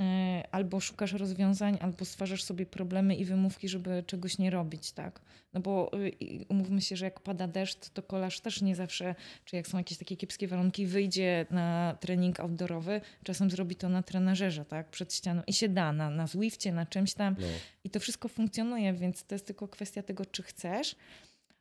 e, 0.00 0.42
albo 0.50 0.80
szukasz 0.80 1.12
rozwiązań, 1.12 1.78
albo 1.80 2.04
stwarzasz 2.04 2.42
sobie 2.44 2.66
problemy 2.66 3.16
i 3.16 3.24
wymówki, 3.24 3.68
żeby 3.68 4.02
czegoś 4.06 4.38
nie 4.38 4.50
robić, 4.50 4.92
tak? 4.92 5.20
No 5.52 5.60
bo 5.60 5.90
y, 5.98 6.44
umówmy 6.48 6.80
się, 6.80 6.96
że 6.96 7.04
jak 7.04 7.20
pada 7.20 7.46
deszcz, 7.46 7.88
to 7.88 8.02
kolarz 8.02 8.40
też 8.40 8.62
nie 8.62 8.76
zawsze, 8.76 9.14
czy 9.44 9.56
jak 9.56 9.66
są 9.66 9.78
jakieś 9.78 9.98
takie 9.98 10.16
kiepskie 10.16 10.48
warunki, 10.48 10.86
wyjdzie 10.86 11.46
na 11.50 11.96
trening 12.00 12.40
outdoorowy, 12.40 13.00
czasem 13.24 13.50
zrobi 13.50 13.76
to 13.76 13.88
na 13.88 14.02
trenażerze, 14.02 14.64
tak? 14.64 14.90
Przed 14.90 15.14
ścianą 15.14 15.42
i 15.46 15.52
się 15.52 15.68
da, 15.68 15.92
na, 15.92 16.10
na 16.10 16.26
Zwifcie, 16.26 16.72
na 16.72 16.86
czymś 16.86 17.14
tam. 17.14 17.36
No. 17.38 17.46
I 17.84 17.90
to 17.90 18.00
wszystko 18.00 18.28
funkcjonuje, 18.28 18.92
więc 18.92 19.24
to 19.24 19.34
jest 19.34 19.46
tylko 19.46 19.68
kwestia 19.68 20.02
tego, 20.02 20.26
czy 20.26 20.42
chcesz, 20.42 20.96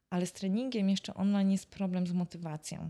ale 0.10 0.26
z 0.26 0.34
treningiem 0.34 0.90
jeszcze 0.90 1.14
online 1.14 1.52
jest 1.52 1.66
problem 1.70 2.08
z 2.08 2.12
motywacją. 2.14 2.90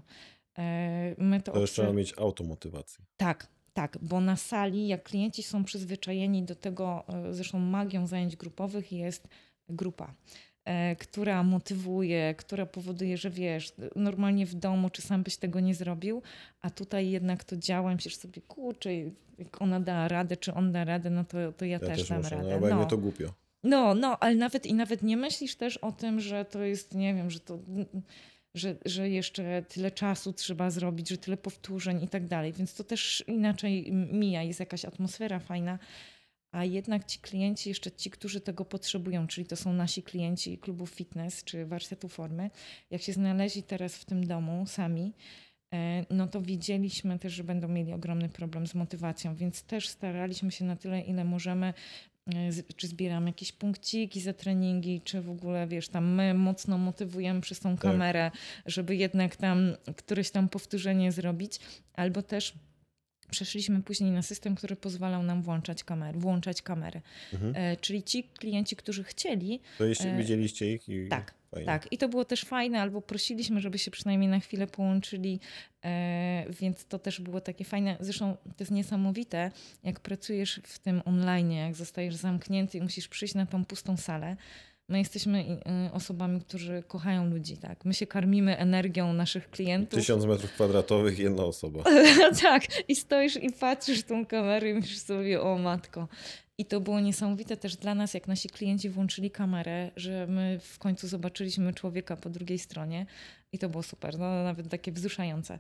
E, 0.58 1.16
My 1.18 1.42
to, 1.42 1.66
trzeba 1.68 1.94
mieć 1.94 2.14
automotywację. 2.18 3.06
tak, 3.18 3.48
tak, 3.74 3.98
bo 4.02 4.22
na 4.22 4.36
sali, 4.36 4.88
jak 4.88 5.04
klienci 5.04 5.44
są 5.44 5.64
przyzwyczajeni 5.64 6.44
do 6.44 6.56
tego, 6.56 7.04
e, 7.10 7.34
zresztą 7.34 7.60
magią 7.60 8.08
zajęć 8.08 8.36
grupowych 8.36 8.92
jest 8.92 9.28
grupa, 9.70 10.14
e, 10.66 10.96
która 10.96 11.44
motywuje, 11.44 12.36
która 12.38 12.66
powoduje, 12.66 13.18
że 13.18 13.30
wiesz, 13.30 13.74
normalnie 13.96 14.46
w 14.46 14.56
domu, 14.56 14.90
czy 14.90 15.02
sam 15.02 15.24
byś 15.24 15.38
tego 15.38 15.60
nie 15.60 15.76
zrobił, 15.76 16.22
a 16.62 16.70
tutaj 16.70 17.10
jednak 17.10 17.44
to 17.44 17.58
działa, 17.58 17.94
myślisz 17.96 18.16
sobie, 18.16 18.42
kurczę, 18.42 18.90
jak 19.38 19.62
ona 19.62 19.80
da 19.80 20.08
radę, 20.08 20.38
czy 20.38 20.54
on 20.54 20.72
da 20.72 20.84
radę, 20.86 21.10
no 21.10 21.24
to, 21.24 21.52
to 21.52 21.66
ja, 21.66 21.72
Ja 21.72 21.80
też, 21.80 22.00
też 22.00 22.10
dam 22.10 22.18
muszę, 22.18 22.36
no, 22.36 22.42
radę. 22.42 22.54
albo 22.54 22.68
jak 22.68 22.76
No. 22.76 22.82
mnie 22.82 22.90
to 22.90 22.98
głupio. 22.98 23.34
No, 23.64 23.96
no, 23.96 24.20
ale 24.20 24.36
nawet 24.36 24.66
i 24.66 24.74
nawet 24.74 25.02
nie 25.02 25.18
myślisz 25.18 25.56
też 25.56 25.78
o 25.78 25.92
tym, 25.92 26.20
że 26.20 26.46
to 26.46 26.64
jest, 26.64 26.96
nie 26.96 27.14
wiem, 27.14 27.32
że 27.32 27.40
to. 27.40 27.60
Że, 28.56 28.76
że 28.86 29.10
jeszcze 29.10 29.64
tyle 29.68 29.92
czasu 29.92 30.34
trzeba 30.34 30.70
zrobić, 30.70 31.10
że 31.10 31.18
tyle 31.18 31.38
powtórzeń 31.38 32.04
i 32.04 32.08
tak 32.08 32.28
dalej. 32.28 32.54
Więc 32.54 32.74
to 32.74 32.84
też 32.84 33.24
inaczej 33.28 33.92
mija, 33.92 34.44
jest 34.44 34.60
jakaś 34.60 34.86
atmosfera 34.86 35.40
fajna. 35.40 35.80
A 36.52 36.66
jednak 36.66 37.06
ci 37.06 37.20
klienci, 37.20 37.70
jeszcze 37.70 37.92
ci, 37.92 38.10
którzy 38.10 38.42
tego 38.42 38.66
potrzebują, 38.66 39.28
czyli 39.28 39.48
to 39.48 39.56
są 39.56 39.74
nasi 39.74 40.04
klienci 40.04 40.58
klubów 40.58 40.90
fitness 40.90 41.44
czy 41.44 41.66
warsztatu 41.66 42.10
formy, 42.10 42.50
jak 42.90 43.02
się 43.02 43.14
znaleźli 43.14 43.64
teraz 43.64 43.98
w 43.98 44.06
tym 44.06 44.28
domu 44.28 44.66
sami, 44.68 45.14
e, 45.74 46.06
no 46.10 46.28
to 46.28 46.42
widzieliśmy 46.42 47.20
też, 47.20 47.34
że 47.34 47.44
będą 47.44 47.68
mieli 47.68 47.94
ogromny 47.94 48.30
problem 48.30 48.68
z 48.68 48.76
motywacją, 48.76 49.36
więc 49.36 49.64
też 49.64 49.90
staraliśmy 49.90 50.52
się 50.52 50.66
na 50.66 50.76
tyle, 50.76 51.02
ile 51.02 51.24
możemy 51.24 51.74
czy 52.76 52.88
zbieramy 52.88 53.30
jakieś 53.30 53.52
punkciki 53.52 54.22
za 54.22 54.34
treningi, 54.34 55.02
czy 55.04 55.22
w 55.22 55.30
ogóle, 55.30 55.68
wiesz, 55.68 55.90
tam 55.90 56.14
my 56.14 56.34
mocno 56.34 56.78
motywujemy 56.78 57.42
przez 57.42 57.60
tą 57.60 57.78
kamerę, 57.78 58.32
żeby 58.66 58.96
jednak 58.96 59.36
tam 59.36 59.76
któreś 59.96 60.32
tam 60.32 60.50
powtórzenie 60.50 61.12
zrobić, 61.12 61.60
albo 61.94 62.22
też 62.22 62.54
przeszliśmy 63.32 63.84
później 63.84 64.12
na 64.12 64.22
system, 64.22 64.56
który 64.56 64.76
pozwalał 64.76 65.24
nam 65.24 65.42
włączać 65.42 65.84
kamery, 65.84 66.20
włączać 66.20 66.62
kamery. 66.62 67.02
Mhm. 67.34 67.54
E, 67.56 67.78
czyli 67.78 68.04
ci 68.04 68.24
klienci, 68.24 68.76
którzy 68.76 69.04
chcieli, 69.04 69.60
To 69.78 69.86
jeśli 69.86 70.10
e, 70.10 70.18
widzieliście 70.18 70.74
ich 70.74 70.90
i 70.90 71.08
tak, 71.08 71.34
fajnie. 71.58 71.66
tak, 71.66 71.88
i 71.92 71.98
to 71.98 72.10
było 72.10 72.26
też 72.26 72.42
fajne, 72.42 72.82
albo 72.82 73.02
prosiliśmy, 73.02 73.62
żeby 73.62 73.78
się 73.78 73.92
przynajmniej 73.92 74.30
na 74.30 74.40
chwilę 74.40 74.68
połączyli, 74.68 75.40
e, 75.86 76.46
więc 76.50 76.86
to 76.86 77.00
też 77.00 77.22
było 77.22 77.42
takie 77.42 77.66
fajne. 77.66 77.98
Zresztą 78.00 78.38
to 78.44 78.56
jest 78.60 78.72
niesamowite, 78.72 79.52
jak 79.84 80.00
pracujesz 80.00 80.62
w 80.64 80.80
tym 80.80 81.02
online, 81.06 81.52
jak 81.52 81.76
zostajesz 81.76 82.16
zamknięty 82.16 82.78
i 82.78 82.82
musisz 82.82 83.08
przyjść 83.08 83.36
na 83.36 83.46
tą 83.46 83.66
pustą 83.66 83.98
salę. 83.98 84.38
My 84.90 85.00
jesteśmy 85.00 85.60
y, 85.88 85.94
osobami, 85.94 86.42
którzy 86.42 86.84
kochają 86.88 87.26
ludzi, 87.26 87.58
tak? 87.58 87.86
My 87.86 87.94
się 87.94 88.08
karmimy 88.08 88.58
energią 88.58 89.14
naszych 89.14 89.50
klientów. 89.50 90.00
Tysiąc 90.00 90.26
metrów 90.26 90.52
kwadratowych, 90.52 91.20
jedna 91.20 91.44
osoba. 91.44 91.84
tak, 92.42 92.64
i 92.88 92.96
stoisz 92.96 93.36
i 93.36 93.52
patrzysz 93.52 94.04
tą 94.04 94.26
kamerę 94.26 94.70
i 94.70 94.74
myślisz 94.74 95.00
sobie, 95.00 95.42
o 95.42 95.58
matko. 95.58 96.08
I 96.58 96.66
to 96.66 96.82
było 96.82 97.00
niesamowite 97.00 97.58
też 97.58 97.76
dla 97.76 97.96
nas, 97.96 98.14
jak 98.14 98.28
nasi 98.28 98.50
klienci 98.50 98.90
włączyli 98.90 99.32
kamerę, 99.32 99.92
że 99.96 100.28
my 100.28 100.60
w 100.62 100.80
końcu 100.80 101.08
zobaczyliśmy 101.08 101.74
człowieka 101.74 102.18
po 102.18 102.30
drugiej 102.30 102.60
stronie 102.60 103.06
i 103.52 103.60
to 103.60 103.70
było 103.70 103.84
super, 103.84 104.20
no 104.20 104.44
nawet 104.44 104.70
takie 104.70 104.92
wzruszające. 104.92 105.60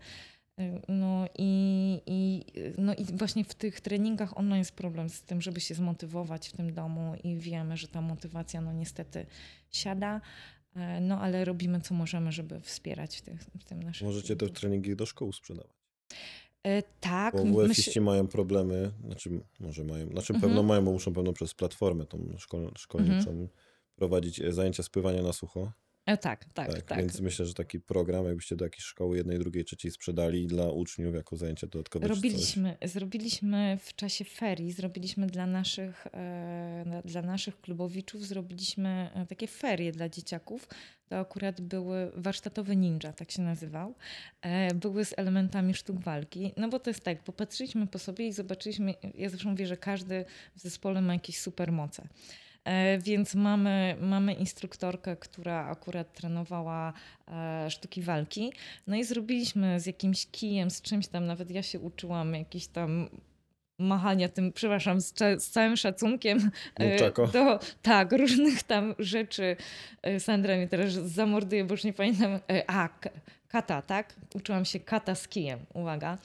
Y, 0.59 0.81
No 0.87 1.27
i, 1.37 2.01
i, 2.05 2.45
no 2.77 2.95
i 2.95 3.05
właśnie 3.05 3.43
w 3.43 3.55
tych 3.55 3.81
treningach 3.81 4.37
online 4.37 4.59
jest 4.59 4.75
problem 4.75 5.09
z 5.09 5.21
tym, 5.21 5.41
żeby 5.41 5.61
się 5.61 5.75
zmotywować 5.75 6.49
w 6.49 6.51
tym 6.51 6.73
domu 6.73 7.15
i 7.23 7.37
wiemy, 7.37 7.77
że 7.77 7.87
ta 7.87 8.01
motywacja 8.01 8.61
no 8.61 8.73
niestety 8.73 9.25
siada, 9.71 10.21
e, 10.75 11.01
no 11.01 11.21
ale 11.21 11.45
robimy 11.45 11.81
co 11.81 11.93
możemy, 11.93 12.31
żeby 12.31 12.61
wspierać 12.61 13.17
w, 13.17 13.21
tych, 13.21 13.41
w 13.41 13.63
tym 13.63 13.83
naszych 13.83 14.07
Możecie 14.07 14.35
te 14.35 14.49
treningi 14.49 14.95
do 14.95 15.05
szkół 15.05 15.33
sprzedawać. 15.33 15.76
E, 16.63 16.83
Tak, 16.99 17.35
Bo 17.35 17.43
WF-iści 17.67 18.01
mają 18.01 18.27
problemy, 18.27 18.91
znaczy 19.05 19.29
może 19.59 19.83
mają, 19.83 20.07
znaczy 20.07 20.33
Mhm. 20.33 20.41
pewno 20.41 20.63
mają, 20.63 20.85
bo 20.85 20.91
muszą 20.91 21.13
pewno 21.13 21.33
przez 21.33 21.53
platformę 21.53 22.05
tą 22.05 22.33
szkol, 22.37 22.71
szkolniczą 22.77 23.47
prowadzić 23.95 24.41
e, 24.41 24.53
zajęcia 24.53 24.83
spływania 24.83 25.21
na 25.23 25.33
sucho. 25.33 25.71
E, 26.07 26.17
tak, 26.17 26.45
tak, 26.45 26.71
Tak, 26.71 26.81
tak. 26.81 26.97
Więc 26.97 27.19
myślę, 27.19 27.45
że 27.45 27.53
taki 27.53 27.79
program, 27.79 28.25
jakbyście 28.25 28.55
do 28.55 28.65
jakiejś 28.65 28.83
szkoły 28.83 29.17
jednej, 29.17 29.39
drugiej, 29.39 29.65
trzeciej 29.65 29.91
sprzedali 29.91 30.47
dla 30.47 30.69
uczniów 30.69 31.15
jako 31.15 31.37
zajęcia 31.37 31.67
dodatkowe. 31.67 32.07
Robiliśmy, 32.07 32.77
zrobiliśmy 32.85 33.77
w 33.81 33.95
czasie 33.95 34.25
ferii, 34.25 34.71
zrobiliśmy 34.71 35.27
dla 35.27 35.45
naszych, 35.45 36.07
e, 36.13 37.01
dla 37.05 37.21
naszych 37.21 37.61
klubowiczów, 37.61 38.25
zrobiliśmy 38.25 39.09
e, 39.13 39.25
takie 39.25 39.47
ferie 39.47 39.91
dla 39.91 40.09
dzieciaków. 40.09 40.67
To 41.09 41.19
akurat 41.19 41.61
były 41.61 42.11
warsztatowy 42.15 42.75
ninja, 42.75 43.13
tak 43.13 43.31
się 43.31 43.41
nazywał. 43.41 43.95
E, 44.41 44.73
były 44.73 45.05
z 45.05 45.13
elementami 45.17 45.73
sztuk 45.73 45.99
walki. 45.99 46.53
No 46.57 46.69
bo 46.69 46.79
to 46.79 46.89
jest 46.89 47.03
tak, 47.03 47.23
popatrzyliśmy 47.23 47.87
po 47.87 47.99
sobie 47.99 48.27
i 48.27 48.33
zobaczyliśmy, 48.33 48.93
ja 49.15 49.29
zawsze 49.29 49.49
mówię, 49.49 49.67
że 49.67 49.77
każdy 49.77 50.25
w 50.55 50.59
zespole 50.59 51.01
ma 51.01 51.13
jakieś 51.13 51.39
supermoce. 51.39 52.03
E, 52.03 52.07
Więc 52.99 53.35
mamy, 53.35 53.95
mamy 54.01 54.33
instruktorkę, 54.33 55.15
która 55.15 55.65
akurat 55.65 56.13
trenowała 56.13 56.93
e, 57.27 57.71
sztuki 57.71 58.01
walki. 58.01 58.53
No 58.87 58.95
i 58.95 59.03
zrobiliśmy 59.03 59.79
z 59.79 59.85
jakimś 59.85 60.27
kijem, 60.31 60.71
z 60.71 60.81
czymś 60.81 61.07
tam, 61.07 61.25
nawet 61.25 61.51
ja 61.51 61.63
się 61.63 61.79
uczyłam 61.79 62.33
jakiś 62.33 62.67
tam 62.67 63.09
machania 63.79 64.29
tym, 64.29 64.53
przepraszam, 64.53 65.01
z, 65.01 65.13
z 65.37 65.49
całym 65.49 65.77
szacunkiem 65.77 66.51
e, 66.75 66.89
Nunchako? 66.89 67.27
do 67.27 67.59
tak, 67.81 68.11
różnych 68.11 68.63
tam 68.63 68.95
rzeczy. 68.99 69.55
E, 70.01 70.19
Sandra 70.19 70.55
mnie 70.55 70.67
teraz 70.67 70.93
zamorduje, 70.93 71.65
bo 71.65 71.73
już 71.73 71.83
nie 71.83 71.93
pamiętam. 71.93 72.39
E, 72.51 72.63
A, 72.67 72.89
kata, 73.47 73.81
tak? 73.81 74.15
Uczyłam 74.33 74.65
się 74.65 74.79
kata 74.79 75.15
z 75.15 75.27
kijem, 75.27 75.59
uwaga. 75.73 76.17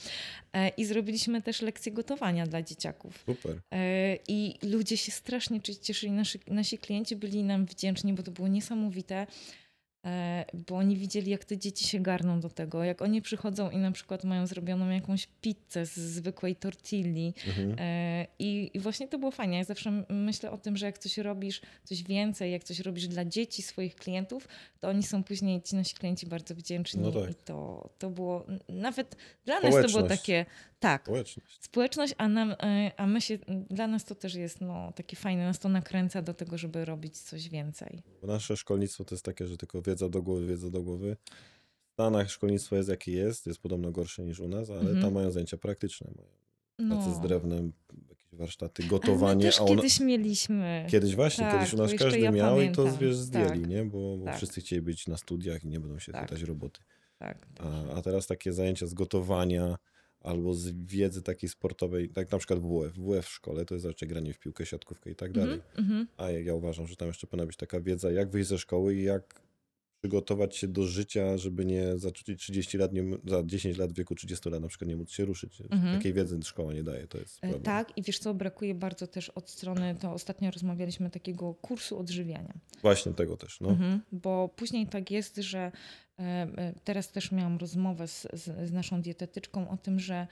E, 0.53 0.69
I 0.69 0.85
zrobiliśmy 0.85 1.43
też 1.43 1.63
lekcje 1.63 1.93
gotowania 1.93 2.47
dla 2.47 2.63
dzieciaków. 2.63 3.25
Super. 3.27 3.61
E, 3.73 4.17
I 4.29 4.55
ludzie 4.63 4.97
się 4.97 5.13
strasznie 5.13 5.61
cieszyli, 5.61 6.13
nasi, 6.13 6.39
nasi 6.47 6.79
klienci 6.79 7.17
byli 7.17 7.45
nam 7.45 7.67
wdzięczni, 7.67 8.13
bo 8.13 8.23
to 8.23 8.31
było 8.31 8.49
niesamowite. 8.49 9.27
E, 10.05 10.45
bo 10.69 10.77
oni 10.77 10.97
widzieli, 10.97 11.31
jak 11.31 11.45
te 11.45 11.59
dzieci 11.59 11.85
się 11.89 12.01
garną 12.01 12.41
do 12.41 12.49
tego. 12.49 12.85
Jak 12.85 13.03
oni 13.03 13.23
przychodzą 13.23 13.71
i 13.71 13.79
na 13.79 13.93
przykład 13.93 14.25
mają 14.25 14.47
zrobioną 14.47 14.91
jakąś 14.91 15.29
pizzę 15.41 15.87
z 15.87 15.95
zwykłej 15.99 16.57
tortilli. 16.57 17.35
Mhm. 17.47 17.77
E, 17.79 18.27
I, 18.39 18.71
I 18.75 18.81
właśnie 18.81 19.09
to 19.09 19.19
było 19.19 19.31
fajnie. 19.31 19.59
Ja 19.59 19.65
zawsze 19.65 20.05
myślę 20.09 20.51
o 20.51 20.59
tym, 20.59 20.77
że 20.77 20.87
jak 20.87 20.99
coś 20.99 21.19
robisz, 21.19 21.61
coś 21.85 22.03
więcej, 22.03 22.53
jak 22.53 22.65
coś 22.65 22.81
robisz 22.81 23.09
dla 23.09 23.25
dzieci 23.25 23.63
swoich 23.63 23.95
klientów, 23.95 24.49
to 24.81 24.89
oni 24.89 25.03
są 25.03 25.25
później, 25.25 25.63
ci 25.63 25.77
nasi 25.77 25.95
klienci 25.95 26.27
bardzo 26.27 26.55
wdzięczni. 26.55 27.03
No 27.03 27.13
tak. 27.13 27.31
I 27.31 27.35
to, 27.35 27.91
to 27.99 28.11
było, 28.11 28.47
nawet 28.69 29.17
dla 29.45 29.61
nas 29.61 29.75
to 29.75 29.89
było 29.89 30.09
takie, 30.09 30.47
tak, 30.81 31.03
Społeczność. 31.03 31.59
społeczność, 31.61 32.15
a, 32.19 32.29
nam, 32.29 32.51
e, 32.51 32.91
a 32.97 33.07
my 33.07 33.21
się, 33.21 33.39
dla 33.71 33.87
nas 33.87 34.05
to 34.05 34.15
też 34.15 34.35
jest 34.35 34.61
no, 34.61 34.93
takie 34.93 35.17
fajne, 35.17 35.45
nas 35.45 35.59
to 35.59 35.69
nakręca 35.69 36.23
do 36.23 36.35
tego, 36.35 36.59
żeby 36.59 36.85
robić 36.85 37.19
coś 37.19 37.49
więcej. 37.49 38.03
Bo 38.21 38.27
nasze 38.27 38.57
szkolnictwo 38.57 39.05
to 39.05 39.15
jest 39.15 39.25
takie, 39.25 39.47
że 39.47 39.57
tylko 39.57 39.83
wiedza 39.93 40.09
do 40.09 40.23
głowy, 40.23 40.47
wiedza 40.47 40.71
do 40.71 40.83
głowy. 40.83 41.17
W 41.89 41.93
Stanach 41.93 42.31
szkolnictwo 42.31 42.77
jest 42.77 42.89
jakie 42.89 43.13
jest, 43.13 43.47
jest 43.47 43.61
podobno 43.61 43.91
gorsze 43.93 44.25
niż 44.25 44.41
u 44.41 44.49
nas, 44.49 44.71
ale 44.71 44.81
Mhm. 44.81 45.03
tam 45.03 45.13
mają 45.15 45.31
zajęcia 45.31 45.57
praktyczne. 45.57 46.11
Mają 46.79 46.91
pracę 46.91 47.15
z 47.15 47.17
No. 47.17 47.23
drewnem, 47.29 47.73
jakieś 48.09 48.35
warsztaty, 48.35 48.83
Ale 48.83 48.91
gotowanie. 48.91 49.45
my 49.45 49.51
też 49.51 49.61
a 49.61 49.65
on... 49.65 49.77
kiedyś 49.77 50.01
mieliśmy. 50.01 50.87
Kiedyś 50.91 51.15
właśnie, 51.17 51.45
Tak, 51.45 51.55
kiedyś 51.59 51.75
u 51.75 51.77
nas 51.77 51.95
każdy 51.99 52.21
ja 52.21 52.31
miał 52.31 52.61
i 52.61 52.71
to 52.71 52.77
pamiętam. 52.83 53.01
wiesz, 53.01 53.17
zdjęli, 53.17 53.61
Tak. 53.61 53.69
nie? 53.69 53.85
Bo, 53.85 54.17
bo 54.17 54.25
Tak. 54.25 54.37
wszyscy 54.37 54.61
chcieli 54.61 54.83
być 54.83 55.07
na 55.07 55.17
studiach 55.17 55.65
i 55.65 55.69
nie 55.69 55.81
będą 55.81 55.99
się 55.99 56.13
Tak. 56.13 56.23
pytać 56.29 56.43
roboty. 56.43 56.81
Tak, 57.19 57.39
A, 57.59 57.95
a 57.95 58.03
teraz 58.03 58.27
takie 58.27 58.53
zajęcia 58.53 58.87
z 58.87 58.95
gotowania 58.95 59.79
albo 60.21 60.55
z 60.55 60.69
wiedzy 60.71 61.23
takiej 61.23 61.49
sportowej, 61.49 62.09
tak 62.09 62.33
na 62.33 62.39
przykład 62.39 62.61
WF. 62.61 62.93
WF 62.99 63.27
w 63.27 63.31
szkole 63.33 63.65
to 63.65 63.75
jest 63.75 63.87
raczej 63.87 64.09
granie 64.09 64.33
w 64.35 64.39
piłkę, 64.39 64.67
siatkówkę 64.67 65.11
i 65.11 65.15
tak 65.15 65.33
dalej. 65.33 65.55
Mhm, 65.55 65.79
mhm. 65.79 66.07
A 66.17 66.31
ja, 66.31 66.41
ja 66.41 66.55
uważam, 66.55 66.87
że 66.87 66.97
tam 66.97 67.09
jeszcze 67.09 67.27
powinna 67.27 67.47
być 67.47 67.57
taka 67.57 67.81
wiedza, 67.81 68.11
jak 68.13 68.31
wyjść 68.31 68.49
ze 68.49 68.59
szkoły 68.59 68.95
i 68.95 69.03
jak 69.03 69.42
przygotować 70.03 70.57
się 70.57 70.69
do 70.69 70.87
życia, 70.87 71.39
żeby 71.39 71.65
nie 71.65 71.99
za 71.99 72.11
30 72.11 72.79
lat, 72.79 72.93
nie, 72.93 73.03
za 73.25 73.43
10 73.45 73.79
lat 73.79 73.93
w 73.93 73.97
wieku 73.97 74.15
30 74.15 74.51
lat 74.51 74.63
na 74.63 74.69
przykład 74.69 74.89
nie 74.89 74.97
móc 74.97 75.11
się 75.11 75.25
ruszyć. 75.25 75.61
Mhm. 75.61 75.97
Takiej 75.97 76.13
wiedzy 76.13 76.39
szkoła 76.43 76.73
nie 76.73 76.83
daje, 76.83 77.07
to 77.07 77.19
jest 77.19 77.37
E, 77.37 77.41
problem. 77.41 77.63
Tak, 77.63 77.99
i 77.99 78.03
wiesz 78.03 78.19
co, 78.19 78.35
brakuje 78.35 78.75
bardzo 78.75 79.07
też 79.07 79.29
od 79.29 79.51
strony, 79.51 79.97
to 80.01 80.13
ostatnio 80.13 80.51
rozmawialiśmy 80.51 81.11
takiego 81.11 81.55
kursu 81.55 81.99
odżywiania. 81.99 82.55
Właśnie 82.83 83.13
tego 83.13 83.37
też, 83.37 83.61
no. 83.61 83.69
Mhm, 83.69 84.01
bo 84.13 84.49
później 84.57 84.87
tak 84.87 85.11
jest, 85.11 85.37
że 85.37 85.73
e, 86.19 86.23
e, 86.23 86.75
teraz 86.85 87.13
też 87.13 87.33
miałam 87.33 87.59
rozmowę 87.59 88.09
z, 88.09 88.27
z, 88.33 88.69
z 88.69 88.73
naszą 88.73 89.03
dietetyczką 89.03 89.71
o 89.71 89.77
tym, 89.77 90.01
że 90.01 90.27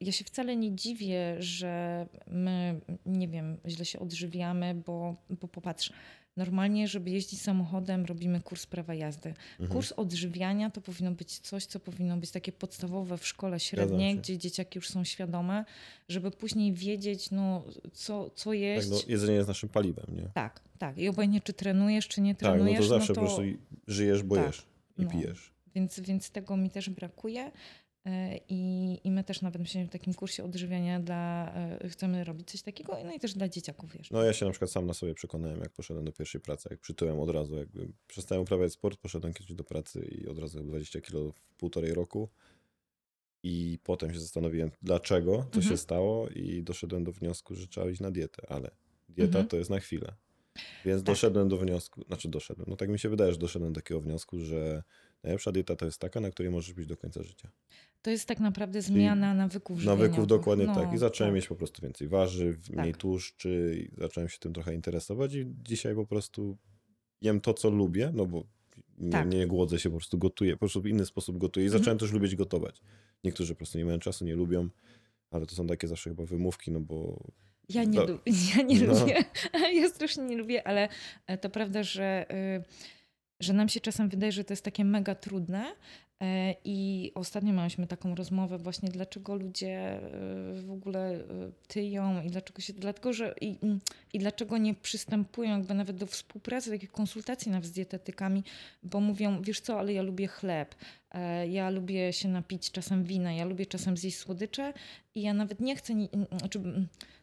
ja 0.00 0.12
się 0.12 0.24
wcale 0.24 0.56
nie 0.56 0.74
dziwię, 0.74 1.36
że 1.38 2.06
my, 2.26 2.80
nie 3.06 3.28
wiem, 3.28 3.56
źle 3.66 3.84
się 3.84 3.98
odżywiamy, 3.98 4.74
bo, 4.86 5.16
bo 5.30 5.48
popatrz, 5.48 5.92
normalnie, 6.36 6.88
żeby 6.88 7.10
jeździć 7.10 7.42
samochodem, 7.42 8.04
robimy 8.04 8.40
kurs 8.40 8.66
prawa 8.66 8.94
jazdy. 8.94 9.28
Mhm. 9.28 9.70
Kurs 9.70 9.92
odżywiania 9.92 10.70
to 10.70 10.80
powinno 10.80 11.12
być 11.12 11.38
coś, 11.38 11.66
co 11.66 11.80
powinno 11.80 12.16
być 12.16 12.30
takie 12.30 12.52
podstawowe 12.52 13.18
w 13.18 13.26
szkole 13.26 13.60
średniej, 13.60 14.16
gdzie 14.16 14.38
dzieciaki 14.38 14.78
już 14.78 14.88
są 14.88 15.04
świadome, 15.04 15.64
żeby 16.08 16.30
później 16.30 16.72
wiedzieć, 16.72 17.30
no, 17.30 17.64
co, 17.92 18.30
co 18.30 18.50
Tak, 18.50 18.58
jeść. 18.58 18.90
no, 18.90 18.96
jedzenie 19.08 19.34
jest 19.34 19.48
naszym 19.48 19.68
paliwem, 19.68 20.06
nie? 20.16 20.30
Tak, 20.34 20.60
tak. 20.78 20.98
I 20.98 21.08
obojętnie, 21.08 21.40
czy 21.40 21.52
trenujesz, 21.52 22.08
czy 22.08 22.20
nie 22.20 22.34
Tak, 22.34 22.42
no 22.42 22.54
trenujesz. 22.54 22.80
to 22.80 22.86
zawsze 22.86 23.12
no 23.12 23.14
po 23.14 23.20
prostu 23.20 23.42
żyjesz, 23.86 24.22
bo 24.22 24.36
tak, 24.36 24.46
jesz 24.46 24.66
i 24.98 25.02
no. 25.02 25.10
pijesz. 25.10 25.52
Więc, 25.74 26.00
więc 26.00 26.30
tego 26.30 26.56
mi 26.56 26.70
też 26.70 26.90
brakuje. 26.90 27.50
E, 28.06 28.36
I, 28.48 29.00
I 29.04 29.10
my 29.10 29.24
też 29.24 29.42
nawet 29.42 29.60
myślimy 29.62 29.86
w 29.86 29.90
takim 29.90 30.14
kursie 30.14 30.44
odżywiania 30.44 31.00
dla, 31.00 31.52
e, 31.54 31.88
chcemy 31.88 32.24
robić 32.24 32.50
coś 32.50 32.62
takiego, 32.62 32.96
no 33.04 33.12
i 33.12 33.20
też 33.20 33.34
dla 33.34 33.48
dzieciaków 33.48 33.94
jeszcze. 33.94 34.14
No 34.14 34.22
ja 34.22 34.32
się 34.32 34.44
na 34.46 34.50
przykład 34.50 34.70
sam 34.70 34.86
na 34.86 34.94
sobie 34.94 35.14
przekonałem, 35.14 35.60
jak 35.60 35.72
poszedłem 35.72 36.04
do 36.04 36.12
pierwszej 36.12 36.40
pracy, 36.40 36.68
jak 36.70 36.80
przytyłem 36.80 37.20
od 37.20 37.30
razu, 37.30 37.56
jakby 37.56 37.88
przestałem 38.06 38.42
uprawiać 38.42 38.72
sport, 38.72 39.00
poszedłem 39.00 39.34
kiedyś 39.34 39.54
do 39.54 39.64
pracy 39.64 40.00
i 40.00 40.28
od 40.28 40.38
razu 40.38 40.62
20 40.62 41.00
kilo 41.00 41.32
w 41.32 41.54
półtorej 41.54 41.94
roku. 41.94 42.28
I 43.42 43.78
potem 43.84 44.12
się 44.14 44.20
zastanowiłem, 44.20 44.70
dlaczego, 44.82 45.32
co 45.36 45.42
Mhm. 45.58 45.62
się 45.62 45.76
stało 45.76 46.28
i 46.28 46.62
doszedłem 46.62 47.04
do 47.04 47.12
wniosku, 47.12 47.54
że 47.54 47.68
trzeba 47.68 47.90
iść 47.90 48.00
na 48.00 48.10
dietę, 48.10 48.42
ale 48.48 48.70
dieta 49.08 49.28
Mhm. 49.28 49.46
to 49.48 49.56
jest 49.56 49.70
na 49.70 49.80
chwilę. 49.80 50.14
Więc 50.84 51.00
Tak. 51.02 51.06
doszedłem 51.06 51.48
do 51.48 51.56
wniosku, 51.56 52.04
znaczy 52.04 52.28
doszedłem, 52.28 52.66
no 52.70 52.76
tak 52.76 52.88
mi 52.88 52.98
się 52.98 53.08
wydaje, 53.08 53.32
że 53.32 53.38
doszedłem 53.38 53.72
do 53.72 53.80
takiego 53.80 54.00
wniosku, 54.00 54.38
że 54.40 54.82
najlepsza 55.22 55.52
dieta 55.52 55.76
to 55.76 55.84
jest 55.86 55.98
taka, 55.98 56.20
na 56.20 56.30
której 56.30 56.52
możesz 56.52 56.72
być 56.74 56.86
do 56.86 56.96
końca 56.96 57.22
życia. 57.22 57.50
To 58.02 58.10
jest 58.10 58.28
tak 58.28 58.40
naprawdę 58.40 58.82
zmiana 58.82 59.34
nawyków 59.34 59.84
Nawyków 59.84 60.02
żywieniowych. 60.14 60.26
dokładnie 60.28 60.66
No, 60.66 60.74
tak. 60.74 60.92
I 60.92 60.98
zacząłem 60.98 61.30
tak. 61.32 61.34
mieć 61.36 61.48
po 61.48 61.54
prostu 61.56 61.82
więcej 61.82 62.08
warzyw, 62.08 62.70
mniej 62.70 62.92
Tak. 62.92 63.00
tłuszczy, 63.00 63.76
i 63.96 64.00
zacząłem 64.00 64.28
się 64.28 64.38
tym 64.38 64.52
trochę 64.52 64.74
interesować 64.74 65.34
i 65.34 65.46
dzisiaj 65.62 65.94
po 65.94 66.06
prostu 66.06 66.56
jem 67.20 67.40
to, 67.40 67.54
co 67.54 67.70
lubię, 67.70 68.10
no 68.14 68.26
bo 68.26 68.44
nie, 68.98 69.10
Tak. 69.10 69.28
nie 69.34 69.46
głodzę 69.46 69.78
się, 69.78 69.90
po 69.90 69.96
prostu 69.96 70.18
gotuję, 70.18 70.52
po 70.52 70.58
prostu 70.58 70.80
w 70.82 70.86
inny 70.86 71.06
sposób 71.06 71.38
gotuję 71.38 71.66
i 71.66 71.68
Mhm. 71.68 71.80
zacząłem 71.82 71.98
też 71.98 72.12
lubić 72.12 72.36
gotować. 72.36 72.80
Niektórzy 73.24 73.54
po 73.54 73.58
prostu 73.58 73.78
nie 73.78 73.84
mają 73.84 73.98
czasu, 73.98 74.24
nie 74.24 74.34
lubią, 74.36 74.68
ale 75.30 75.46
to 75.46 75.54
są 75.54 75.66
takie 75.66 75.88
zawsze 75.88 76.10
chyba 76.10 76.24
wymówki, 76.24 76.70
no 76.70 76.80
bo 76.80 77.24
Ja 77.68 77.84
nie, 77.84 77.98
ja 78.56 78.62
nie 78.62 78.80
No. 78.80 79.00
lubię, 79.00 79.24
ja 79.80 79.88
strasznie 79.88 80.24
nie 80.24 80.36
lubię, 80.36 80.66
ale 80.66 80.88
e, 81.26 81.38
to 81.38 81.50
prawda, 81.50 81.82
że, 81.82 82.26
y, 82.58 82.64
że 83.40 83.52
nam 83.52 83.68
się 83.68 83.80
czasem 83.80 84.08
wydaje, 84.08 84.32
że 84.32 84.44
to 84.44 84.52
jest 84.52 84.64
takie 84.64 84.84
mega 84.84 85.14
trudne. 85.14 85.72
E, 86.22 86.54
I 86.64 87.12
ostatnio 87.14 87.52
miałyśmy 87.52 87.86
taką 87.86 88.14
rozmowę 88.14 88.58
właśnie, 88.58 88.88
dlaczego 88.88 89.34
ludzie 89.34 90.00
y, 90.58 90.62
w 90.62 90.70
ogóle 90.70 91.14
y, 91.14 91.22
tyją 91.68 92.22
i 92.22 92.30
dlaczego 92.30 92.60
się, 92.60 92.72
dlatego, 92.72 93.12
że 93.12 93.34
i, 93.40 93.56
i 94.12 94.18
dlaczego 94.18 94.58
nie 94.58 94.74
przystępują 94.74 95.58
jakby 95.58 95.74
nawet 95.74 95.96
do 95.96 96.06
współpracy, 96.06 96.70
takich 96.70 96.92
konsultacji 96.92 97.52
nawet 97.52 97.66
z 97.66 97.72
dietetykami, 97.72 98.44
bo 98.82 99.00
mówią, 99.00 99.42
wiesz 99.42 99.60
co, 99.60 99.78
ale 99.78 99.92
ja 99.92 100.02
lubię 100.02 100.26
chleb, 100.26 100.74
e, 100.74 100.76
ja 101.50 101.70
lubię 101.70 102.12
się 102.12 102.28
napić 102.28 102.70
czasem 102.70 103.04
wina, 103.04 103.32
ja 103.32 103.44
lubię 103.44 103.66
czasem 103.66 103.96
zjeść 103.96 104.16
słodycze 104.16 104.72
i 105.14 105.22
ja 105.22 105.34
nawet 105.34 105.60
nie 105.60 105.76
chcę, 105.76 105.94
znaczy 106.38 106.60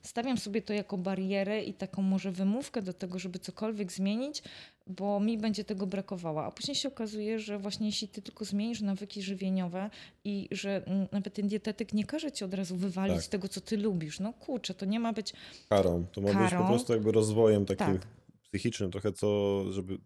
stawiam 0.01 0.37
sobie 0.37 0.61
to 0.61 0.73
jako 0.73 0.97
barierę 0.97 1.63
i 1.63 1.73
taką 1.73 2.01
może 2.01 2.31
wymówkę 2.31 2.81
do 2.81 2.93
tego, 2.93 3.19
żeby 3.19 3.39
cokolwiek 3.39 3.91
zmienić, 3.91 4.43
bo 4.87 5.19
mi 5.19 5.37
będzie 5.37 5.63
tego 5.63 5.87
brakowało. 5.87 6.43
A 6.45 6.51
później 6.51 6.75
się 6.75 6.87
okazuje, 6.87 7.39
że 7.39 7.59
właśnie 7.59 7.85
jeśli 7.85 8.07
ty 8.07 8.21
tylko 8.21 8.45
zmienisz 8.45 8.81
nawyki 8.81 9.21
żywieniowe 9.21 9.89
i 10.23 10.47
że 10.51 10.85
nawet 11.11 11.33
ten 11.33 11.47
dietetyk 11.47 11.93
nie 11.93 12.05
każe 12.05 12.31
ci 12.31 12.45
od 12.45 12.53
razu 12.53 12.75
wywalić 12.75 13.17
Tak. 13.21 13.25
tego, 13.27 13.47
co 13.47 13.61
ty 13.61 13.77
lubisz. 13.77 14.19
No 14.19 14.33
kurczę, 14.33 14.73
to 14.73 14.85
nie 14.85 14.99
ma 14.99 15.13
być... 15.13 15.33
karą. 15.69 16.05
To 16.11 16.21
ma 16.21 16.27
być 16.27 16.37
po 16.37 16.49
Karą. 16.49 16.67
prostu 16.67 16.93
jakby 16.93 17.11
rozwojem 17.11 17.65
takim 17.65 17.99
Tak. 17.99 18.07
psychicznym, 18.41 18.91
trochę 18.91 19.11
co, 19.13 19.63
żeby. 19.71 19.97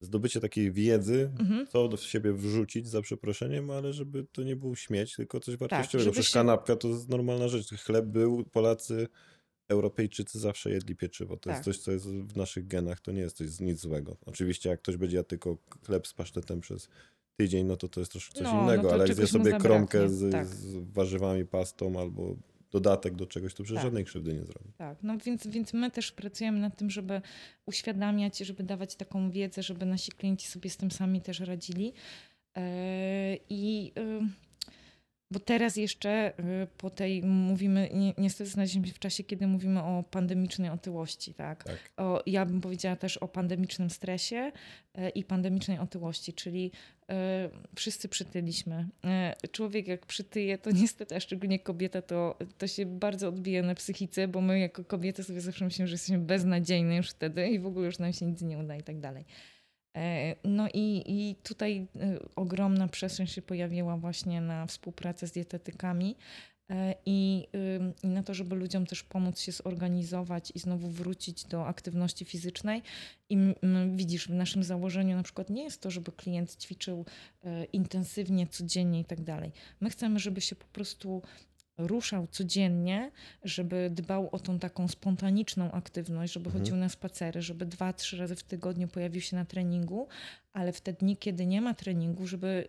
Zdobycie 0.00 0.40
takiej 0.40 0.72
wiedzy, 0.72 1.30
Mhm. 1.40 1.66
co 1.66 1.88
do 1.88 1.96
siebie 1.96 2.32
wrzucić 2.32 2.88
za 2.88 3.02
przeproszeniem, 3.02 3.70
ale 3.70 3.92
żeby 3.92 4.26
to 4.32 4.42
nie 4.42 4.56
był 4.56 4.76
śmieć, 4.76 5.16
tylko 5.16 5.40
coś 5.40 5.56
wartościowego. 5.56 6.04
żeby 6.04 6.12
Przecież 6.12 6.28
się- 6.28 6.34
kanapka 6.34 6.76
to 6.76 6.88
jest 6.88 7.08
normalna 7.08 7.48
rzecz. 7.48 7.68
Chleb 7.74 8.06
był, 8.06 8.44
Polacy, 8.44 9.08
Europejczycy 9.68 10.38
zawsze 10.40 10.70
jedli 10.70 10.96
pieczywo. 10.96 11.36
To 11.36 11.50
jest 11.50 11.58
Tak. 11.58 11.64
coś, 11.64 11.78
co 11.78 11.92
jest 11.92 12.06
w 12.08 12.36
naszych 12.36 12.66
genach, 12.66 13.00
to 13.00 13.12
nie 13.12 13.20
jest 13.20 13.36
coś 13.36 13.60
nic 13.60 13.80
złego. 13.80 14.16
Oczywiście 14.26 14.68
jak 14.68 14.80
ktoś 14.82 14.96
będzie 14.96 15.16
jadł 15.16 15.28
tylko 15.28 15.56
chleb 15.86 16.06
z 16.06 16.14
pasztetem 16.14 16.60
przez 16.60 16.88
tydzień, 17.36 17.66
no 17.66 17.76
to 17.76 17.88
to 17.88 18.00
jest 18.00 18.12
troszkę 18.12 18.34
coś 18.34 18.42
No, 18.42 18.54
no 18.54 18.62
innego, 18.62 18.88
to 18.88 18.94
ale 18.94 19.06
jak 19.06 19.16
zje 19.16 19.26
sobie 19.26 19.58
kromkę 19.58 20.08
z, 20.08 20.32
tak. 20.32 20.46
z 20.46 20.76
warzywami, 20.92 21.46
pastą 21.46 22.00
albo 22.00 22.36
dodatek 22.72 23.14
do 23.14 23.26
czegoś, 23.26 23.54
to 23.54 23.62
przecież 23.62 23.74
Tak. 23.76 23.84
żadnej 23.84 24.04
krzywdy 24.04 24.34
nie 24.34 24.44
zrobi. 24.44 24.72
Tak, 24.78 24.98
no 25.02 25.18
więc, 25.18 25.46
więc 25.46 25.72
my 25.72 25.90
też 25.90 26.12
pracujemy 26.12 26.58
nad 26.60 26.76
tym, 26.76 26.90
żeby 26.90 27.20
uświadamiać, 27.66 28.38
żeby 28.38 28.62
dawać 28.62 28.96
taką 28.96 29.30
wiedzę, 29.30 29.62
żeby 29.62 29.86
nasi 29.86 30.12
klienci 30.12 30.48
sobie 30.48 30.70
z 30.70 30.76
tym 30.76 30.90
sami 30.90 31.20
też 31.20 31.40
radzili. 31.40 31.92
Yy, 32.56 32.62
I 33.48 33.92
yy, 33.96 34.20
bo 35.30 35.40
teraz 35.40 35.76
jeszcze 35.76 36.32
yy, 36.38 36.66
po 36.78 36.90
tej 36.90 37.22
mówimy, 37.22 37.90
ni- 37.94 38.14
niestety 38.18 38.50
znaleźliśmy 38.50 38.88
się 38.88 38.94
w 38.94 38.98
czasie, 38.98 39.24
kiedy 39.24 39.46
mówimy 39.46 39.82
o 39.82 40.04
pandemicznej 40.10 40.70
otyłości, 40.70 41.34
tak? 41.34 41.64
Tak. 41.64 41.92
O, 41.96 42.22
ja 42.26 42.46
bym 42.46 42.60
powiedziała 42.60 42.96
też 42.96 43.16
o 43.16 43.28
pandemicznym 43.28 43.90
stresie 43.90 44.52
e, 44.94 45.08
i 45.10 45.24
pandemicznej 45.24 45.78
otyłości, 45.78 46.32
czyli 46.32 46.70
e, 46.72 46.95
wszyscy 47.76 48.08
przytyliśmy. 48.08 48.88
E, 49.04 49.34
człowiek 49.52 49.88
jak 49.88 50.06
przytyje, 50.06 50.58
to 50.58 50.70
niestety, 50.80 51.16
a 51.16 51.20
szczególnie 51.20 51.58
kobieta, 51.58 52.02
to, 52.02 52.38
to 52.58 52.66
się 52.66 52.86
bardzo 52.86 53.28
odbija 53.28 53.62
na 53.62 53.74
psychice, 53.74 54.28
bo 54.28 54.40
my 54.40 54.58
jako 54.58 54.84
kobiety 54.84 55.24
sobie 55.24 55.40
zawsze 55.40 55.64
myślimy, 55.64 55.88
że 55.88 55.94
jesteśmy 55.94 56.18
beznadziejne 56.18 56.96
już 56.96 57.10
wtedy 57.10 57.48
i 57.48 57.58
w 57.58 57.66
ogóle 57.66 57.86
już 57.86 57.98
nam 57.98 58.12
się 58.12 58.26
nic 58.26 58.42
nie 58.42 58.58
uda 58.58 58.76
i 58.76 58.82
tak 58.82 59.00
dalej. 59.00 59.24
E, 59.96 60.36
No 60.44 60.68
i, 60.74 61.02
i 61.06 61.34
tutaj 61.34 61.86
e, 61.96 62.18
ogromna 62.36 62.88
przestrzeń 62.88 63.26
się 63.26 63.42
pojawiła 63.42 63.96
właśnie 63.96 64.40
na 64.40 64.66
współpracę 64.66 65.26
z 65.26 65.32
dietetykami 65.32 66.16
e, 66.16 66.55
i, 67.06 67.46
i 68.02 68.08
na 68.08 68.22
to, 68.22 68.34
żeby 68.34 68.56
ludziom 68.56 68.86
też 68.86 69.02
pomóc 69.02 69.40
się 69.40 69.52
zorganizować 69.52 70.52
i 70.54 70.58
znowu 70.58 70.90
wrócić 70.90 71.44
do 71.44 71.66
aktywności 71.66 72.24
fizycznej. 72.24 72.82
I 73.30 73.38
widzisz, 73.90 74.28
w 74.28 74.34
naszym 74.34 74.64
założeniu 74.64 75.16
na 75.16 75.22
przykład 75.22 75.50
nie 75.50 75.62
jest 75.64 75.80
to, 75.80 75.90
żeby 75.90 76.12
klient 76.12 76.56
ćwiczył 76.56 77.04
e, 77.44 77.64
intensywnie, 77.64 78.46
codziennie 78.46 79.00
i 79.00 79.04
tak 79.04 79.20
dalej. 79.20 79.52
My 79.80 79.90
chcemy, 79.90 80.18
żeby 80.18 80.40
się 80.40 80.56
po 80.56 80.66
prostu 80.66 81.22
ruszał 81.78 82.26
codziennie, 82.26 83.10
żeby 83.44 83.90
dbał 83.94 84.28
o 84.32 84.38
tą 84.38 84.58
taką 84.58 84.88
spontaniczną 84.88 85.72
aktywność, 85.72 86.32
żeby 86.32 86.46
Mhm. 86.46 86.64
chodził 86.64 86.76
na 86.76 86.88
spacery, 86.88 87.42
żeby 87.42 87.66
dwa, 87.66 87.92
trzy 87.92 88.16
razy 88.16 88.36
w 88.36 88.42
tygodniu 88.42 88.88
pojawił 88.88 89.20
się 89.20 89.36
na 89.36 89.44
treningu, 89.44 90.08
ale 90.52 90.72
w 90.72 90.80
te 90.80 90.92
dni, 90.92 91.16
kiedy 91.16 91.46
nie 91.46 91.60
ma 91.60 91.74
treningu, 91.74 92.26
żeby 92.26 92.68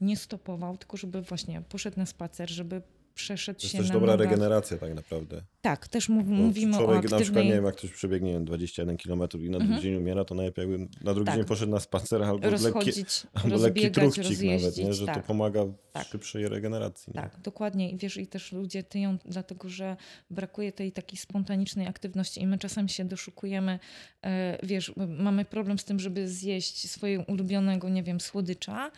nie 0.00 0.16
stopował, 0.16 0.76
tylko 0.76 0.96
żeby 0.96 1.22
właśnie 1.22 1.62
poszedł 1.68 1.98
na 1.98 2.06
spacer, 2.06 2.50
żeby 2.50 2.82
przeszedł 3.14 3.60
To 3.60 3.64
jest 3.64 3.72
się 3.72 3.78
też 3.78 3.88
na 3.88 3.92
dobra 3.94 4.12
nogach. 4.12 4.30
regeneracja 4.30 4.78
tak 4.78 4.94
naprawdę. 4.94 5.42
Tak, 5.60 5.88
też 5.88 6.08
mów, 6.08 6.26
mówimy 6.26 6.76
o 6.76 6.78
człowiek 6.80 6.94
na 6.96 7.00
przykład, 7.00 7.20
aktywnej... 7.20 7.46
nie 7.46 7.52
wiem, 7.54 7.64
jak 7.64 7.76
ktoś 7.76 7.90
przebiegnie 7.90 8.28
nie 8.28 8.34
wiem, 8.34 8.44
21 8.44 8.96
km 8.96 9.20
i 9.20 9.50
na 9.50 9.58
drugi 9.58 9.72
Mhm. 9.72 9.80
dzień 9.82 9.94
umiera, 9.94 10.24
to 10.24 10.34
najlepiej 10.34 10.70
jakby 10.70 10.88
na 11.04 11.14
drugi 11.14 11.26
Tak. 11.26 11.36
dzień 11.36 11.44
poszedł 11.44 11.72
na 11.72 11.80
spacer 11.80 12.22
albo 12.22 12.50
lekki, 12.50 12.90
albo 13.44 13.56
lekki 13.56 13.90
truchcik 13.90 14.42
nawet, 14.42 14.76
nie? 14.76 14.92
że 14.94 15.06
tak. 15.06 15.14
to 15.14 15.22
pomaga 15.22 15.64
w 15.64 15.74
Tak. 15.92 16.06
szybszej 16.06 16.48
regeneracji. 16.48 17.12
Nie? 17.16 17.20
Tak, 17.22 17.40
dokładnie. 17.40 17.90
I 17.90 17.96
wiesz, 17.96 18.16
i 18.16 18.26
też 18.26 18.52
ludzie 18.52 18.82
tyją, 18.82 19.18
dlatego 19.24 19.68
że 19.68 19.96
brakuje 20.30 20.72
tej 20.72 20.92
takiej 20.92 21.18
spontanicznej 21.18 21.86
aktywności 21.86 22.40
i 22.42 22.46
my 22.46 22.58
czasem 22.58 22.88
się 22.88 23.04
doszukujemy, 23.04 23.78
e, 24.24 24.58
wiesz, 24.66 24.92
mamy 25.18 25.44
problem 25.44 25.78
z 25.78 25.84
tym, 25.84 25.98
żeby 26.00 26.28
zjeść 26.28 26.90
swojego 26.90 27.24
ulubionego, 27.24 27.88
nie 27.88 28.02
wiem, 28.02 28.20
słodycza. 28.20 28.90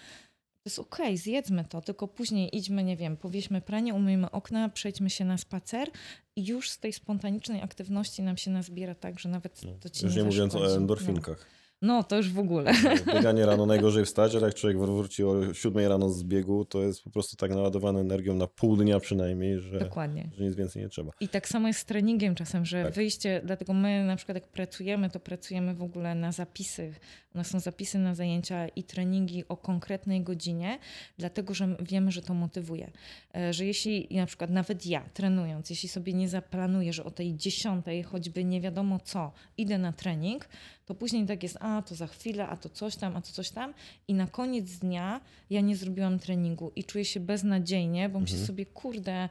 To 0.64 0.68
jest 0.68 0.78
okej, 0.78 1.16
zjedzmy 1.16 1.64
to, 1.64 1.80
tylko 1.80 2.08
później 2.08 2.56
idźmy, 2.56 2.84
nie 2.84 2.96
wiem, 2.96 3.16
powieśmy 3.16 3.60
pranie, 3.60 3.94
umyjmy 3.94 4.30
okna, 4.30 4.68
przejdźmy 4.68 5.10
się 5.10 5.24
na 5.24 5.38
spacer 5.38 5.88
i 6.36 6.46
już 6.46 6.70
z 6.70 6.78
tej 6.78 6.92
spontanicznej 6.92 7.62
aktywności 7.62 8.22
nam 8.22 8.36
się 8.36 8.50
nazbiera 8.50 8.94
tak, 8.94 9.20
że 9.20 9.28
nawet 9.28 9.62
No. 9.64 9.72
to 9.80 9.88
ci 9.90 10.04
Już 10.04 10.14
nie 10.14 10.22
nie 10.22 10.28
mówiąc 10.28 10.54
o 10.54 10.76
endorfinkach. 10.76 11.38
No. 11.38 11.63
No, 11.84 12.04
to 12.04 12.16
już 12.16 12.30
w 12.30 12.38
ogóle. 12.38 12.72
Bieganie 13.14 13.46
rano 13.46 13.66
najgorzej 13.66 14.04
wstać, 14.04 14.34
ale 14.34 14.46
jak 14.46 14.54
człowiek 14.54 14.78
wróci 14.78 15.24
o 15.24 15.54
7 15.54 15.86
rano 15.88 16.10
z 16.10 16.24
biegu, 16.24 16.64
to 16.64 16.82
jest 16.82 17.02
po 17.04 17.10
prostu 17.10 17.36
tak 17.36 17.50
naładowany 17.50 18.00
energią 18.00 18.34
na 18.34 18.46
pół 18.46 18.76
dnia 18.76 19.00
przynajmniej, 19.00 19.58
że, 19.58 19.78
Dokładnie. 19.78 20.30
że 20.38 20.44
nic 20.44 20.54
więcej 20.54 20.82
nie 20.82 20.88
trzeba. 20.88 21.12
I 21.20 21.28
tak 21.28 21.48
samo 21.48 21.68
jest 21.68 21.80
z 21.80 21.84
treningiem 21.84 22.34
czasem, 22.34 22.64
że 22.64 22.84
Tak. 22.84 22.94
wyjście, 22.94 23.40
dlatego 23.44 23.72
my 23.74 24.04
na 24.04 24.16
przykład 24.16 24.34
jak 24.36 24.48
pracujemy, 24.48 25.10
to 25.10 25.20
pracujemy 25.20 25.74
w 25.74 25.82
ogóle 25.82 26.14
na 26.14 26.32
zapisy. 26.32 26.94
U 27.34 27.38
nas 27.38 27.46
są 27.46 27.60
zapisy 27.60 27.98
na 27.98 28.14
zajęcia 28.14 28.68
i 28.68 28.82
treningi 28.84 29.44
o 29.48 29.56
konkretnej 29.56 30.22
godzinie, 30.22 30.78
dlatego 31.18 31.54
że 31.54 31.76
wiemy, 31.80 32.12
że 32.12 32.22
to 32.22 32.34
motywuje. 32.34 32.90
E, 33.36 33.52
Że 33.52 33.64
jeśli 33.66 34.08
na 34.10 34.26
przykład 34.26 34.50
nawet 34.50 34.86
ja 34.86 35.02
trenując, 35.14 35.70
jeśli 35.70 35.88
sobie 35.88 36.12
nie 36.12 36.28
zaplanuję, 36.28 36.92
że 36.92 37.04
o 37.04 37.10
tej 37.10 37.36
dziesiątej 37.36 38.02
choćby 38.02 38.44
nie 38.44 38.60
wiadomo 38.60 38.98
co, 39.04 39.32
idę 39.56 39.78
na 39.78 39.92
trening, 39.92 40.48
to 40.86 40.94
później 40.94 41.26
tak 41.26 41.42
jest, 41.42 41.56
a 41.60 41.82
to 41.82 41.94
za 41.94 42.06
chwilę, 42.06 42.48
a 42.48 42.56
to 42.56 42.68
coś 42.68 42.96
tam, 42.96 43.16
a 43.16 43.20
to 43.20 43.32
coś 43.32 43.50
tam 43.50 43.74
i 44.08 44.14
na 44.14 44.26
koniec 44.26 44.70
dnia 44.78 45.20
ja 45.50 45.60
nie 45.60 45.76
zrobiłam 45.76 46.18
treningu 46.18 46.72
i 46.76 46.84
czuję 46.84 47.04
się 47.04 47.20
beznadziejnie, 47.20 48.08
bo 48.08 48.20
myślę 48.20 48.34
Mhm. 48.34 48.46
sobie, 48.46 48.66
kurde, 48.66 49.28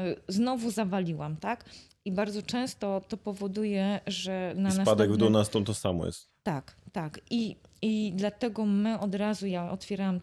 y, 0.00 0.02
znowu 0.28 0.70
zawaliłam, 0.70 1.36
tak? 1.36 1.64
I 2.04 2.12
bardzo 2.12 2.42
często 2.42 3.00
to 3.08 3.16
powoduje, 3.16 4.00
że 4.06 4.54
na 4.56 4.68
I 4.68 4.72
spadek 4.72 4.86
w 4.86 4.88
następny... 4.88 5.16
dół 5.16 5.30
nas 5.30 5.50
to, 5.50 5.60
to 5.60 5.74
samo 5.74 6.06
jest. 6.06 6.33
Tak, 6.44 6.76
tak. 6.92 7.20
I, 7.30 7.56
I 7.82 8.12
dlatego 8.16 8.64
my 8.64 9.00
od 9.00 9.14
razu, 9.14 9.46
ja 9.46 9.70
otwierałam 9.70 10.20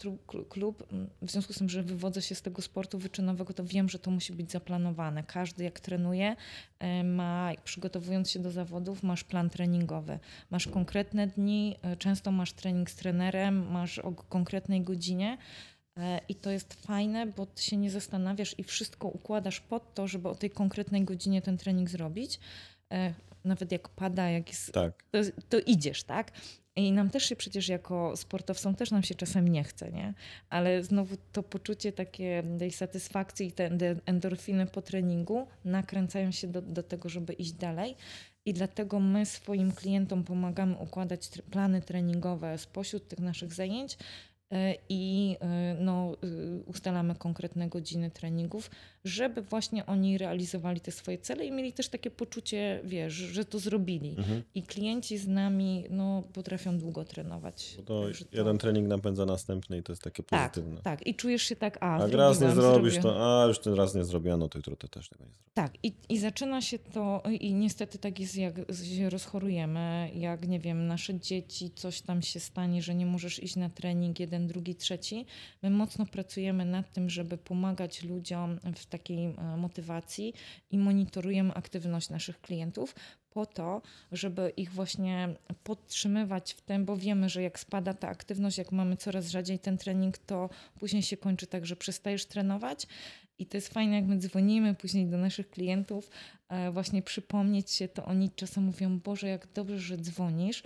klub, 0.50 0.84
m, 0.92 1.10
w 1.22 1.32
związku 1.32 1.54
z 1.54 1.58
tym, 1.58 1.70
że 1.70 1.84
wywodzę 1.84 2.22
się 2.22 2.36
z 2.36 2.42
tego 2.42 2.62
sportu 2.62 3.00
wyczynowego, 3.00 3.54
to 3.54 3.64
wiem, 3.64 3.90
że 3.90 4.00
to 4.00 4.12
musi 4.12 4.34
być 4.34 4.52
zaplanowane. 4.52 5.24
Każdy 5.24 5.64
jak 5.64 5.80
trenuje, 5.80 6.36
e, 6.80 7.04
ma, 7.04 7.52
przygotowując 7.64 8.32
się 8.32 8.40
do 8.40 8.52
zawodów, 8.52 9.04
masz 9.04 9.24
plan 9.24 9.50
treningowy. 9.50 10.20
Masz 10.50 10.68
konkretne 10.68 11.28
dni, 11.28 11.76
e, 11.82 11.98
często 11.98 12.32
masz 12.32 12.54
trening 12.54 12.90
z 12.90 12.96
trenerem, 12.96 13.72
masz 13.72 14.00
o 14.00 14.12
konkretnej 14.12 14.82
godzinie. 14.82 15.38
E, 15.98 16.20
I 16.30 16.36
to 16.36 16.52
jest 16.52 16.74
fajne, 16.74 17.26
bo 17.26 17.46
ty 17.46 17.64
się 17.64 17.78
nie 17.78 17.92
zastanawiasz 17.92 18.56
i 18.60 18.64
wszystko 18.64 19.08
układasz 19.08 19.60
pod 19.60 19.94
to, 19.94 20.08
żeby 20.08 20.30
o 20.30 20.36
tej 20.36 20.50
konkretnej 20.50 21.04
godzinie 21.04 21.42
ten 21.42 21.58
trening 21.58 21.90
zrobić. 21.90 22.40
Nawet 23.44 23.72
jak 23.72 23.90
pada, 23.90 24.30
jak 24.30 24.50
jest 24.50 24.72
Tak. 24.72 25.04
to, 25.12 25.18
to 25.50 25.60
idziesz, 25.60 26.04
tak? 26.04 26.32
I 26.76 26.92
nam 26.92 27.10
też 27.10 27.26
się 27.26 27.36
przecież 27.36 27.68
jako 27.70 28.18
sportowcom 28.18 28.76
też 28.76 28.92
nam 28.92 29.04
się 29.04 29.16
czasem 29.16 29.48
nie 29.48 29.64
chce, 29.64 29.92
nie? 29.92 30.14
Ale 30.50 30.84
znowu 30.84 31.16
to 31.32 31.44
poczucie 31.44 31.92
takie 31.92 32.44
tej 32.60 32.72
satysfakcji 32.72 33.48
i 33.48 33.52
te 33.52 33.70
endorfiny 34.06 34.66
po 34.66 34.82
treningu 34.82 35.48
nakręcają 35.66 36.32
się 36.32 36.48
do, 36.48 36.62
do 36.62 36.84
tego, 36.84 37.10
żeby 37.10 37.34
iść 37.34 37.52
dalej. 37.52 37.96
I 38.46 38.54
dlatego 38.54 39.00
my 39.00 39.26
swoim 39.26 39.72
klientom 39.72 40.24
pomagamy 40.24 40.76
układać 40.78 41.30
plany 41.52 41.82
treningowe 41.82 42.58
spośród 42.58 43.08
tych 43.08 43.20
naszych 43.20 43.54
zajęć 43.54 43.98
i 44.90 45.36
e, 45.42 45.76
no, 45.80 46.18
y, 46.24 46.64
ustalamy 46.66 47.16
konkretne 47.16 47.70
godziny 47.70 48.12
treningów, 48.12 48.72
żeby 49.06 49.42
właśnie 49.42 49.86
oni 49.86 50.18
realizowali 50.18 50.80
te 50.82 50.92
swoje 50.92 51.18
cele 51.18 51.46
i 51.46 51.52
mieli 51.52 51.74
też 51.74 51.90
takie 51.90 52.12
poczucie, 52.12 52.82
wiesz, 52.84 53.14
że 53.14 53.46
to 53.46 53.60
zrobili. 53.60 54.16
Mhm. 54.18 54.44
I 54.56 54.64
klienci 54.64 55.18
z 55.18 55.28
nami 55.28 55.84
no, 55.90 56.24
potrafią 56.34 56.78
długo 56.78 57.06
trenować. 57.06 57.78
To 57.86 58.04
Także 58.04 58.26
to- 58.26 58.38
jeden 58.38 58.58
trening 58.58 58.88
napędza 58.88 59.26
następny 59.26 59.78
i 59.78 59.84
to 59.84 59.92
jest 59.92 60.04
takie 60.04 60.24
tak, 60.24 60.52
pozytywne. 60.52 60.82
tak. 60.82 61.08
I 61.08 61.16
czujesz 61.16 61.44
się 61.44 61.56
tak, 61.56 61.78
a, 61.82 61.98
A 61.98 62.02
jak 62.02 62.14
raz 62.14 62.42
nie 62.42 62.52
zrobisz, 62.52 62.94
zrobię. 62.94 63.10
to 63.10 63.42
a 63.44 63.48
już 63.48 63.60
ten 63.60 63.74
raz 63.74 63.96
nie 63.96 64.04
zrobiono, 64.04 64.50
to 64.50 64.58
jutro 64.60 64.76
to 64.76 64.88
też 64.88 65.10
tego 65.10 65.24
nie 65.24 65.30
zrobię. 65.32 65.52
Tak, 65.54 65.74
i, 65.84 65.94
i 66.10 66.20
zaczyna 66.20 66.62
się 66.62 66.80
to, 66.80 67.24
i 67.40 67.54
niestety 67.54 67.98
tak 67.98 68.20
jest, 68.20 68.36
jak 68.38 68.56
się 68.98 69.10
rozchorujemy, 69.10 70.12
jak 70.16 70.48
nie 70.48 70.60
wiem, 70.60 70.88
nasze 70.88 71.20
dzieci, 71.20 71.72
coś 71.76 72.02
tam 72.02 72.22
się 72.22 72.40
stanie, 72.40 72.82
że 72.82 72.96
nie 72.96 73.06
możesz 73.06 73.44
iść 73.44 73.56
na 73.56 73.70
trening, 73.70 74.20
jeden, 74.20 74.41
drugi, 74.48 74.76
trzeci. 74.76 75.26
My 75.62 75.70
mocno 75.70 76.06
pracujemy 76.06 76.66
nad 76.66 76.94
tym, 76.94 77.10
żeby 77.10 77.38
pomagać 77.38 78.04
ludziom 78.04 78.60
w 78.76 78.86
takiej 78.86 79.26
e, 79.26 79.58
motywacji 79.58 80.34
i 80.72 80.78
monitorujemy 80.78 81.54
aktywność 81.54 82.10
naszych 82.10 82.42
klientów 82.42 82.96
po 83.32 83.46
to, 83.46 83.82
żeby 84.12 84.54
ich 84.58 84.72
właśnie 84.72 85.36
podtrzymywać 85.64 86.54
w 86.54 86.62
tym, 86.62 86.86
bo 86.86 86.98
wiemy, 86.98 87.30
że 87.30 87.44
jak 87.44 87.60
spada 87.60 87.94
ta 87.94 88.08
aktywność, 88.08 88.58
jak 88.58 88.72
mamy 88.72 88.98
coraz 88.98 89.30
rzadziej 89.30 89.60
ten 89.60 89.78
trening, 89.78 90.18
to 90.18 90.50
później 90.80 91.04
się 91.04 91.18
kończy 91.18 91.48
tak, 91.48 91.66
że 91.66 91.76
przestajesz 91.76 92.26
trenować. 92.26 92.88
I 93.40 93.46
to 93.46 93.58
jest 93.58 93.74
fajne, 93.74 93.96
jak 93.96 94.06
my 94.06 94.18
dzwonimy 94.18 94.76
później 94.76 95.06
do 95.08 95.18
naszych 95.18 95.50
klientów, 95.50 96.10
e, 96.50 96.72
właśnie 96.72 97.02
przypomnieć 97.02 97.72
się, 97.72 97.88
to 97.88 98.06
oni 98.06 98.32
czasem 98.36 98.64
mówią, 98.64 99.00
Boże, 99.00 99.28
jak 99.28 99.48
dobrze, 99.54 99.80
że 99.80 99.98
dzwonisz, 99.98 100.64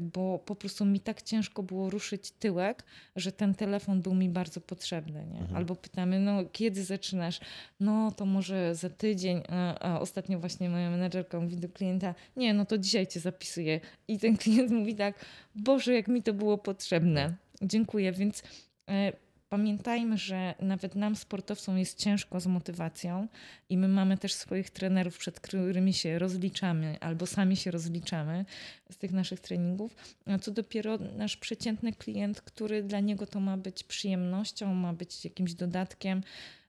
bo 0.00 0.38
po 0.38 0.54
prostu 0.54 0.84
mi 0.84 1.00
tak 1.00 1.22
ciężko 1.22 1.62
było 1.62 1.90
ruszyć 1.90 2.30
tyłek, 2.30 2.84
że 3.16 3.32
ten 3.32 3.54
telefon 3.54 4.02
był 4.02 4.14
mi 4.14 4.28
bardzo 4.28 4.60
potrzebny. 4.60 5.26
Nie? 5.26 5.38
Mhm. 5.38 5.56
Albo 5.56 5.76
pytamy, 5.76 6.20
no 6.20 6.44
kiedy 6.52 6.84
zaczynasz? 6.84 7.40
No 7.80 8.12
to 8.12 8.26
może 8.26 8.74
za 8.74 8.90
tydzień, 8.90 9.42
a, 9.48 9.78
a 9.78 10.00
ostatnio 10.00 10.38
właśnie 10.38 10.70
moja 10.70 10.90
menedżerka 10.90 11.40
mówi 11.40 11.56
do 11.56 11.68
klienta, 11.68 12.14
nie, 12.36 12.54
no 12.54 12.64
to 12.64 12.78
dzisiaj 12.78 13.06
cię 13.06 13.20
zapisuję. 13.20 13.80
I 14.08 14.18
ten 14.18 14.36
klient 14.42 14.70
mówi 14.70 14.94
tak, 14.94 15.24
Boże, 15.54 15.94
jak 15.94 16.08
mi 16.08 16.22
to 16.22 16.32
było 16.32 16.58
potrzebne. 16.58 17.34
Dziękuję, 17.62 18.12
więc 18.12 18.42
e, 18.88 19.12
Pamiętajmy, 19.54 20.18
że 20.18 20.54
nawet 20.60 20.94
nam, 20.94 21.16
sportowcom, 21.16 21.78
jest 21.78 21.98
ciężko 21.98 22.40
z 22.40 22.46
motywacją 22.46 23.28
i 23.68 23.78
my 23.78 23.88
mamy 23.88 24.18
też 24.18 24.32
swoich 24.32 24.70
trenerów, 24.70 25.18
przed 25.18 25.40
którymi 25.40 25.92
się 25.92 26.18
rozliczamy 26.18 26.96
albo 27.00 27.26
sami 27.26 27.56
się 27.56 27.70
rozliczamy 27.70 28.44
z 28.90 28.96
tych 28.96 29.12
naszych 29.12 29.40
treningów. 29.40 29.96
A 30.26 30.38
co 30.38 30.50
dopiero 30.50 30.98
nasz 30.98 31.36
przeciętny 31.36 31.92
klient, 31.92 32.40
który 32.40 32.82
dla 32.82 33.00
niego 33.00 33.26
to 33.26 33.40
ma 33.40 33.56
być 33.56 33.84
przyjemnością, 33.84 34.74
ma 34.74 34.92
być 34.92 35.24
jakimś 35.24 35.54
dodatkiem, 35.54 36.22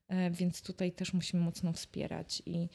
e, 0.07 0.31
więc 0.31 0.61
tutaj 0.61 0.91
też 0.91 1.13
musimy 1.13 1.43
mocno 1.43 1.73
wspierać. 1.73 2.43
I 2.45 2.67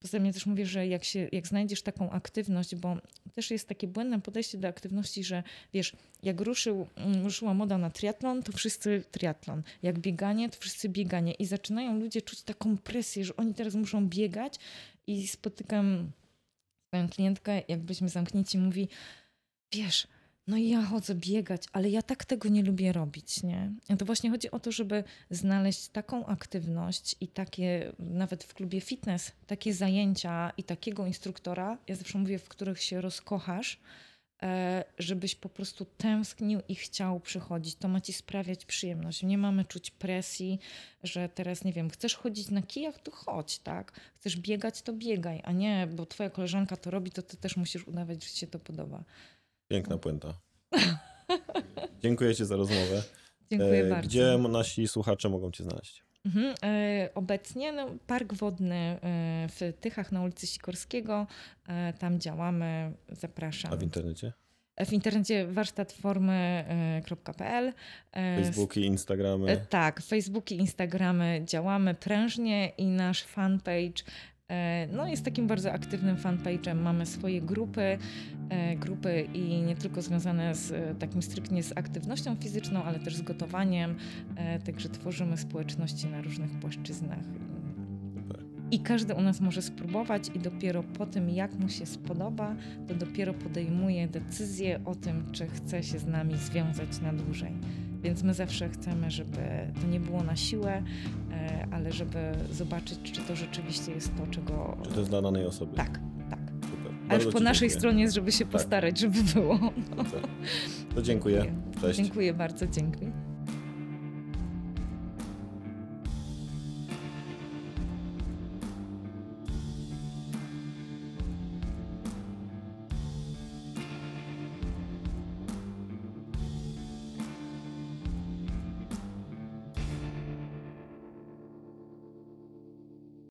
poza 0.00 0.10
tym 0.10 0.26
ja 0.26 0.32
też 0.32 0.46
mówię, 0.46 0.66
że 0.66 0.86
jak, 0.86 1.04
się, 1.04 1.28
jak 1.32 1.46
znajdziesz 1.46 1.82
taką 1.82 2.10
aktywność, 2.10 2.74
bo 2.74 2.96
też 3.34 3.50
jest 3.50 3.68
takie 3.68 3.86
błędne 3.86 4.20
podejście 4.20 4.58
do 4.58 4.68
aktywności, 4.68 5.24
że 5.24 5.42
wiesz, 5.72 5.92
jak 6.22 6.40
ruszył, 6.40 6.86
mm, 6.96 7.24
ruszyła 7.24 7.54
moda 7.54 7.78
na 7.78 7.90
triatlon, 7.90 8.42
to 8.42 8.52
wszyscy 8.52 9.04
triatlon. 9.10 9.62
Jak 9.82 9.98
bieganie, 9.98 10.50
to 10.50 10.56
wszyscy 10.60 10.88
bieganie. 10.88 11.32
I 11.32 11.46
zaczynają 11.46 11.98
ludzie 11.98 12.22
czuć 12.22 12.42
taką 12.42 12.78
presję, 12.78 13.24
że 13.24 13.36
oni 13.36 13.54
teraz 13.54 13.74
muszą 13.74 14.08
biegać. 14.08 14.58
I 15.06 15.28
spotykam 15.28 16.10
swoją 16.88 17.08
klientkę, 17.08 17.62
jakbyśmy 17.68 18.08
zamknięci, 18.08 18.58
mówi, 18.58 18.88
wiesz, 19.72 20.06
no 20.48 20.56
i 20.56 20.68
ja 20.68 20.82
chodzę 20.82 21.14
biegać, 21.14 21.62
ale 21.72 21.90
ja 21.90 22.02
tak 22.02 22.24
tego 22.24 22.48
nie 22.48 22.62
lubię 22.62 22.92
robić, 22.92 23.42
nie? 23.42 23.72
To 23.98 24.04
właśnie 24.04 24.30
chodzi 24.30 24.50
o 24.50 24.60
to, 24.60 24.72
żeby 24.72 25.04
znaleźć 25.30 25.88
taką 25.88 26.26
aktywność 26.26 27.16
i 27.20 27.28
takie, 27.28 27.92
nawet 27.98 28.44
w 28.44 28.54
klubie 28.54 28.80
fitness, 28.80 29.32
takie 29.46 29.74
zajęcia 29.74 30.52
i 30.56 30.64
takiego 30.64 31.06
instruktora, 31.06 31.78
ja 31.88 31.94
zawsze 31.94 32.18
mówię, 32.18 32.38
w 32.38 32.48
których 32.48 32.82
się 32.82 33.00
rozkochasz, 33.00 33.80
e, 34.42 34.84
żebyś 34.98 35.34
po 35.34 35.48
prostu 35.48 35.84
tęsknił 35.84 36.60
i 36.68 36.74
chciał 36.74 37.20
przychodzić. 37.20 37.74
To 37.74 37.88
ma 37.88 38.00
ci 38.00 38.12
sprawiać 38.12 38.64
przyjemność. 38.64 39.22
Nie 39.22 39.38
mamy 39.38 39.64
czuć 39.64 39.90
presji, 39.90 40.58
że 41.02 41.28
teraz, 41.28 41.64
nie 41.64 41.72
wiem, 41.72 41.90
chcesz 41.90 42.14
chodzić 42.14 42.50
na 42.50 42.62
kijach, 42.62 42.98
to 42.98 43.10
chodź, 43.10 43.58
tak? 43.58 44.00
Chcesz 44.16 44.36
biegać, 44.36 44.82
to 44.82 44.92
biegaj, 44.92 45.40
a 45.44 45.52
nie, 45.52 45.86
bo 45.86 46.06
twoja 46.06 46.30
koleżanka 46.30 46.76
to 46.76 46.90
robi, 46.90 47.10
to 47.10 47.22
ty 47.22 47.36
też 47.36 47.56
musisz 47.56 47.88
udawać, 47.88 48.24
że 48.24 48.30
ci 48.30 48.38
się 48.38 48.46
to 48.46 48.58
podoba. 48.58 49.04
Piękna 49.68 49.98
puenta. 49.98 50.34
Dziękuję 52.02 52.34
Ci 52.34 52.44
za 52.44 52.56
rozmowę. 52.56 53.02
Dziękuję 53.50 53.84
E, 53.84 53.90
bardzo. 53.90 54.08
Gdzie 54.08 54.38
nasi 54.38 54.88
słuchacze 54.88 55.28
mogą 55.28 55.50
Cię 55.50 55.64
znaleźć? 55.64 56.04
Mhm. 56.26 56.54
E, 56.64 57.08
obecnie 57.14 57.72
no, 57.72 57.86
park 58.06 58.34
wodny 58.34 58.74
e, 58.74 58.98
w 59.48 59.60
Tychach 59.80 60.12
na 60.12 60.22
ulicy 60.22 60.46
Sikorskiego. 60.46 61.26
E, 61.68 61.92
tam 61.92 62.20
działamy. 62.20 62.92
Zapraszam. 63.08 63.72
A 63.72 63.76
w 63.76 63.82
internecie? 63.82 64.32
W 64.86 64.92
internecie 64.92 65.46
warsztatformy.pl. 65.46 67.72
Facebooki, 68.12 68.86
Instagramy. 68.86 69.66
Tak, 69.68 70.02
Facebooki, 70.02 70.56
Instagramy 70.56 71.42
działamy 71.44 71.94
prężnie 71.94 72.72
i 72.78 72.86
nasz 72.86 73.22
fanpage 73.22 74.02
no, 74.92 75.06
jest 75.06 75.24
takim 75.24 75.46
bardzo 75.46 75.72
aktywnym 75.72 76.16
fanpage'em. 76.16 76.74
Mamy 76.74 77.06
swoje 77.06 77.40
grupy, 77.40 77.98
e, 78.50 78.76
grupy 78.76 79.28
i 79.34 79.62
nie 79.62 79.76
tylko 79.76 80.02
związane 80.02 80.54
z 80.54 80.72
e, 80.72 80.94
takim 80.94 81.22
stricte 81.22 81.62
z 81.62 81.72
aktywnością 81.78 82.36
fizyczną, 82.36 82.82
ale 82.82 82.98
też 82.98 83.16
z 83.16 83.22
gotowaniem. 83.22 83.96
E, 84.36 84.58
Także 84.58 84.88
tworzymy 84.88 85.36
społeczności 85.36 86.06
na 86.06 86.22
różnych 86.22 86.50
płaszczyznach. 86.50 87.24
I 88.70 88.80
każdy 88.80 89.14
u 89.14 89.20
nas 89.20 89.40
może 89.40 89.62
spróbować 89.62 90.30
i 90.34 90.38
dopiero 90.38 90.82
po 90.82 91.06
tym, 91.06 91.30
jak 91.30 91.54
mu 91.54 91.68
się 91.68 91.86
spodoba, 91.86 92.56
to 92.88 92.94
dopiero 92.94 93.34
podejmuje 93.34 94.08
decyzję 94.08 94.80
o 94.84 94.94
tym, 94.94 95.32
czy 95.32 95.46
chce 95.46 95.82
się 95.82 95.98
z 95.98 96.06
nami 96.06 96.36
związać 96.36 97.00
na 97.00 97.12
dłużej. 97.12 97.52
Więc 98.02 98.22
my 98.22 98.34
zawsze 98.34 98.68
chcemy, 98.68 99.10
żeby 99.10 99.36
to 99.80 99.86
nie 99.86 100.00
było 100.00 100.22
na 100.22 100.36
siłę, 100.36 100.82
e, 101.32 101.66
ale 101.70 101.92
żeby 101.92 102.18
zobaczyć, 102.50 102.98
czy 103.12 103.20
to 103.20 103.36
rzeczywiście 103.36 103.92
jest 103.92 104.16
to, 104.16 104.26
czego. 104.26 104.76
Czy 104.82 104.90
to 104.90 104.98
jest 104.98 105.10
dla 105.10 105.22
danej 105.22 105.46
osoby? 105.46 105.76
Tak, 105.76 106.00
tak. 106.30 106.40
Super. 106.70 106.92
A 107.06 107.08
Bardzo 107.08 107.24
już 107.24 107.34
po 107.34 107.40
naszej 107.40 107.68
dziękuję. 107.68 107.80
stronie, 107.80 108.10
żeby 108.10 108.32
się 108.32 108.46
postarać, 108.46 108.98
żeby 109.00 109.18
było. 109.34 109.58
Super. 109.96 110.20
To 110.94 111.02
dziękuję. 111.02 111.52
Cześć. 111.80 112.00
Dziękuję 112.00 112.34
bardzo, 112.34 112.66
dziękuję. 112.66 113.12